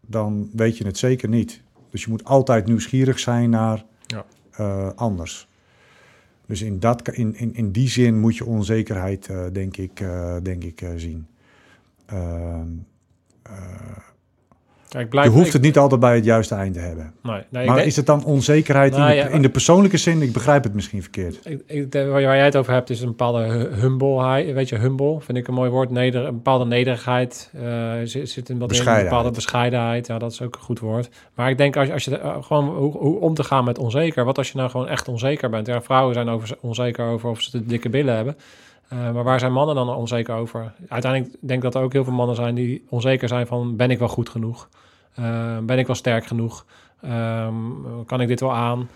dan 0.00 0.50
weet 0.52 0.78
je 0.78 0.84
het 0.86 0.98
zeker 0.98 1.28
niet. 1.28 1.62
Dus 1.90 2.04
je 2.04 2.10
moet 2.10 2.24
altijd 2.24 2.66
nieuwsgierig 2.66 3.18
zijn 3.18 3.50
naar 3.50 3.84
Ja. 4.06 4.24
eh, 4.52 4.88
anders. 4.94 5.48
Dus 6.52 6.62
in, 6.62 6.78
dat, 6.78 7.08
in, 7.08 7.34
in, 7.36 7.54
in 7.54 7.70
die 7.70 7.88
zin 7.88 8.20
moet 8.20 8.36
je 8.36 8.44
onzekerheid, 8.44 9.28
eh, 9.28 9.44
denk 9.52 9.76
ik, 9.76 10.00
eh, 10.00 10.36
denk 10.42 10.64
ik 10.64 10.80
eh, 10.80 10.90
zien. 10.96 11.26
Kijk, 14.92 15.08
blijf, 15.08 15.26
je 15.26 15.32
hoeft 15.32 15.46
ik- 15.46 15.52
het 15.52 15.62
niet 15.62 15.78
altijd 15.78 16.00
bij 16.00 16.14
het 16.14 16.24
juiste 16.24 16.54
eind 16.54 16.74
te 16.74 16.80
hebben. 16.80 17.12
Nee, 17.22 17.40
nee, 17.50 17.66
Maar 17.66 17.76
denk- 17.76 17.88
is 17.88 17.96
het 17.96 18.06
dan 18.06 18.24
onzekerheid 18.24 18.92
Nou 18.96 19.02
in, 19.02 19.08
de, 19.10 19.16
ja, 19.16 19.28
in 19.28 19.42
de 19.42 19.48
persoonlijke 19.50 19.96
zin? 19.96 20.22
Ik 20.22 20.32
begrijp 20.32 20.62
het 20.64 20.74
misschien 20.74 21.02
verkeerd. 21.02 21.38
Ik, 21.66 21.92
waar 21.92 22.20
jij 22.20 22.44
het 22.44 22.56
over 22.56 22.72
hebt 22.72 22.90
is 22.90 23.00
een 23.00 23.06
bepaalde 23.08 23.42
hu- 23.42 23.80
humbleheid. 23.80 24.52
Weet 24.52 24.68
je, 24.68 24.76
humble 24.76 25.20
vind 25.20 25.38
ik 25.38 25.48
een 25.48 25.54
mooi 25.54 25.70
woord. 25.70 25.90
Neder, 25.90 26.24
een 26.26 26.34
bepaalde 26.34 26.64
nederigheid 26.64 27.50
eh, 27.62 27.92
zit, 28.04 28.30
zit 28.30 28.48
in 28.48 28.58
wat 28.58 28.72
in, 28.72 28.86
een 28.88 29.02
bepaalde 29.02 29.30
bescheidenheid. 29.30 30.06
Ja, 30.06 30.18
dat 30.18 30.32
is 30.32 30.42
ook 30.42 30.54
een 30.54 30.60
goed 30.60 30.78
woord. 30.80 31.08
Maar 31.34 31.50
ik 31.50 31.58
denk 31.58 31.76
als 31.76 31.86
je, 31.86 31.92
als 31.92 32.04
je 32.04 32.18
eh, 32.18 32.36
gewoon 32.42 32.68
hoe, 32.76 32.96
hoe 32.96 33.18
om 33.20 33.34
te 33.34 33.44
gaan 33.44 33.64
met 33.64 33.78
onzeker. 33.78 34.24
Wat 34.24 34.38
als 34.38 34.50
je 34.50 34.56
nou 34.58 34.70
gewoon 34.70 34.88
echt 34.88 35.08
onzeker 35.08 35.50
bent? 35.50 35.66
Ja, 35.66 35.82
vrouwen 35.82 36.14
zijn 36.14 36.28
over, 36.28 36.56
onzeker 36.60 37.04
over 37.04 37.28
of 37.30 37.40
ze 37.40 37.50
de 37.50 37.66
dikke 37.66 37.88
billen 37.88 38.14
hebben. 38.14 38.36
Eh, 38.92 39.12
maar 39.12 39.24
waar 39.24 39.38
zijn 39.38 39.52
mannen 39.52 39.74
dan 39.74 39.88
onzeker 39.88 40.34
over? 40.34 40.72
Uiteindelijk 40.88 41.34
denk 41.40 41.58
ik 41.58 41.62
dat 41.62 41.74
er 41.74 41.82
ook 41.82 41.92
heel 41.92 42.04
veel 42.04 42.12
mannen 42.12 42.36
zijn 42.36 42.54
die 42.54 42.84
onzeker 42.88 43.28
zijn 43.28 43.46
van... 43.46 43.76
ben 43.76 43.90
ik 43.90 43.98
wel 43.98 44.08
goed 44.08 44.28
genoeg? 44.28 44.68
Eh, 45.14 45.58
ben 45.58 45.78
ik 45.78 45.86
wel 45.86 45.96
sterk 45.96 46.26
genoeg? 46.26 46.64
Ehm, 47.00 47.54
kan 48.06 48.20
ik 48.20 48.28
dit 48.28 48.40
wel 48.40 48.54
aan? 48.54 48.88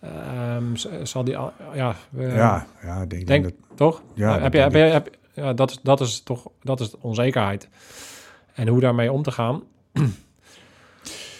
Ehm, 0.00 0.74
zal 1.02 1.24
die... 1.24 1.36
al- 1.36 1.52
Ja, 1.74 1.94
eh, 2.16 2.36
ja, 2.36 2.66
ja, 2.82 3.02
ik 3.02 3.10
denk, 3.10 3.26
denk- 3.26 3.44
dat, 3.44 3.52
toch? 3.74 4.02
Ja, 4.14 4.32
heb 4.32 4.42
dat 4.42 4.52
je, 4.52 4.58
heb 4.58 4.72
je, 4.72 4.78
heb, 4.78 5.10
ja, 5.32 5.52
dat, 5.52 5.70
is, 5.70 5.78
dat 5.82 6.00
is 6.00 6.22
toch 6.22 6.46
dat 6.62 6.80
is 6.80 6.94
onzekerheid. 7.00 7.68
En 8.54 8.68
hoe 8.68 8.80
daarmee 8.80 9.12
om 9.12 9.22
te 9.22 9.30
gaan. 9.30 9.62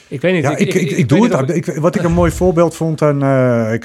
ik 0.09 0.21
weet 0.21 0.35
niet. 0.35 0.43
ja, 0.43 0.57
ik, 0.57 0.75
ik, 0.75 0.91
ik, 0.91 1.09
doe 1.09 1.37
het. 1.37 1.51
Ik, 1.51 1.67
wat 1.67 1.95
ik 1.95 2.03
een 2.03 2.13
mooi 2.13 2.31
voorbeeld 2.31 2.75
vond 2.75 3.03
eh, 3.03 3.73
ik, 3.73 3.85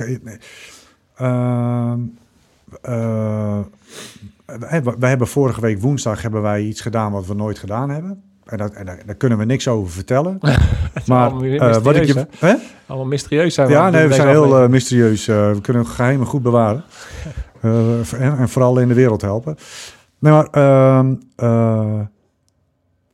wij 4.99 5.09
hebben 5.09 5.27
vorige 5.27 5.61
week 5.61 5.81
woensdag 5.81 6.21
hebben 6.21 6.41
wij 6.41 6.61
iets 6.61 6.81
gedaan 6.81 7.11
wat 7.11 7.25
we 7.25 7.33
nooit 7.33 7.59
gedaan 7.59 7.89
hebben. 7.89 8.23
En, 8.45 8.57
dat, 8.57 8.73
en 8.73 8.85
daar, 8.85 9.15
kunnen 9.15 9.37
we 9.37 9.45
niks 9.45 9.67
over 9.67 9.91
vertellen. 9.91 10.37
maar 11.05 11.41
eh, 11.41 11.77
wat 11.77 11.95
ik 11.95 12.05
je. 12.05 12.27
Hè? 12.37 12.55
Allemaal 12.85 13.07
mysterieus 13.07 13.53
zijn. 13.53 13.67
we 13.67 13.73
Ja, 13.73 13.89
nee, 13.89 14.07
we 14.07 14.13
zijn 14.13 14.27
heel 14.27 14.61
eh, 14.61 14.69
mysterieus. 14.69 15.27
Eh, 15.27 15.51
we 15.51 15.61
kunnen 15.61 15.87
geheimen 15.87 16.27
goed 16.27 16.41
bewaren. 16.41 16.83
En, 17.63 18.37
en 18.37 18.49
vooral 18.49 18.79
in 18.79 18.87
de 18.87 18.93
wereld 18.93 19.21
helpen. 19.21 19.57
Nee, 20.19 20.33
maar 20.33 20.47
ehm, 20.47 21.15
eh, 21.35 21.99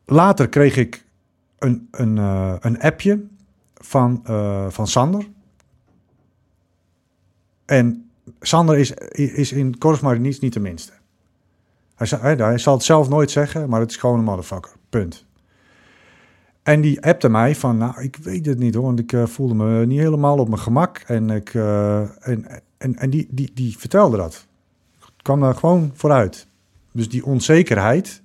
later 0.06 0.50
kreeg 0.50 0.78
ik 0.78 1.06
een, 1.60 1.88
een, 1.92 2.18
een 2.62 2.82
appje 2.82 3.24
van, 3.74 4.24
van 4.70 4.88
Sander. 4.88 5.28
En 7.66 8.09
Sander 8.40 8.78
is, 8.78 8.92
is 9.12 9.52
in 9.52 9.76
Marinies 10.02 10.40
niet 10.40 10.54
de 10.54 10.60
minste. 10.60 10.92
Hij, 11.96 12.08
zal- 12.08 12.20
hij, 12.22 12.58
zal 12.58 12.74
het 12.74 12.84
zelf 12.84 13.10
nooit 13.10 13.32
zeggen, 13.32 13.70
maar 13.70 13.80
het 13.80 13.90
is 13.90 13.98
gewoon 13.98 14.18
een 14.18 14.24
motherfucker. 14.24 14.72
Punt. 14.90 15.26
En 16.64 16.82
die 16.82 17.02
appte 17.02 17.30
mij 17.30 17.56
van, 17.56 17.78
nou, 17.78 18.02
ik 18.02 18.16
weet 18.16 18.46
het 18.46 18.60
niet 18.60 18.74
hoor, 18.74 18.84
want 18.84 19.00
ik 19.00 19.14
eh, 19.14 19.26
voelde 19.26 19.54
me 19.54 19.86
niet 19.86 20.00
helemaal 20.00 20.38
op 20.38 20.48
mijn 20.48 20.62
gemak. 20.62 20.98
En, 20.98 21.30
ik, 21.30 21.54
eh, 21.54 22.28
en, 22.28 22.46
en, 22.78 23.10
die, 23.10 23.28
die, 23.32 23.52
die 23.54 23.78
vertelde 23.78 24.18
dat. 24.18 24.48
kwam 25.22 25.40
daar 25.40 25.56
gewoon 25.56 25.92
vooruit. 25.94 26.48
Dus 26.92 27.10
die 27.10 27.26
onzekerheid 27.26 28.22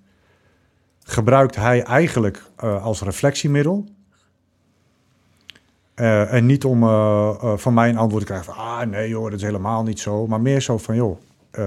gebruikt 1.03 1.57
hij 1.57 1.83
eigenlijk 1.83 2.51
eh, 2.57 2.85
als 2.85 3.03
reflectiemiddel. 3.03 3.85
Eh, 5.95 6.33
en 6.33 6.47
niet 6.47 6.65
om 6.65 6.83
eh, 6.83 6.89
eh, 7.43 7.53
van 7.57 7.75
mij 7.75 7.89
een 7.89 7.97
antwoord 7.97 8.27
te 8.27 8.33
krijgen 8.33 8.55
van, 8.55 8.65
ah 8.65 8.87
nee 8.87 9.09
joh, 9.09 9.25
dat 9.25 9.33
is 9.33 9.43
helemaal 9.43 9.83
niet 9.83 10.01
zo. 10.01 10.27
Maar 10.27 10.41
meer 10.41 10.61
zo 10.61 10.79
van, 10.79 10.95
joh, 10.97 11.19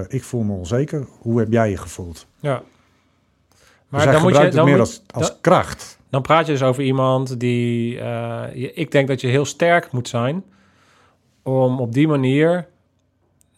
ik 0.08 0.24
voel 0.24 0.42
me 0.42 0.52
onzeker. 0.52 1.06
Hoe 1.18 1.38
heb 1.38 1.52
jij 1.52 1.70
je 1.70 1.76
gevoeld? 1.76 2.26
Ja. 2.40 2.50
Maar 3.88 4.00
dus 4.00 4.02
hij 4.04 4.12
dan 4.12 4.22
moet 4.22 4.36
je 4.36 4.48
dan, 4.48 4.64
meer 4.64 4.76
moet- 4.76 4.86
als, 4.86 5.02
als 5.10 5.28
dan- 5.28 5.40
kracht. 5.40 5.98
dan 6.10 6.22
praat 6.22 6.46
je 6.46 6.52
dus 6.52 6.62
over 6.62 6.82
iemand 6.82 7.40
die. 7.40 7.92
je- 8.54 8.72
ik 8.74 8.90
denk 8.90 9.08
dat 9.08 9.20
je 9.20 9.26
heel 9.28 9.44
sterk 9.44 9.92
moet 9.92 10.08
zijn 10.08 10.44
om 11.42 11.80
op 11.80 11.92
die 11.92 12.08
manier 12.08 12.66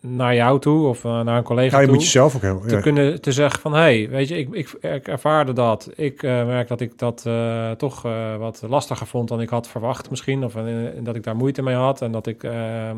naar 0.00 0.34
jou 0.34 0.60
toe 0.60 0.88
of 0.88 1.04
eh, 1.04 1.20
naar 1.20 1.36
een 1.36 1.42
collega 1.42 1.74
Ja, 1.74 1.80
je 1.80 1.86
toe 1.86 1.94
moet 1.94 2.04
jezelf 2.04 2.34
ook 2.34 2.42
heel... 2.42 2.60
te 2.60 2.74
ja. 2.74 2.80
kunnen 2.80 3.20
te 3.20 3.32
zeggen 3.32 3.60
van 3.60 3.72
hey, 3.72 4.08
weet 4.10 4.28
je, 4.28 4.38
ik, 4.38 4.48
ik, 4.50 4.72
ik 4.80 5.08
ervaarde 5.08 5.52
dat. 5.52 5.90
Ik 5.94 6.22
eh, 6.22 6.46
merk 6.46 6.68
dat 6.68 6.80
ik 6.80 6.98
dat 6.98 7.22
eh, 7.26 7.70
toch 7.70 8.02
wat 8.38 8.62
lastiger 8.68 9.06
vond 9.06 9.28
dan 9.28 9.40
ik 9.40 9.48
had 9.48 9.68
verwacht 9.68 10.10
misschien, 10.10 10.44
of 10.44 10.54
dat 11.02 11.16
ik 11.16 11.22
daar 11.22 11.36
moeite 11.36 11.62
mee 11.62 11.74
had 11.74 12.02
en 12.02 12.12
dat 12.12 12.26
ik 12.26 12.42
ehm, 12.42 12.96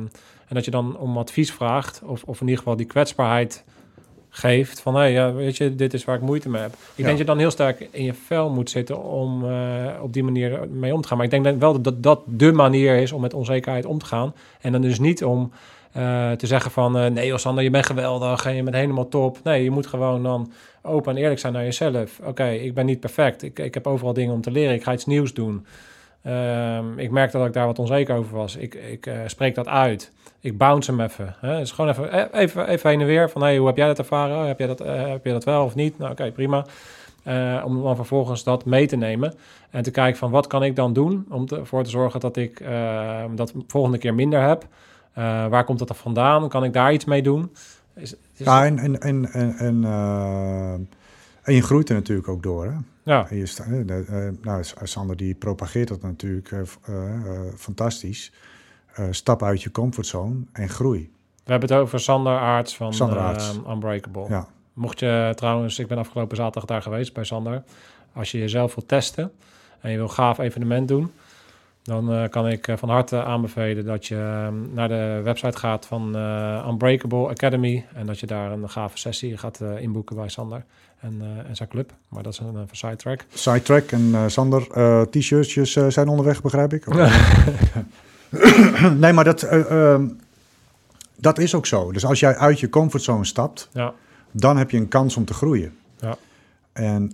en 0.48 0.58
dat 0.58 0.64
je 0.64 0.70
dan 0.70 0.98
om 0.98 1.18
advies 1.18 1.52
vraagt 1.52 2.02
of, 2.04 2.22
of 2.22 2.40
in 2.40 2.46
ieder 2.46 2.58
geval 2.58 2.76
die 2.76 2.86
kwetsbaarheid 2.86 3.64
geeft 4.28 4.80
van 4.80 4.94
hey, 4.94 5.12
ja, 5.12 5.32
weet 5.32 5.56
je, 5.56 5.74
dit 5.74 5.94
is 5.94 6.04
waar 6.04 6.16
ik 6.16 6.22
moeite 6.22 6.48
mee 6.48 6.62
heb. 6.62 6.72
Ik 6.72 6.78
Ja. 6.78 6.94
denk 6.94 7.08
dat 7.08 7.18
je 7.18 7.24
dan 7.24 7.38
heel 7.38 7.50
sterk 7.50 7.88
in 7.90 8.04
je 8.04 8.14
vel 8.14 8.50
moet 8.50 8.70
zitten 8.70 9.02
om 9.02 9.44
op 10.02 10.12
die 10.12 10.22
manier 10.24 10.68
mee 10.70 10.94
om 10.94 11.00
te 11.00 11.08
gaan. 11.08 11.16
Maar 11.16 11.26
ik 11.26 11.42
denk 11.42 11.60
wel 11.60 11.82
dat 11.82 12.02
dat 12.02 12.20
de 12.26 12.52
manier 12.52 12.96
is 12.96 13.12
om 13.12 13.20
met 13.20 13.34
onzekerheid 13.34 13.84
om 13.84 13.98
te 13.98 14.06
gaan 14.06 14.34
en 14.60 14.72
dan 14.72 14.80
dus 14.80 14.98
niet 14.98 15.24
om 15.24 15.52
te 16.36 16.46
zeggen 16.46 16.70
van 16.70 16.98
eh, 16.98 17.10
nee, 17.10 17.26
joh, 17.26 17.38
Sander, 17.38 17.64
je 17.64 17.70
bent 17.70 17.86
geweldig 17.86 18.46
en 18.46 18.54
je 18.54 18.62
bent 18.62 18.76
helemaal 18.76 19.08
top. 19.08 19.38
Nee, 19.44 19.62
je 19.62 19.70
moet 19.70 19.86
gewoon 19.86 20.22
dan 20.22 20.52
open 20.82 21.12
en 21.16 21.22
eerlijk 21.22 21.40
zijn 21.40 21.52
naar 21.52 21.64
jezelf. 21.64 22.20
Oké, 22.24 22.48
ik 22.48 22.74
ben 22.74 22.86
niet 22.86 23.00
perfect. 23.00 23.42
Ik, 23.42 23.58
ik 23.58 23.74
heb 23.74 23.86
overal 23.86 24.12
dingen 24.12 24.34
om 24.34 24.40
te 24.40 24.50
leren. 24.50 24.74
Ik 24.74 24.82
ga 24.82 24.92
iets 24.92 25.06
nieuws 25.06 25.34
doen. 25.34 25.66
Ehm, 26.22 26.98
ik 26.98 27.10
merk 27.10 27.32
dat 27.32 27.46
ik 27.46 27.52
daar 27.52 27.66
wat 27.66 27.78
onzeker 27.78 28.16
over 28.16 28.36
was. 28.36 28.56
Ik, 28.56 28.74
ik 28.74 29.06
eh, 29.06 29.14
spreek 29.26 29.54
dat 29.54 29.68
uit. 29.68 30.12
Ik 30.40 30.58
bounce 30.58 30.90
hem 30.90 31.00
even. 31.00 31.34
Hè? 31.40 31.58
Dus 31.58 31.70
gewoon 31.72 31.90
even, 31.90 32.10
eh, 32.10 32.40
even, 32.40 32.68
even 32.68 32.90
heen 32.90 33.00
en 33.00 33.06
weer 33.06 33.30
van 33.30 33.42
hey, 33.42 33.56
hoe 33.56 33.66
heb 33.66 33.76
jij 33.76 33.86
dat 33.86 33.98
ervaren? 33.98 34.46
Heb 34.46 34.58
jij 34.58 34.66
dat, 34.66 34.80
eh, 34.80 35.08
heb 35.08 35.24
je 35.24 35.32
dat 35.32 35.44
wel 35.44 35.64
of 35.64 35.74
niet? 35.74 35.98
Nou, 35.98 36.10
oké, 36.10 36.30
prima. 36.30 36.66
Eh, 37.22 37.62
om 37.64 37.82
dan 37.82 37.96
vervolgens 37.96 38.44
dat 38.44 38.64
mee 38.64 38.86
te 38.86 38.96
nemen 38.96 39.34
en 39.70 39.82
te 39.82 39.90
kijken 39.90 40.18
van 40.18 40.30
wat 40.30 40.46
kan 40.46 40.64
ik 40.64 40.76
dan 40.76 40.92
doen 40.92 41.26
om 41.30 41.46
te- 41.46 41.56
ervoor 41.56 41.84
te 41.84 41.90
zorgen 41.90 42.20
dat 42.20 42.36
ik 42.36 42.60
eh, 42.60 43.24
dat 43.34 43.52
volgende 43.66 43.98
keer 43.98 44.14
minder 44.14 44.42
heb. 44.48 44.64
Eh, 45.12 45.46
waar 45.46 45.64
komt 45.64 45.78
dat 45.78 45.88
dan 45.88 45.96
vandaan? 45.96 46.48
Kan 46.48 46.64
ik 46.64 46.72
daar 46.72 46.92
iets 46.92 47.04
mee 47.04 47.22
doen? 47.22 47.52
Is, 47.94 48.12
is 48.12 48.44
Ja, 48.44 48.64
en, 48.64 48.78
en, 48.78 49.00
en, 49.00 49.32
en, 49.32 49.56
en, 49.56 49.84
eh, 49.84 50.72
en 51.42 51.54
je 51.54 51.62
groeit 51.62 51.88
er 51.88 51.94
natuurlijk 51.94 52.28
ook 52.28 52.42
door. 52.42 52.64
Hè? 52.64 52.72
ja, 53.02 53.28
En 53.28 53.36
je 53.36 53.46
sta, 53.46 53.64
eh, 53.64 54.28
nou, 54.42 54.64
Sander 54.82 55.16
die 55.16 55.34
propageert 55.34 55.88
dat 55.88 56.02
natuurlijk 56.02 56.54
fantastisch. 57.56 58.32
Stap 59.10 59.42
uit 59.42 59.62
je 59.62 59.70
comfortzone 59.70 60.34
en 60.52 60.68
groei. 60.68 61.10
we 61.44 61.50
hebben 61.50 61.68
het 61.68 61.78
over 61.78 62.00
Sander 62.00 62.38
Aarts 62.38 62.76
van 62.76 62.94
Sander 62.94 63.18
Aarts. 63.18 63.60
Unbreakable. 63.68 64.26
Ja. 64.28 64.46
Mocht 64.72 64.98
je 64.98 65.32
trouwens, 65.34 65.78
ik 65.78 65.86
ben 65.86 65.98
afgelopen 65.98 66.36
zaterdag 66.36 66.64
daar 66.64 66.82
geweest 66.82 67.12
bij 67.12 67.24
Sander. 67.24 67.62
Als 68.12 68.30
je 68.30 68.38
jezelf 68.38 68.74
wilt 68.74 68.88
testen 68.88 69.32
en 69.80 69.90
je 69.90 69.96
wil 69.96 70.04
een 70.04 70.12
gaaf 70.12 70.38
evenement 70.38 70.88
doen, 70.88 71.12
dan 71.82 72.12
eh, 72.12 72.28
kan 72.28 72.48
ik 72.48 72.68
eh, 72.68 72.76
van 72.76 72.88
harte 72.88 73.22
aanbevelen 73.24 73.84
dat 73.84 74.06
je 74.06 74.16
ehm, 74.16 74.74
naar 74.74 74.88
de 74.88 75.20
website 75.24 75.58
gaat 75.58 75.86
van 75.86 76.16
eh, 76.16 76.66
Unbreakable 76.68 77.28
Academy. 77.28 77.86
En 77.94 78.06
dat 78.06 78.20
je 78.20 78.26
daar 78.26 78.52
een 78.52 78.70
gave 78.70 78.98
sessie 78.98 79.36
gaat 79.36 79.60
inboeken 79.78 80.16
bij 80.16 80.28
Sander 80.28 80.64
en, 81.00 81.22
en 81.48 81.56
zijn 81.56 81.68
club. 81.68 81.92
Maar 82.08 82.22
dat 82.22 82.32
is 82.32 82.38
een, 82.38 82.54
een 82.54 82.68
sidetrack. 82.70 83.24
Sidetrack 83.34 83.90
en 83.90 84.30
Sander, 84.30 84.66
t-shirtjes 85.10 85.72
zijn 85.72 86.08
onderweg, 86.08 86.42
begrijp 86.42 86.72
ik? 86.72 86.86
nee, 89.02 89.12
maar 89.12 89.24
dat, 89.24 89.42
eh, 89.42 89.92
ehm, 89.92 90.08
dat 91.16 91.38
is 91.38 91.54
ook 91.54 91.66
zo. 91.66 91.92
Dus 91.92 92.04
als 92.04 92.20
jij 92.20 92.36
uit 92.36 92.60
je 92.60 92.68
comfortzone 92.68 93.24
stapt, 93.24 93.68
Ja, 93.72 93.92
dan 94.30 94.56
heb 94.56 94.70
je 94.70 94.76
een 94.76 94.88
kans 94.88 95.16
om 95.16 95.24
te 95.24 95.34
groeien. 95.34 95.76
Ja. 96.00 96.16
En 96.72 97.12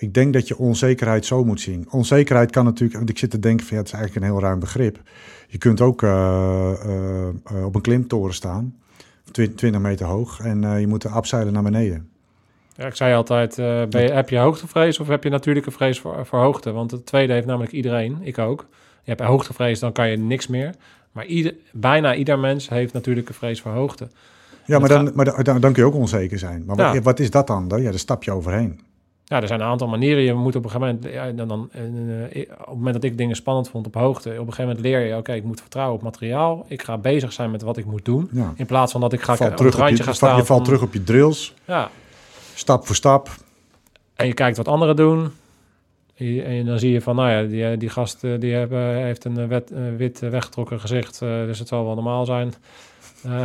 ik 0.00 0.14
denk 0.14 0.32
dat 0.32 0.48
je 0.48 0.58
onzekerheid 0.58 1.24
zo 1.26 1.44
moet 1.44 1.60
zien. 1.60 1.86
Onzekerheid 1.90 2.50
kan 2.50 2.64
natuurlijk, 2.64 2.96
want 2.98 3.10
ik 3.10 3.18
zit 3.18 3.30
te 3.30 3.38
denken 3.38 3.66
van 3.66 3.76
ja, 3.76 3.82
het 3.82 3.92
is 3.92 3.98
eigenlijk 3.98 4.24
een 4.26 4.32
heel 4.32 4.42
ruim 4.42 4.58
begrip. 4.60 4.98
Je 5.48 5.58
kunt 5.58 5.80
ook 5.80 6.02
eh, 6.02 6.72
eh, 6.84 7.28
eh, 7.28 7.64
op 7.64 7.74
een 7.74 7.80
klimtoren 7.80 8.34
staan, 8.34 8.74
twi- 9.30 9.54
20 9.54 9.80
meter 9.80 10.06
hoog, 10.06 10.40
en 10.40 10.80
je 10.80 10.86
moet 10.86 11.06
afzeilen 11.06 11.52
naar 11.52 11.62
beneden. 11.62 12.08
Ja, 12.76 12.86
ik 12.86 12.94
zei 12.94 13.14
altijd, 13.14 13.56
ben 13.90 14.02
je, 14.02 14.10
heb 14.12 14.28
je 14.28 14.38
hoogtevrees 14.38 14.98
of 14.98 15.08
heb 15.08 15.24
je 15.24 15.30
natuurlijke 15.30 15.70
vrees 15.70 16.00
voor, 16.00 16.26
voor 16.26 16.38
hoogte? 16.38 16.72
Want 16.72 16.90
het 16.90 17.06
tweede 17.06 17.32
heeft 17.32 17.46
namelijk 17.46 17.72
iedereen, 17.72 18.18
ik 18.22 18.38
ook. 18.38 18.66
Je 19.02 19.10
hebt 19.10 19.20
hoogtevrees, 19.20 19.78
dan 19.78 19.92
kan 19.92 20.10
je 20.10 20.16
niks 20.16 20.46
meer. 20.46 20.74
Maar 21.12 21.26
ieder, 21.26 21.54
bijna 21.72 22.14
ieder 22.14 22.38
mens 22.38 22.68
heeft 22.68 22.92
natuurlijke 22.92 23.32
vrees 23.32 23.60
voor 23.60 23.72
hoogte. 23.72 24.08
Ja, 24.64 24.78
maar, 24.78 24.88
dan, 24.88 25.10
maar 25.14 25.24
dan, 25.24 25.42
dan, 25.42 25.60
dan 25.60 25.72
kun 25.72 25.82
je 25.82 25.88
ook 25.88 25.94
onzeker 25.94 26.38
zijn. 26.38 26.64
Maar 26.66 26.76
Ja. 26.76 26.92
wat, 26.94 27.02
wat 27.02 27.18
is 27.20 27.30
dat 27.30 27.46
dan? 27.46 27.68
dan? 27.68 27.82
Ja, 27.82 27.90
daar 27.90 27.98
stap 27.98 28.24
je 28.24 28.30
overheen. 28.32 28.80
Ja, 29.30 29.40
er 29.40 29.46
zijn 29.46 29.60
een 29.60 29.66
aantal 29.66 29.88
manieren. 29.88 30.22
Je 30.22 30.34
moet 30.34 30.56
op 30.56 30.64
een 30.64 30.70
gegeven 30.70 30.94
moment, 30.94 31.14
ja, 31.14 31.30
dan, 31.32 31.48
dan, 31.48 31.68
eh, 31.72 32.40
op 32.50 32.58
het 32.58 32.68
moment 32.68 32.94
dat 32.94 33.04
ik 33.04 33.18
dingen 33.18 33.36
spannend 33.36 33.68
vond 33.68 33.86
op 33.86 33.94
hoogte, 33.94 34.28
op 34.30 34.34
een 34.36 34.40
gegeven 34.44 34.64
moment 34.64 34.80
leer 34.80 35.00
je, 35.00 35.16
oké, 35.16 35.32
ik 35.32 35.44
moet 35.44 35.60
vertrouwen 35.60 35.96
op 35.96 36.02
materiaal. 36.02 36.64
Ik 36.68 36.82
ga 36.82 36.98
bezig 36.98 37.32
zijn 37.32 37.50
met 37.50 37.62
wat 37.62 37.76
ik 37.76 37.84
moet 37.84 38.04
doen. 38.04 38.28
Ja. 38.32 38.52
In 38.56 38.66
plaats 38.66 38.92
van 38.92 39.00
dat 39.00 39.12
ik 39.12 39.20
ga 39.22 39.36
valt, 39.36 39.50
op 39.50 39.56
terug 39.56 39.72
het 39.72 39.80
op, 39.82 39.88
je, 39.88 39.94
randje 39.96 40.04
ga 40.04 40.10
je 40.10 40.16
valt- 40.18 40.30
staan. 40.30 40.40
je 40.40 40.44
valt 40.44 40.58
van- 40.58 40.66
terug 40.66 40.82
op 40.82 40.92
je 40.92 41.02
drills, 41.04 41.54
Ja, 41.64 41.90
stap 42.54 42.86
voor 42.86 42.94
stap. 42.96 43.28
en 44.14 44.26
je 44.26 44.34
kijkt 44.34 44.56
wat 44.56 44.68
anderen 44.68 44.96
doen. 44.96 45.30
En 46.44 46.64
dan 46.66 46.78
zie 46.78 46.92
je 46.92 47.00
van, 47.00 47.16
nou 47.16 47.30
ja, 47.30 47.42
die, 47.42 47.76
die 47.76 47.88
gast 47.88 48.20
die 48.20 48.54
hebben, 48.54 48.94
heeft 48.94 49.24
een 49.24 49.48
wet, 49.48 49.72
wit 49.96 50.18
weggetrokken 50.18 50.80
gezicht, 50.80 51.18
dus 51.18 51.58
het 51.58 51.68
zal 51.68 51.84
wel 51.84 51.94
normaal 51.94 52.24
zijn. 52.24 52.54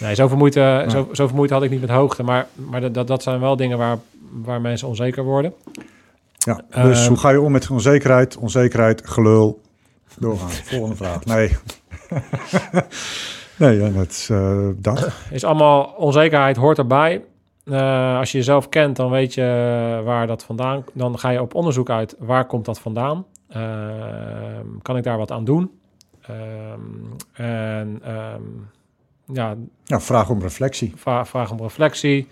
nee, 0.00 0.14
zoveel 0.14 0.36
moeite, 0.36 0.84
zo, 0.88 1.08
zoveel 1.12 1.36
moeite 1.36 1.54
had 1.54 1.62
ik 1.62 1.70
niet 1.70 1.80
met 1.80 1.90
hoogte, 1.90 2.22
maar, 2.22 2.46
maar 2.54 2.92
dat- 2.92 3.06
dat, 3.06 3.22
zijn 3.22 3.40
wel 3.40 3.56
dingen 3.56 3.78
waar, 3.78 3.98
waar 4.30 4.60
mensen 4.60 4.88
onzeker 4.88 5.24
worden. 5.24 5.52
Ja, 6.38 6.60
dus 6.82 6.98
Ehm. 7.00 7.08
hoe 7.08 7.16
ga 7.18 7.30
je 7.30 7.40
om 7.40 7.52
met 7.52 7.70
onzekerheid? 7.70 8.36
Onzekerheid, 8.36 9.06
gelul. 9.08 9.60
Doorgaan. 10.18 10.50
Volgende 10.72 10.96
vraag. 10.96 11.24
Nee. 11.24 11.56
nee, 13.58 13.78
ja, 13.80 13.88
dat 13.88 14.08
is 14.10 14.28
eh, 14.30 14.68
dat. 14.76 15.08
Is 15.30 15.44
allemaal 15.44 15.82
onzekerheid 15.96 16.56
hoort 16.56 16.78
erbij. 16.78 17.24
Eh, 17.64 18.18
als 18.18 18.32
je 18.32 18.38
jezelf 18.38 18.68
kent, 18.68 18.96
dan 18.96 19.10
weet 19.10 19.34
je 19.34 19.42
waar 20.04 20.26
dat 20.26 20.44
vandaan. 20.44 20.84
Dan 20.92 21.18
ga 21.18 21.30
je 21.30 21.40
op 21.42 21.54
onderzoek 21.54 21.90
uit 21.90 22.16
waar 22.18 22.46
komt 22.46 22.64
dat 22.64 22.78
vandaan. 22.80 23.24
Ehm, 23.48 24.66
kan 24.82 24.96
ik 24.96 25.02
daar 25.04 25.18
wat 25.18 25.30
aan 25.30 25.44
doen? 25.44 25.70
Ehm, 26.22 26.80
en 27.32 28.02
ja, 29.32 29.56
Ja, 29.84 30.00
vraag 30.00 30.30
om 30.30 30.40
reflectie. 30.40 30.92
vraag 30.96 31.50
om 31.50 31.60
reflectie. 31.60 32.28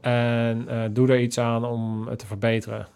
En 0.00 0.68
eh, 0.68 0.84
doe 0.90 1.08
er 1.08 1.20
iets 1.20 1.38
aan 1.38 1.64
om 1.64 2.06
het 2.08 2.18
te 2.18 2.26
verbeteren. 2.26 2.88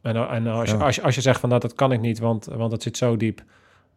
En, 0.00 0.16
en 0.16 0.46
als, 0.46 0.70
je, 0.70 0.76
als, 0.76 0.94
je, 0.94 1.02
als 1.02 1.14
je 1.14 1.20
zegt 1.20 1.40
van 1.40 1.48
dat, 1.48 1.62
dat 1.62 1.74
kan 1.74 1.92
ik 1.92 2.00
niet, 2.00 2.18
want, 2.18 2.44
want 2.44 2.72
het 2.72 2.82
zit 2.82 2.96
zo 2.96 3.16
diep, 3.16 3.42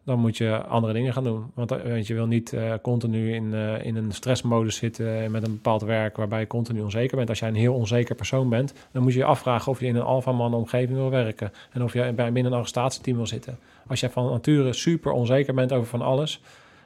dan 0.07 0.19
moet 0.19 0.37
je 0.37 0.57
andere 0.57 0.93
dingen 0.93 1.13
gaan 1.13 1.23
doen. 1.23 1.51
Want 1.53 1.71
eh, 1.71 1.81
weet 1.81 2.07
je 2.07 2.13
wil 2.13 2.27
niet 2.27 2.53
eh, 2.53 2.73
continu 2.81 3.33
in, 3.33 3.53
eh, 3.53 3.85
in 3.85 3.95
een 3.95 4.11
stressmodus 4.11 4.75
zitten 4.75 5.31
met 5.31 5.43
een 5.43 5.51
bepaald 5.51 5.81
werk 5.81 6.17
waarbij 6.17 6.39
je 6.39 6.47
continu 6.47 6.81
onzeker 6.81 7.17
bent. 7.17 7.29
Als 7.29 7.39
jij 7.39 7.49
een 7.49 7.55
heel 7.55 7.73
onzeker 7.73 8.15
persoon 8.15 8.49
bent, 8.49 8.73
dan 8.91 9.03
moet 9.03 9.13
je 9.13 9.19
je 9.19 9.25
afvragen 9.25 9.71
of 9.71 9.79
je 9.79 9.85
in 9.85 9.95
een 9.95 10.01
alfaman 10.01 10.53
omgeving 10.53 10.97
wil 10.97 11.09
werken 11.09 11.51
en 11.71 11.83
of 11.83 11.93
je 11.93 12.13
bij 12.13 12.31
binnen 12.31 12.51
een 12.51 12.57
arrestatieteam 12.57 13.17
wil 13.17 13.27
zitten. 13.27 13.57
Als 13.87 13.99
jij 13.99 14.09
van 14.09 14.25
nature 14.31 14.73
super 14.73 15.11
onzeker 15.11 15.53
bent 15.53 15.73
over 15.73 15.87
van 15.87 16.01
alles, 16.01 16.41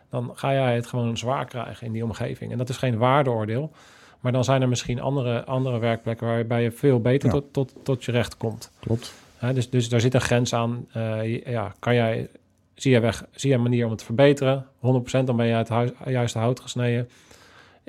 dan 0.09 0.31
ga 0.33 0.53
jij 0.53 0.75
het 0.75 0.87
gewoon 0.87 1.17
zwaar 1.17 1.45
krijgen 1.45 1.87
in 1.87 1.93
die 1.93 2.03
omgeving. 2.03 2.51
En 2.51 2.57
dat 2.57 2.69
is 2.69 2.77
geen 2.77 2.97
waardeoordeel. 2.97 3.71
Maar 4.19 4.31
dan 4.31 4.43
zijn 4.43 4.61
er 4.61 4.69
misschien 4.69 4.99
andere, 5.01 5.45
andere 5.45 5.79
werkplekken 5.79 6.27
waarbij 6.27 6.63
je 6.63 6.71
veel 6.71 6.99
beter 7.01 7.27
Ja. 7.29 7.33
tot, 7.35 7.53
tot, 7.53 7.73
tot 7.83 8.03
je 8.03 8.11
recht 8.11 8.37
komt. 8.37 8.71
Klopt. 8.79 9.13
Dus, 9.53 9.69
dus 9.69 9.89
daar 9.89 10.01
zit 10.01 10.13
een 10.13 10.21
grens 10.21 10.53
aan. 10.53 10.85
Eh, 10.91 11.23
je- 11.23 11.41
ja, 11.45 11.73
kan 11.79 11.95
jij, 11.95 12.29
zie, 12.75 12.91
jij 12.91 13.01
weg, 13.01 13.25
zie 13.31 13.49
jij 13.49 13.57
een 13.57 13.63
manier 13.63 13.83
om 13.83 13.89
het 13.89 13.99
te 13.99 14.05
verbeteren? 14.05 14.65
100% 14.79 15.27
dan 15.27 15.35
ben 15.35 15.45
je 15.45 15.53
uit 15.55 15.69
het 15.69 15.93
juiste 16.05 16.37
hout 16.39 16.59
gesneden. 16.59 17.09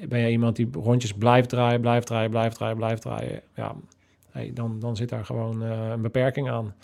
Ben 0.08 0.18
je 0.20 0.30
iemand 0.30 0.56
die 0.56 0.68
rondjes 0.72 1.12
blijft 1.12 1.48
draaien, 1.48 1.80
blijft 1.80 2.06
draaien, 2.06 2.30
blijft 2.30 2.56
draaien, 2.56 2.76
blijft 2.76 3.02
draaien? 3.02 3.40
Ja, 3.56 3.74
hey, 4.30 4.50
dan, 4.54 4.76
dan 4.80 4.96
zit 4.96 5.08
daar 5.08 5.24
gewoon 5.24 5.62
eh, 5.64 5.88
een 5.90 6.02
beperking 6.02 6.50
aan. 6.50 6.74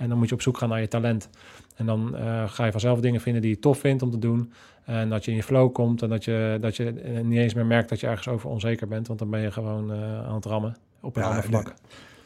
En 0.00 0.08
dan 0.08 0.18
moet 0.18 0.28
je 0.28 0.34
op 0.34 0.42
zoek 0.42 0.58
gaan 0.58 0.68
naar 0.68 0.80
je 0.80 0.88
talent. 0.88 1.28
En 1.76 1.86
dan 1.86 2.16
eh, 2.16 2.48
ga 2.48 2.64
je 2.64 2.70
vanzelf 2.70 3.00
dingen 3.00 3.20
vinden 3.20 3.42
die 3.42 3.50
je 3.50 3.58
tof 3.58 3.78
vindt 3.78 4.02
om 4.02 4.10
te 4.10 4.18
doen. 4.18 4.52
En 4.84 5.08
dat 5.08 5.24
je 5.24 5.30
in 5.30 5.36
je 5.36 5.42
flow 5.42 5.72
komt 5.72 6.02
en 6.02 6.08
dat 6.08 6.24
je, 6.24 6.58
dat 6.60 6.76
je 6.76 6.90
eh, 6.90 7.20
niet 7.20 7.38
eens 7.38 7.54
meer 7.54 7.66
merkt 7.66 7.88
dat 7.88 8.00
je 8.00 8.06
ergens 8.06 8.28
over 8.28 8.50
onzeker 8.50 8.88
bent. 8.88 9.06
Want 9.06 9.18
dan 9.18 9.30
ben 9.30 9.40
je 9.40 9.50
gewoon 9.50 9.92
eh, 9.92 10.26
aan 10.26 10.34
het 10.34 10.44
rammen 10.44 10.76
op 11.00 11.16
een 11.16 11.22
Ja, 11.22 11.28
ander 11.28 11.44
vlak. 11.44 11.74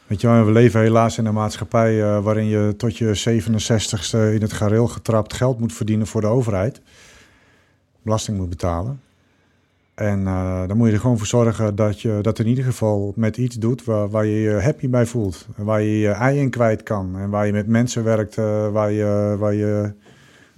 Weet 0.07 0.21
je 0.21 0.27
wel, 0.27 0.45
we 0.45 0.51
leven 0.51 0.81
helaas 0.81 1.17
in 1.17 1.25
een 1.25 1.33
maatschappij 1.33 2.21
waarin 2.21 2.45
je 2.45 2.73
tot 2.77 2.97
je 2.97 3.41
67ste 3.41 4.33
in 4.33 4.41
het 4.41 4.53
gareel 4.53 4.87
getrapt 4.87 5.33
geld 5.33 5.59
moet 5.59 5.73
verdienen 5.73 6.07
voor 6.07 6.21
de 6.21 6.27
overheid. 6.27 6.81
Belasting 8.01 8.37
moet 8.37 8.49
betalen. 8.49 9.01
En 9.95 10.27
eh, 10.27 10.67
dan 10.67 10.77
moet 10.77 10.87
je 10.87 10.93
er 10.93 10.99
gewoon 10.99 11.17
voor 11.17 11.27
zorgen 11.27 11.75
dat 11.75 12.01
je 12.01 12.19
dat 12.21 12.39
in 12.39 12.47
ieder 12.47 12.63
geval 12.63 13.13
met 13.15 13.37
iets 13.37 13.55
doet 13.55 13.83
waar, 13.83 14.09
waar 14.09 14.25
je 14.25 14.39
je 14.39 14.61
happy 14.61 14.89
bij 14.89 15.05
voelt. 15.05 15.47
En 15.57 15.65
Waar 15.65 15.81
je 15.81 15.99
je 15.99 16.09
ei 16.09 16.39
in 16.39 16.49
kwijt 16.49 16.83
kan. 16.83 17.17
En 17.17 17.29
waar 17.29 17.45
je 17.45 17.51
met 17.51 17.67
mensen 17.67 18.03
werkt 18.03 18.37
eh, 18.37 18.69
waar, 18.71 18.91
je, 18.91 19.35
waar 19.39 19.53
je 19.53 19.93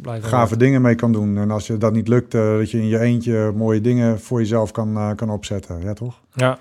gave 0.03 0.57
dingen 0.57 0.81
mee 0.81 0.95
kan 0.95 1.11
doen. 1.11 1.37
En 1.37 1.51
als 1.51 1.67
je 1.67 1.77
dat 1.77 1.93
niet 1.93 2.07
lukt, 2.07 2.33
eh, 2.33 2.57
dat 2.57 2.71
je 2.71 2.77
in 2.77 2.87
je 2.87 2.99
eentje 2.99 3.51
mooie 3.55 3.81
dingen 3.81 4.19
voor 4.19 4.39
jezelf 4.39 4.71
kan, 4.71 5.13
kan 5.15 5.29
opzetten. 5.29 5.81
Ja, 5.81 5.93
toch? 5.93 6.21
Ja. 6.33 6.57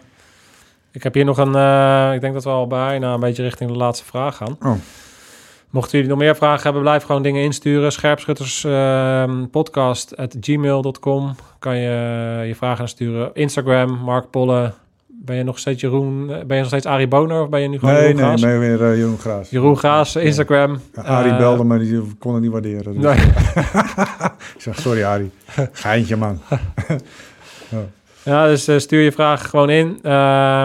Ik 0.91 1.03
heb 1.03 1.15
hier 1.15 1.25
nog 1.25 1.39
een, 1.39 1.55
ik 2.15 2.21
denk 2.21 2.35
dat 2.35 2.45
we 2.45 2.51
al 2.51 2.67
bijna 2.67 3.15
een 3.15 3.21
beetje 3.21 3.43
richting 3.43 3.71
de 3.71 3.77
laatste 3.77 4.05
vraag 4.05 4.37
gaan. 4.37 4.57
Oh. 4.63 4.75
Mochten 5.71 5.93
jullie 5.93 6.09
nog 6.09 6.19
meer 6.19 6.37
vragen 6.37 6.63
hebben, 6.63 6.83
blijf 6.83 7.03
gewoon 7.03 7.23
dingen 7.23 7.43
insturen. 7.43 7.93
Scherpschutters 7.93 8.65
ehm, 8.65 9.45
kan 11.59 11.77
je 11.77 11.91
je 12.47 12.55
vragen 12.57 12.89
sturen. 12.89 13.31
Instagram, 13.35 13.91
Mark 13.99 14.31
Polle. 14.31 14.73
Ben 15.23 15.37
je 15.37 15.43
nog 15.43 15.59
steeds 15.59 15.81
Jeroen, 15.81 16.31
eh, 16.31 16.37
ben 16.45 16.57
je 16.57 16.59
nog 16.63 16.67
steeds 16.67 16.87
Arie 16.87 17.09
Boner 17.09 17.43
of 17.43 17.49
ben 17.49 17.61
je 17.61 17.69
nu 17.69 17.79
gewoon 17.79 17.95
Nee, 17.95 18.03
Jeroen 18.03 18.17
nee, 18.21 18.29
Gaas? 18.31 18.41
ben 18.41 18.59
weer 18.59 18.85
eh, 18.85 18.97
Jeroen 18.97 19.19
Graas. 19.19 19.51
Jeroen 19.51 19.79
Gaas, 19.79 20.17
Instagram. 20.17 20.81
Ja, 20.95 21.03
Arie 21.03 21.33
Eh, 21.33 21.39
belde, 21.39 21.65
maar 21.65 21.79
die 21.79 22.03
kon 22.19 22.33
het 22.35 22.43
niet 22.43 22.53
waarderen. 22.53 23.01
Dus 23.01 23.03
Nee. 23.03 23.15
Ik 24.55 24.61
zeg, 24.61 24.81
sorry 24.81 25.03
Arie. 25.05 25.31
Geintje, 25.73 26.17
man. 26.17 26.41
Ja, 27.69 27.79
dus 28.27 28.69
eh, 28.69 28.79
stuur 28.79 29.03
je 29.03 29.13
vragen 29.13 29.49
gewoon 29.49 29.71
in. 29.71 29.99
Eh, 30.03 30.03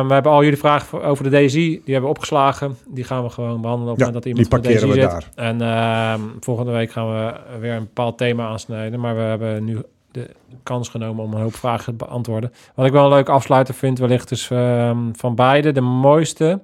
we 0.08 0.14
hebben 0.14 0.32
al 0.32 0.44
jullie 0.44 0.58
vragen 0.58 0.88
voor- 0.88 1.04
over 1.04 1.30
de 1.30 1.46
DSI, 1.46 1.58
die 1.70 1.82
hebben 1.94 2.02
we 2.04 2.08
opgeslagen. 2.16 2.78
Die 2.88 3.04
gaan 3.04 3.24
we 3.24 3.30
gewoon 3.30 3.62
behandelen 3.62 3.94
op 3.94 4.00
het 4.00 4.08
Ja, 4.08 4.12
moment 4.14 4.24
dat 4.24 4.26
iemand 4.26 4.64
die 4.66 4.80
voor 4.80 4.92
de 4.94 5.00
DSI 5.00 5.02
parkeren 5.02 5.22
zit. 5.22 5.36
we 5.36 5.42
En 5.42 5.62
ehm, 5.62 6.22
volgende 6.40 6.72
week 6.72 6.92
gaan 6.92 7.10
we 7.16 7.34
weer 7.60 7.74
een 7.74 7.84
bepaald 7.84 8.18
thema 8.18 8.48
aansnijden. 8.48 9.00
Maar 9.00 9.16
we 9.16 9.22
hebben 9.22 9.64
nu 9.64 9.82
de 10.12 10.30
kans 10.64 10.90
genomen 10.90 11.24
om 11.24 11.34
een 11.34 11.42
hoop 11.42 11.56
vragen 11.56 11.86
te 11.98 12.06
beantwoorden. 12.06 12.54
Wat 12.76 12.86
ik 12.86 12.92
wel 12.92 13.04
een 13.04 13.10
leuke 13.10 13.32
afsluiter 13.32 13.74
vind, 13.74 14.00
wellicht 14.00 14.32
is 14.32 14.48
ehm, 14.52 14.98
van 15.14 15.36
beide 15.36 15.72
de 15.72 15.82
mooiste 15.82 16.60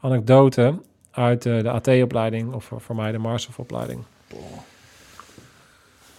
anekdote 0.00 0.74
uit 1.10 1.46
eh, 1.46 1.62
de 1.62 1.70
AT-opleiding, 1.70 2.52
of 2.52 2.64
voor, 2.64 2.80
voor 2.80 2.96
mij 2.96 3.12
de 3.12 3.18
Marshof-opleiding. 3.18 4.00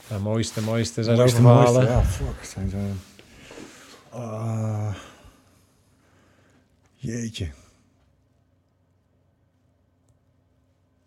De 0.07 0.15
mooiste, 0.23 0.61
mooiste, 0.61 1.03
zijn 1.03 1.17
Mooiste, 1.17 1.37
zoveel 1.41 1.53
verhalen. 1.55 1.73
mooiste. 1.83 1.93
Ja, 1.93 2.01
fuck. 2.31 2.45
Zijn 2.45 2.69
ze... 2.69 2.77
Ah. 4.15 4.93
jeetje. 6.95 7.47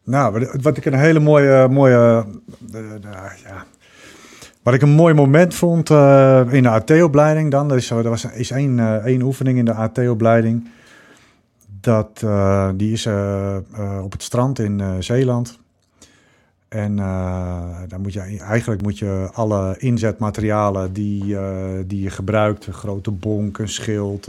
Nou, 0.04 0.46
wat- 0.62 0.76
ik 0.76 0.84
een 0.84 0.94
hele 0.94 1.20
mooie, 1.20 1.68
mooie 1.68 2.24
eh, 2.72 2.80
nou, 2.80 3.30
ja. 3.44 3.64
Wat 4.62 4.74
ik 4.74 4.82
een 4.82 4.88
mooi 4.90 5.14
moment 5.14 5.54
vond 5.54 5.90
eh, 5.90 6.42
in 6.50 6.62
de 6.62 6.68
AT-opleiding 6.68 7.50
dan, 7.50 7.74
is, 7.74 7.90
er 7.90 8.08
was, 8.08 8.24
is 8.24 8.50
één, 8.50 8.78
eh, 8.78 8.94
één 8.94 9.22
oefening 9.22 9.58
in 9.58 9.64
de 9.64 9.72
AT-opleiding. 9.74 10.68
Dat, 11.80 12.20
eh, 12.24 12.68
die 12.74 12.92
is 12.92 13.06
eh, 13.06 13.56
eh, 13.56 14.00
op 14.04 14.12
het 14.12 14.22
strand 14.22 14.58
in 14.58 14.80
eh, 14.80 14.90
Zeeland. 14.98 15.58
En 16.68 16.98
eh, 16.98 17.80
dan 17.88 18.00
moet 18.00 18.12
je 18.12 18.20
eigenlijk 18.40 18.82
moet 18.82 18.98
je 18.98 19.28
alle 19.32 19.74
inzetmaterialen 19.78 20.92
die, 20.92 21.38
eh, 21.38 21.54
die 21.86 22.02
je 22.02 22.10
gebruikt, 22.10 22.66
een 22.66 22.72
grote 22.72 23.10
bonk, 23.10 23.58
een 23.58 23.68
schild, 23.68 24.28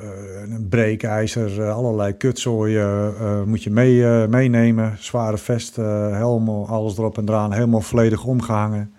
eh, 0.00 0.52
een 0.54 0.68
breekijzer, 0.68 1.70
allerlei 1.70 2.12
kutzooi 2.12 2.78
eh, 2.78 3.42
moet 3.42 3.62
je 3.62 3.70
mee, 3.70 4.28
meenemen. 4.28 4.96
Zware 4.98 5.38
vest, 5.38 5.78
eh, 5.78 6.10
helm, 6.10 6.48
alles 6.48 6.98
erop 6.98 7.18
en 7.18 7.28
eraan, 7.28 7.52
helemaal 7.52 7.80
volledig 7.80 8.24
omgehangen. 8.24 8.92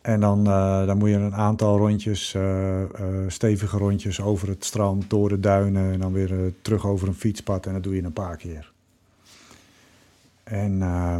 En 0.00 0.20
dan, 0.20 0.44
dan 0.86 0.98
moet 0.98 1.08
je 1.08 1.14
een 1.14 1.34
aantal 1.34 1.78
rondjes, 1.78 2.36
stevige 3.26 3.78
rondjes 3.78 4.20
over 4.20 4.48
het 4.48 4.64
strand, 4.64 5.10
door 5.10 5.28
de 5.28 5.40
duinen 5.40 5.92
en 5.92 6.00
dan 6.00 6.12
weer 6.12 6.52
terug 6.62 6.86
over 6.86 7.08
een 7.08 7.14
fietspad. 7.14 7.66
En 7.66 7.72
dat 7.72 7.82
doe 7.82 7.94
je 7.94 8.02
een 8.02 8.12
paar 8.12 8.36
keer. 8.36 8.74
En 10.46 10.82
eh, 10.82 11.18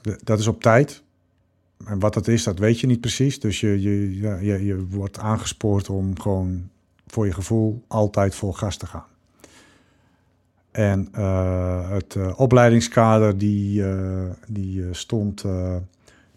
d- 0.00 0.26
dat 0.26 0.38
is 0.38 0.46
op 0.46 0.62
tijd. 0.62 1.02
En 1.84 1.98
wat 1.98 2.14
dat 2.14 2.28
is, 2.28 2.44
dat 2.44 2.58
weet 2.58 2.80
je 2.80 2.86
niet 2.86 3.00
precies. 3.00 3.40
Dus 3.40 3.60
je, 3.60 3.82
je, 3.82 4.20
ja, 4.20 4.36
je, 4.36 4.64
je 4.64 4.86
wordt 4.86 5.18
aangespoord 5.18 5.90
om 5.90 6.20
gewoon 6.20 6.68
voor 7.06 7.26
je 7.26 7.32
gevoel 7.32 7.82
altijd 7.86 8.34
vol 8.34 8.52
gas 8.52 8.76
te 8.76 8.86
gaan. 8.86 9.04
En 10.70 11.08
eh, 11.12 11.90
het 11.90 12.14
eh, 12.14 12.40
opleidingskader 12.40 13.38
die, 13.38 13.88
eh, 13.88 14.30
die 14.48 14.94
stond 14.94 15.44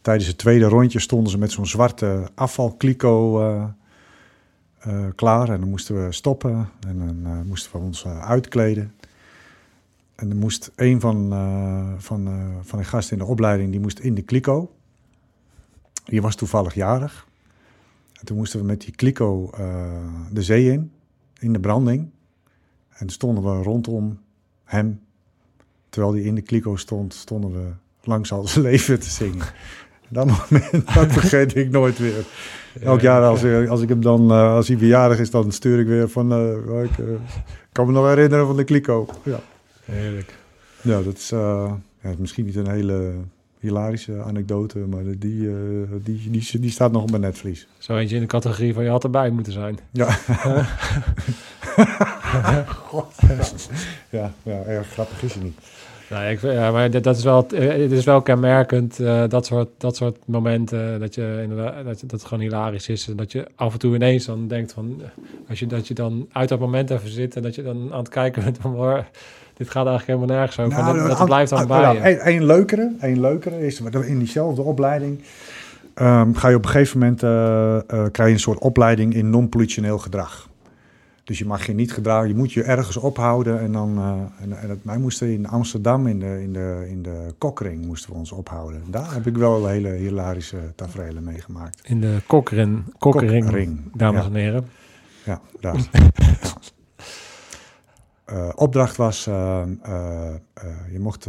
tijdens 0.02 0.28
het 0.28 0.38
tweede 0.38 0.66
rondje 0.66 1.00
stonden 1.00 1.32
ze 1.32 1.38
met 1.38 1.52
zo'n 1.52 1.66
zwarte 1.66 2.30
afvalkliko 2.36 3.40
klaar. 5.16 5.50
En 5.50 5.60
dan 5.60 5.70
moesten 5.70 6.06
we 6.06 6.12
stoppen 6.12 6.70
en 6.88 6.98
dan 6.98 7.48
moesten 7.48 7.72
we 7.72 7.78
ons 7.78 8.06
uitkleden. 8.06 8.94
En 10.20 10.30
dan 10.30 10.38
moest 10.38 10.72
een 10.76 11.00
van, 11.00 11.34
eh, 11.34 11.94
van, 11.98 12.28
eh, 12.28 12.56
van 12.62 12.80
de 12.80 12.86
gasten 12.86 13.18
in 13.18 13.24
de 13.24 13.30
opleiding, 13.30 13.72
die 13.72 13.80
moest 13.80 14.00
in 14.00 14.16
de 14.16 14.22
kliko. 14.22 14.72
Die 16.06 16.22
was 16.22 16.36
toevallig 16.36 16.74
jarig. 16.74 17.28
En 18.14 18.26
toen 18.26 18.38
moesten 18.38 18.60
we 18.60 18.66
met 18.66 18.82
die 18.82 18.96
kliko 18.96 19.50
eh, 19.58 19.86
de 20.32 20.44
zee 20.44 20.72
in, 20.72 20.92
in 21.40 21.54
de 21.54 21.60
branding. 21.60 22.10
En 22.90 22.98
toen 22.98 23.10
stonden 23.10 23.44
we 23.44 23.64
rondom 23.64 24.20
hem. 24.64 25.02
Terwijl 25.90 26.14
hij 26.14 26.24
in 26.24 26.36
de 26.36 26.42
kliko 26.42 26.76
stond, 26.76 27.14
stonden 27.14 27.52
we 27.52 27.72
langs 28.04 28.32
al 28.32 28.48
zijn 28.48 28.66
leven 28.70 29.00
te 29.00 29.10
zingen. 29.10 29.46
En 30.02 30.10
dat 30.10 30.26
moment, 30.26 30.72
dat 30.96 31.12
vergeet 31.12 31.56
ik 31.56 31.70
nooit 31.70 31.98
weer. 31.98 32.26
Elk 32.82 33.02
jaar 33.02 33.24
als, 33.24 33.44
als 33.70 33.82
ik 33.82 33.90
hem 33.90 34.02
dan, 34.02 34.32
als 34.32 34.68
hij 34.68 34.78
verjaardag 34.78 35.20
is, 35.20 35.32
dan 35.32 35.52
stuur 35.52 35.80
ik 35.80 35.88
weer 35.88 36.10
van... 36.10 36.34
ik 36.84 36.90
kan 37.72 37.86
me 37.86 37.92
nog 37.92 38.08
herinneren 38.08 38.46
van 38.46 38.56
de 38.56 38.64
kliko. 38.64 39.08
Ja, 39.24 39.40
Heerlijk. 39.90 40.34
ja 40.82 41.02
dat 41.02 41.18
is 41.18 41.32
eh, 41.32 41.72
ja, 42.04 42.14
misschien 42.18 42.46
niet 42.46 42.56
een 42.56 42.70
hele 42.70 43.14
hilarische 43.60 44.22
anekdote, 44.22 44.78
maar 44.80 45.04
die, 45.18 45.48
eh, 45.50 45.56
die, 46.04 46.30
die, 46.30 46.60
die 46.60 46.72
staat 46.72 46.92
nog 46.92 47.02
op 47.04 47.10
mijn 47.10 47.22
netvlies. 47.22 47.68
Zo 47.78 47.98
eentje 47.98 48.16
in 48.16 48.22
de 48.22 48.28
categorie 48.28 48.74
van 48.74 48.84
je 48.84 48.90
had 48.90 49.04
erbij 49.04 49.30
moeten 49.30 49.54
zijn. 49.54 49.80
Ja. 49.92 50.18
ja, 54.10 54.34
ja, 54.44 54.62
erg 54.66 54.88
grappig 54.88 55.24
is 55.24 55.34
hij 55.34 55.44
niet. 55.44 55.58
Nou, 56.10 56.26
ik, 56.32 56.42
ja, 56.42 56.72
maar 56.72 56.92
dat, 56.92 57.04
dat 57.04 57.18
is 57.18 57.24
wel, 57.24 57.48
eh, 57.48 57.68
het 57.82 57.92
is 57.92 58.06
wel 58.06 58.22
kenmerkend, 58.22 59.00
eh, 59.00 59.24
dat, 59.28 59.46
soort, 59.46 59.70
dat 59.78 59.96
soort 59.96 60.18
momenten, 60.26 61.00
dat, 61.00 61.16
je 61.16 61.40
inderdaad, 61.42 61.86
dat, 61.86 62.00
je- 62.00 62.06
dat 62.08 62.20
het 62.20 62.30
gewoon 62.30 62.44
hilarisch 62.44 62.88
is. 62.90 63.08
En 63.08 63.16
dat 63.16 63.32
je 63.32 63.48
af 63.56 63.74
en 63.74 63.80
toe 63.80 63.96
ineens 63.96 64.26
dan 64.26 64.48
denkt 64.48 64.74
van, 64.74 65.02
eh, 65.02 65.08
als 65.50 65.60
je, 65.60 65.68
dat 65.68 65.88
je 65.88 65.94
dan 65.94 66.28
uit 66.32 66.50
dat 66.50 66.60
moment 66.60 66.90
even 66.90 67.10
zit 67.10 67.36
en 67.36 67.42
dat 67.42 67.56
je 67.56 67.64
dan 67.64 67.92
aan 67.94 68.00
het 68.00 68.10
kijken 68.10 68.44
bent 68.44 68.58
van, 68.62 68.74
"Hoor, 68.74 69.06
dit 69.60 69.70
gaat 69.70 69.88
eigenlijk 69.88 70.08
helemaal 70.08 70.38
nergens 70.38 70.60
over. 70.60 70.84
Nou, 70.84 70.98
dat, 70.98 71.08
dat 71.08 71.20
een- 71.20 71.26
blijft 71.26 71.50
dan 71.50 71.60
ah, 71.60 71.68
bij 71.68 72.12
je. 72.12 72.26
Een, 72.30 72.46
leukere, 72.46 72.96
een 73.00 73.20
leukere 73.20 73.66
is 73.66 73.78
dat 73.78 74.06
in 74.06 74.18
diezelfde 74.18 74.62
opleiding 74.62 75.22
ehm, 75.94 76.34
ga 76.34 76.48
je 76.48 76.56
op 76.56 76.64
een 76.64 76.70
gegeven 76.70 77.00
moment 77.00 77.24
eh, 77.24 77.76
eh, 77.76 77.84
krijg 77.88 78.28
je 78.30 78.34
een 78.34 78.40
soort 78.40 78.60
opleiding 78.60 79.14
in 79.14 79.30
non-politioneel 79.30 79.98
gedrag. 79.98 80.48
Dus 81.24 81.38
je 81.38 81.46
mag 81.46 81.66
je 81.66 81.74
niet 81.74 81.94
gedragen, 81.94 82.28
je 82.28 82.36
moet 82.36 82.54
je 82.54 82.64
ergens 82.64 82.98
ophouden. 82.98 83.60
En 83.60 83.72
dan, 83.72 83.98
eh, 83.98 84.44
en, 84.44 84.62
en 84.62 84.70
het, 84.70 84.80
wij 84.82 84.98
moesten 84.98 85.32
in 85.32 85.48
Amsterdam 85.48 86.08
in 86.08 86.20
de, 86.20 86.42
in, 86.42 86.54
de, 86.54 86.86
in 86.90 87.02
de 87.02 87.34
kokring 87.38 87.86
moesten 87.86 88.12
we 88.12 88.18
ons 88.18 88.32
ophouden. 88.32 88.84
Daar 88.88 89.14
heb 89.14 89.28
ik 89.28 89.38
wel 89.38 89.68
hele 89.68 89.90
hilarische 89.90 90.58
tafereelen 90.76 91.24
meegemaakt. 91.24 91.80
In 91.84 92.02
de 92.02 92.18
kokring, 92.28 92.84
kokring, 92.98 93.44
Kokring, 93.44 93.92
dames 93.94 94.22
ja. 94.22 94.28
en 94.28 94.36
heren. 94.36 94.68
Ja, 95.26 95.42
daar. 95.60 95.76
Eh, 98.30 98.50
opdracht 98.56 98.96
was, 98.98 99.28
eh, 99.28 99.62
eh, 99.82 100.36
je 100.92 101.00
mocht 101.00 101.28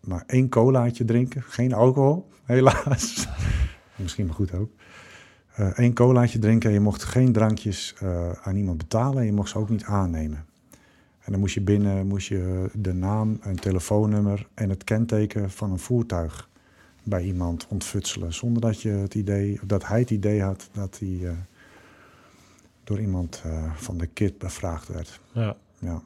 maar 0.00 0.24
één 0.26 0.48
colaatje 0.48 1.04
drinken. 1.04 1.42
Geen 1.42 1.72
alcohol, 1.72 2.28
helaas. 2.44 3.28
Misschien 3.96 4.26
maar 4.26 4.34
goed 4.34 4.54
ook. 4.54 4.70
Eén 5.56 5.94
colaatje 5.94 6.38
drinken 6.38 6.68
en 6.68 6.74
je 6.74 6.80
mocht 6.80 7.04
geen 7.04 7.32
drankjes 7.32 7.94
aan 8.42 8.56
iemand 8.56 8.78
betalen. 8.78 9.18
En 9.18 9.26
je 9.26 9.32
mocht 9.32 9.48
ze 9.48 9.58
ook 9.58 9.68
niet 9.68 9.84
aannemen. 9.84 10.44
En 11.20 11.32
dan 11.32 11.40
moest 11.40 11.54
je 11.54 11.60
binnen 11.60 12.06
moest 12.06 12.28
je 12.28 12.70
de 12.72 12.92
naam, 12.92 13.38
een 13.40 13.56
telefoonnummer 13.56 14.48
en 14.54 14.70
het 14.70 14.84
kenteken 14.84 15.50
van 15.50 15.70
een 15.70 15.78
voertuig 15.78 16.48
bij 17.02 17.22
iemand 17.22 17.66
ontfutselen. 17.68 18.34
Zonder 18.34 18.62
dat, 18.62 18.82
je 18.82 18.88
het 18.88 19.14
idee, 19.14 19.60
dat 19.66 19.86
hij 19.86 20.00
het 20.00 20.10
idee 20.10 20.42
had 20.42 20.68
dat 20.72 20.98
hij... 20.98 21.36
door 22.84 23.00
iemand 23.00 23.42
van 23.74 23.98
de 23.98 24.06
kit 24.06 24.38
bevraagd 24.38 24.88
werd. 24.88 25.20
Ja. 25.32 25.56
Ja, 25.86 26.00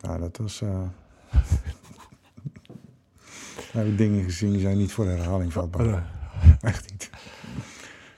ja 0.00 0.18
dat 0.18 0.36
was. 0.42 0.60
eh 0.62 0.68
we 3.72 3.78
hebben 3.78 3.96
dingen 3.96 4.24
gezien 4.24 4.52
die 4.52 4.60
zijn 4.60 4.76
niet 4.78 4.92
voor 4.92 5.06
herhaling 5.06 5.52
vatbaar. 5.52 6.06
Echt 6.60 6.90
niet. 6.90 7.10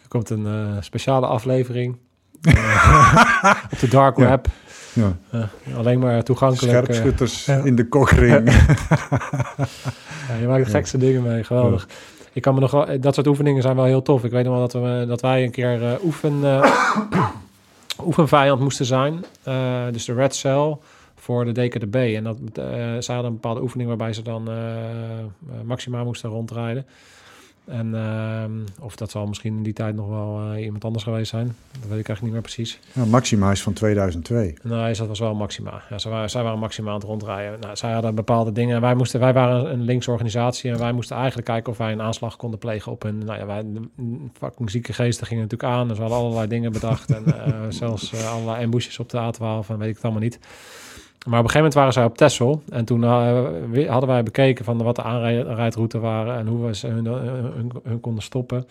Er 0.02 0.08
komt 0.08 0.30
een 0.30 0.46
eh, 0.46 0.76
speciale 0.82 1.26
aflevering 1.26 1.96
eh, 2.42 3.54
op 3.72 3.78
de 3.78 3.88
dark 3.88 4.16
web. 4.16 4.46
Ja. 4.92 5.16
Eh, 5.30 5.76
alleen 5.76 5.98
maar 5.98 6.22
toegankelijk. 6.22 6.72
eh, 6.72 6.82
Scherpschutters 6.94 7.48
in 7.48 7.74
de 7.76 7.88
kokring. 7.88 8.50
Ja, 10.28 10.34
je 10.40 10.46
maakt 10.46 10.64
de 10.64 10.70
gekste 10.70 10.98
dingen 10.98 11.22
mee, 11.22 11.44
geweldig. 11.44 11.88
Ik 12.32 12.42
kan 12.42 12.54
me 12.54 12.60
nog 12.60 12.70
wel, 12.70 13.00
dat 13.00 13.14
soort 13.14 13.26
oefeningen 13.26 13.62
zijn 13.62 13.76
wel 13.76 13.84
heel 13.84 14.02
tof. 14.02 14.24
Ik 14.24 14.30
weet 14.30 14.44
nog 14.44 14.52
wel 14.52 14.68
dat, 14.68 14.72
we, 14.72 15.04
dat 15.08 15.20
wij 15.20 15.44
een 15.44 15.50
keer 15.50 15.82
eh, 15.92 16.04
oefen, 16.04 16.44
eh, 16.44 16.74
oefenvijand 18.06 18.60
moesten 18.60 18.86
zijn. 18.86 19.24
Eh, 19.42 19.84
dus 19.92 20.04
de 20.04 20.14
Red 20.14 20.34
Cell 20.34 20.76
voor 21.14 21.44
de 21.44 21.52
DKDB. 21.52 21.94
En 21.94 22.24
dat, 22.24 22.36
eh 22.54 22.64
ze 22.98 23.12
hadden 23.12 23.24
een 23.24 23.32
bepaalde 23.32 23.62
oefening 23.62 23.88
waarbij 23.88 24.12
ze 24.12 24.22
dan 24.22 24.48
eh, 24.48 25.18
eh, 25.18 25.26
Maxima 25.64 26.04
moesten 26.04 26.30
rondrijden. 26.30 26.86
En, 27.64 27.94
ehm, 27.94 28.52
of 28.80 28.96
dat 28.96 29.10
zal 29.10 29.26
misschien 29.26 29.56
in 29.56 29.62
die 29.62 29.72
tijd 29.72 29.94
nog 29.94 30.08
wel 30.08 30.52
eh, 30.52 30.64
iemand 30.64 30.84
anders 30.84 31.04
geweest 31.04 31.30
zijn. 31.30 31.46
Dat 31.46 31.88
weet 31.88 31.98
ik 31.98 32.08
eigenlijk 32.08 32.22
niet 32.22 32.32
meer 32.32 32.40
precies. 32.40 32.78
ja, 32.92 33.04
Maxima 33.04 33.50
is 33.50 33.62
van 33.62 33.72
2002. 33.72 34.54
Nee, 34.62 34.94
dat 34.94 35.06
was 35.06 35.18
wel 35.18 35.34
Maxima. 35.34 35.82
Ja, 35.90 35.98
zij, 35.98 36.10
waren, 36.10 36.30
zij 36.30 36.42
waren 36.42 36.58
Maxima 36.58 36.88
aan 36.88 36.94
het 36.94 37.04
rondrijden. 37.04 37.60
Nou, 37.60 37.76
zij 37.76 37.92
hadden 37.92 38.14
bepaalde 38.14 38.52
dingen. 38.52 38.74
En 38.74 38.80
wij, 38.80 38.94
moesten, 38.94 39.20
wij 39.20 39.32
waren 39.32 39.72
een 39.72 39.82
linkse 39.82 40.10
organisatie. 40.10 40.70
En 40.70 40.78
wij 40.78 40.92
moesten 40.92 41.16
eigenlijk 41.16 41.46
kijken 41.46 41.72
of 41.72 41.78
wij 41.78 41.92
een 41.92 42.02
aanslag 42.02 42.36
konden 42.36 42.58
plegen 42.58 42.92
op 42.92 43.02
hun. 43.02 43.18
Nou 43.18 43.38
ja, 43.38 43.46
wij, 43.46 43.62
de 43.62 43.88
mm, 43.94 44.30
fucking 44.38 44.70
zieke 44.70 44.92
geesten 44.92 45.26
gingen 45.26 45.42
natuurlijk 45.42 45.72
aan. 45.72 45.88
Dus 45.88 45.96
we 45.96 46.02
hadden 46.02 46.20
allerlei 46.20 46.48
dingen 46.48 46.72
bedacht. 46.72 47.10
en 47.10 47.24
eh, 47.24 47.60
zelfs 47.82 48.12
eh, 48.12 48.32
allerlei 48.32 48.64
ambushes 48.64 48.98
op 48.98 49.08
de 49.08 49.32
A12 49.34 49.68
en 49.68 49.78
weet 49.78 49.88
ik 49.88 49.94
het 49.94 50.04
allemaal 50.04 50.22
niet. 50.22 50.38
Maar 51.26 51.38
op 51.38 51.44
een 51.44 51.50
gegeven 51.50 51.56
moment 51.56 51.74
waren 51.74 51.92
zij 51.92 52.04
op 52.04 52.16
Texel. 52.16 52.62
En 52.68 52.84
toen 52.84 53.04
eh, 53.04 53.88
hadden 53.88 54.08
wij 54.08 54.22
bekeken 54.22 54.64
van 54.64 54.82
wat 54.82 54.96
de 54.96 55.02
aanrijdroute 55.02 55.98
waren. 55.98 56.36
En 56.38 56.46
hoe 56.46 56.66
we 56.66 56.74
ze 56.74 56.86
hun, 56.86 57.04
hun, 57.06 57.72
hun 57.84 58.00
konden 58.00 58.22
stoppen. 58.22 58.66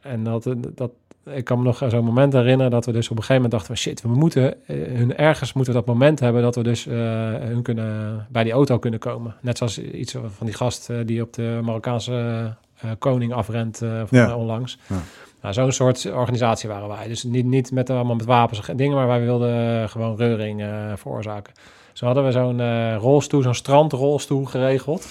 En 0.00 0.24
dat, 0.24 0.54
dat, 0.74 0.90
ik 1.30 1.44
kan 1.44 1.58
me 1.58 1.64
nog 1.64 1.82
zo'n 1.88 2.04
moment 2.04 2.32
herinneren 2.32 2.70
dat 2.70 2.86
we 2.86 2.92
dus 2.92 3.04
op 3.10 3.16
een 3.16 3.22
gegeven 3.22 3.42
moment 3.42 3.52
dachten 3.52 3.66
van 3.76 3.76
shit, 3.76 4.02
we 4.02 4.08
moeten 4.08 4.66
eh, 4.66 4.76
hun 4.98 5.16
ergens 5.16 5.52
moeten 5.52 5.72
we 5.74 5.78
dat 5.78 5.88
moment 5.88 6.20
hebben 6.20 6.42
dat 6.42 6.54
we 6.54 6.62
dus 6.62 6.86
eh, 6.86 6.94
hun 7.40 7.62
kunnen 7.62 8.26
bij 8.30 8.42
die 8.44 8.52
auto 8.52 8.78
kunnen 8.78 9.00
komen. 9.00 9.34
Net 9.40 9.58
zoals 9.58 9.78
iets 9.78 10.12
van 10.12 10.46
die 10.46 10.54
gast 10.54 10.90
eh, 10.90 10.96
die 11.04 11.22
op 11.22 11.32
de 11.32 11.60
Marokkaanse 11.62 12.54
eh, 12.76 12.90
koning 12.98 13.32
afrent 13.32 13.82
eh, 13.82 13.90
van 14.06 14.18
Ja. 14.18 14.28
eh, 14.28 14.36
onlangs. 14.36 14.78
Ja. 14.88 14.96
Nou, 15.42 15.54
zo'n 15.54 15.72
soort 15.72 16.12
organisatie 16.12 16.68
waren 16.68 16.88
wij. 16.88 17.08
Dus 17.08 17.22
niet, 17.22 17.46
niet 17.46 17.70
met 17.70 17.90
allemaal 17.90 18.16
met 18.16 18.24
wapens 18.24 18.68
en 18.68 18.76
dingen, 18.76 18.96
maar 18.96 19.06
wij 19.06 19.20
wilden 19.20 19.88
gewoon 19.88 20.16
reuring 20.16 20.62
eh, 20.62 20.92
veroorzaken. 20.96 21.52
Zo 21.92 22.06
hadden 22.06 22.24
we 22.24 22.32
zo'n 22.32 22.60
eh, 22.60 22.96
rolstoel, 22.96 23.42
zo'n 23.42 23.54
strandrolstoel 23.54 24.44
geregeld. 24.44 25.06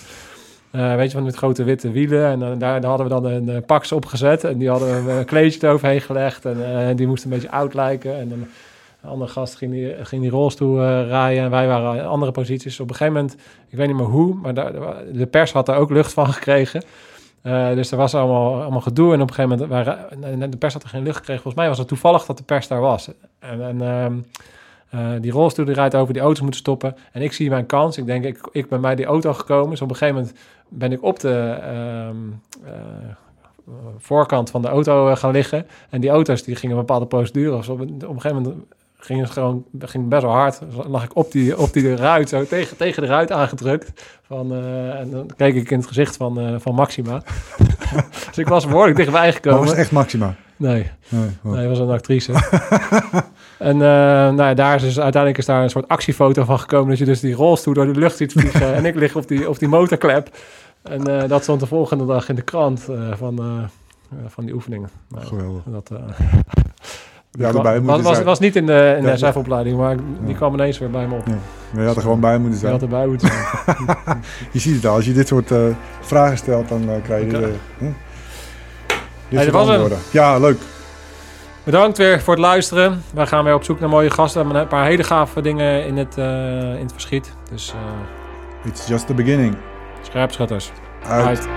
Eh, 0.72 0.96
weet 0.96 1.12
je, 1.12 1.18
van 1.18 1.24
met 1.24 1.36
grote 1.36 1.64
witte 1.64 1.92
wielen. 1.92 2.26
En 2.26 2.60
daar, 2.60 2.86
hadden 2.86 3.08
we 3.08 3.14
dan 3.14 3.26
een 3.26 3.50
uh, 3.50 3.58
paks 3.66 3.92
op 3.92 4.06
gezet. 4.06 4.44
En 4.44 4.58
die 4.58 4.70
hadden 4.70 5.06
we 5.06 5.12
een 5.12 5.26
kleedje 5.26 5.68
eroverheen 5.68 6.02
gelegd. 6.02 6.46
En 6.46 6.88
eh, 6.88 6.96
die 6.96 7.08
moest 7.08 7.24
een 7.24 7.30
beetje 7.30 7.52
oud 7.52 7.74
lijken. 7.74 8.20
En 8.20 8.30
dan 8.30 8.48
andere 9.12 9.32
gast 9.32 9.56
ging 9.56 9.72
die, 9.72 10.06
ging 10.06 10.22
die 10.22 10.32
rolstoel 10.32 10.82
eh, 10.82 11.08
rijden. 11.08 11.44
En 11.44 11.50
wij 11.50 11.68
waren 11.68 12.00
in 12.00 12.06
andere 12.06 12.32
posities. 12.32 12.80
Op 12.80 12.90
een 12.90 12.96
gegeven 12.96 13.22
moment, 13.22 13.38
ik 13.70 13.78
weet 13.78 13.88
niet 13.88 13.96
meer 13.96 14.06
hoe, 14.06 14.36
maar 14.36 14.54
daar, 14.54 14.74
de 15.14 15.26
pers 15.26 15.52
had 15.52 15.68
er 15.68 15.76
ook 15.76 15.90
lucht 15.90 16.14
van 16.14 16.34
gekregen. 16.34 16.84
Uh, 17.44 17.74
dus 17.74 17.92
er 17.92 17.98
was 17.98 18.16
allemaal, 18.16 18.62
allemaal 18.62 18.82
gedoe. 18.82 19.14
En 19.14 19.22
op 19.22 19.30
een 19.30 19.36
gegeven 19.36 19.68
moment, 19.70 19.90
waren, 20.20 20.52
de 20.52 20.58
pers 20.58 20.74
had 20.74 20.84
er 20.84 20.90
geen 20.90 21.04
lucht 21.04 21.18
gekregen. 21.18 21.42
Volgens 21.42 21.62
mij 21.62 21.72
was 21.72 21.78
het 21.78 21.88
toevallig 21.88 22.26
dat 22.26 22.38
de 22.38 22.44
pers 22.44 22.68
daar 22.68 22.82
was. 22.82 23.10
En, 23.40 23.62
en 23.62 23.82
um, 23.82 24.26
uh, 24.96 25.10
die 25.22 25.32
rolstoel 25.32 25.66
die 25.66 25.74
rijdt 25.74 25.96
over, 25.96 26.14
die 26.14 26.22
auto's 26.22 26.42
moeten 26.42 26.60
stoppen. 26.60 26.96
En 27.12 27.22
ik 27.22 27.34
zie 27.34 27.50
mijn 27.50 27.66
kans. 27.66 27.98
Ik 27.98 28.06
denk, 28.06 28.26
ik, 28.26 28.50
ik 28.52 28.70
ben 28.70 28.82
bij 28.82 28.96
die 28.96 29.06
auto 29.06 29.34
gekomen. 29.34 29.70
Dus 29.70 29.82
op 29.82 29.90
een 29.90 29.96
gegeven 29.96 30.22
moment 30.22 30.40
ben 30.68 30.92
ik 30.92 31.04
op 31.04 31.20
de, 31.20 31.58
uh, 32.66 32.74
voorkant 33.98 34.50
van 34.50 34.62
de 34.62 34.68
auto 34.68 35.10
eh, 35.10 35.16
gaan 35.16 35.32
liggen. 35.32 35.68
En 35.90 36.02
die 36.02 36.10
auto's 36.10 36.44
die 36.44 36.56
gingen 36.56 36.76
een 36.76 36.82
bepaalde 36.82 37.06
procedure. 37.06 37.64
Zo. 37.64 37.72
Op 37.72 37.82
op 37.82 37.90
een 38.02 38.22
gegeven 38.22 38.42
moment 38.42 38.64
ging 39.04 39.22
het 39.22 39.30
gewoon 39.30 39.66
ging 39.80 40.08
best 40.10 40.22
wel 40.22 40.32
hard. 40.32 40.60
Dus 40.60 40.86
lag 40.88 41.04
ik 41.04 41.16
op 41.16 41.32
die, 41.32 41.58
op 41.58 41.74
die 41.74 41.96
ruit, 41.96 42.30
zo 42.30 42.46
tegen, 42.46 42.78
tegen 42.78 43.02
de 43.02 43.08
ruit 43.08 43.32
aangedrukt. 43.32 43.92
Van, 44.22 44.52
eh, 44.52 45.00
en 45.00 45.10
dan 45.10 45.30
keek 45.38 45.56
ik 45.56 45.72
in 45.72 45.78
het 45.78 45.88
gezicht 45.88 46.18
van, 46.18 46.40
eh, 46.40 46.56
van 46.58 46.76
Maxima. 46.76 47.22
dus 48.28 48.38
ik 48.38 48.48
was 48.48 48.68
behoorlijk 48.68 48.98
dichtbij 48.98 49.22
Maar 49.22 49.34
gekomen. 49.34 49.60
was 49.60 49.70
het 49.70 49.78
echt 49.78 49.92
Maxima? 49.92 50.36
Nee, 50.58 50.92
Nee, 51.10 51.30
nee, 51.42 51.68
was 51.68 51.80
een 51.80 51.90
actrice. 51.90 52.34
en 53.58 53.74
eh, 53.74 53.80
nou 53.80 54.44
ja, 54.44 54.54
daar 54.54 54.76
is 54.76 54.82
dus 54.82 55.00
uiteindelijk 55.00 55.38
is 55.42 55.46
daar 55.46 55.64
een 55.64 55.70
soort 55.70 55.88
actiefoto 55.88 56.44
van 56.44 56.60
gekomen. 56.60 56.90
Dat 56.90 56.98
je 56.98 57.06
dus 57.06 57.20
die 57.20 57.34
rolstoel 57.34 57.74
door 57.74 57.94
de 57.94 58.00
lucht 58.00 58.18
ziet 58.18 58.32
vliegen. 58.32 58.74
en 58.76 58.86
ik 58.86 58.96
lig 58.96 59.16
op 59.16 59.28
die, 59.28 59.50
op 59.50 59.60
die 59.60 59.68
motorklep. 59.68 60.38
En 60.82 61.28
dat 61.28 61.44
stond 61.44 61.60
de 61.60 61.66
volgende 61.66 62.06
dag 62.06 62.30
in 62.30 62.36
de 62.36 62.42
krant 62.42 62.88
van, 63.12 63.70
van 64.28 64.46
die 64.46 64.54
oefeningen. 64.54 64.90
Nou, 65.10 65.26
Geweldig. 65.26 65.64
dat, 65.66 65.92
Ja, 67.32 67.48
erbij 67.48 67.62
was, 67.64 67.74
moeten 67.82 68.04
was, 68.04 68.14
zijn. 68.14 68.26
was 68.26 68.40
niet 68.40 68.56
in 68.56 68.66
de, 68.66 68.94
in 68.98 69.04
de 69.04 69.10
Ja. 69.10 69.16
SF-opleiding, 69.32 69.78
maar 69.78 69.96
die 70.26 70.36
kwam 70.36 70.54
ineens 70.54 70.78
weer 70.80 70.90
bij 70.90 71.08
me 71.08 71.16
op. 71.16 71.28
Ja. 71.28 71.34
Maar 71.72 71.82
je 71.82 71.88
had 71.88 71.96
er 71.96 72.02
gewoon 72.02 72.20
bij 72.20 72.34
moeten 72.38 72.52
Je 72.54 72.60
zijn. 72.60 72.72
had 72.72 72.82
erbij 72.82 73.08
moeten 73.08 73.28
zijn. 73.28 74.22
Je 74.52 74.60
ziet 74.60 74.76
het 74.76 74.86
al, 74.86 74.96
als 74.96 75.06
je 75.06 75.14
dit 75.14 75.28
soort 75.28 75.52
eh, 75.52 75.60
vragen 76.02 76.38
stelt, 76.38 76.70
dan 76.70 76.90
eh, 76.90 76.96
krijg 77.04 77.22
je 77.24 77.30
dit 77.30 77.42
dat 79.30 79.42
soort 79.42 79.52
was 79.52 79.62
hem. 79.68 79.70
antwoorden. 79.72 79.98
Ja, 80.12 80.38
leuk. 80.40 80.58
Bedankt 81.64 81.98
weer 81.98 82.22
voor 82.22 82.34
het 82.34 82.42
luisteren. 82.44 83.02
Wij 83.14 83.28
gaan 83.28 83.44
weer 83.44 83.54
op 83.54 83.64
zoek 83.64 83.80
naar 83.80 83.90
mooie 83.90 84.10
gasten. 84.10 84.40
We 84.42 84.46
hebben 84.46 84.62
een 84.64 84.68
paar 84.70 84.86
hele 84.86 85.04
gave 85.04 85.42
dingen 85.42 85.86
in 85.86 85.98
het, 85.98 86.18
eh, 86.18 86.26
in 86.74 86.82
het 86.82 86.92
verschiet. 86.92 87.34
Dus 87.52 87.74
It's 88.64 88.88
just 88.88 89.08
the 89.08 89.14
beginning. 89.14 89.56
scherpschutters. 90.02 90.72
Uit. 91.08 91.26
Uit. 91.26 91.48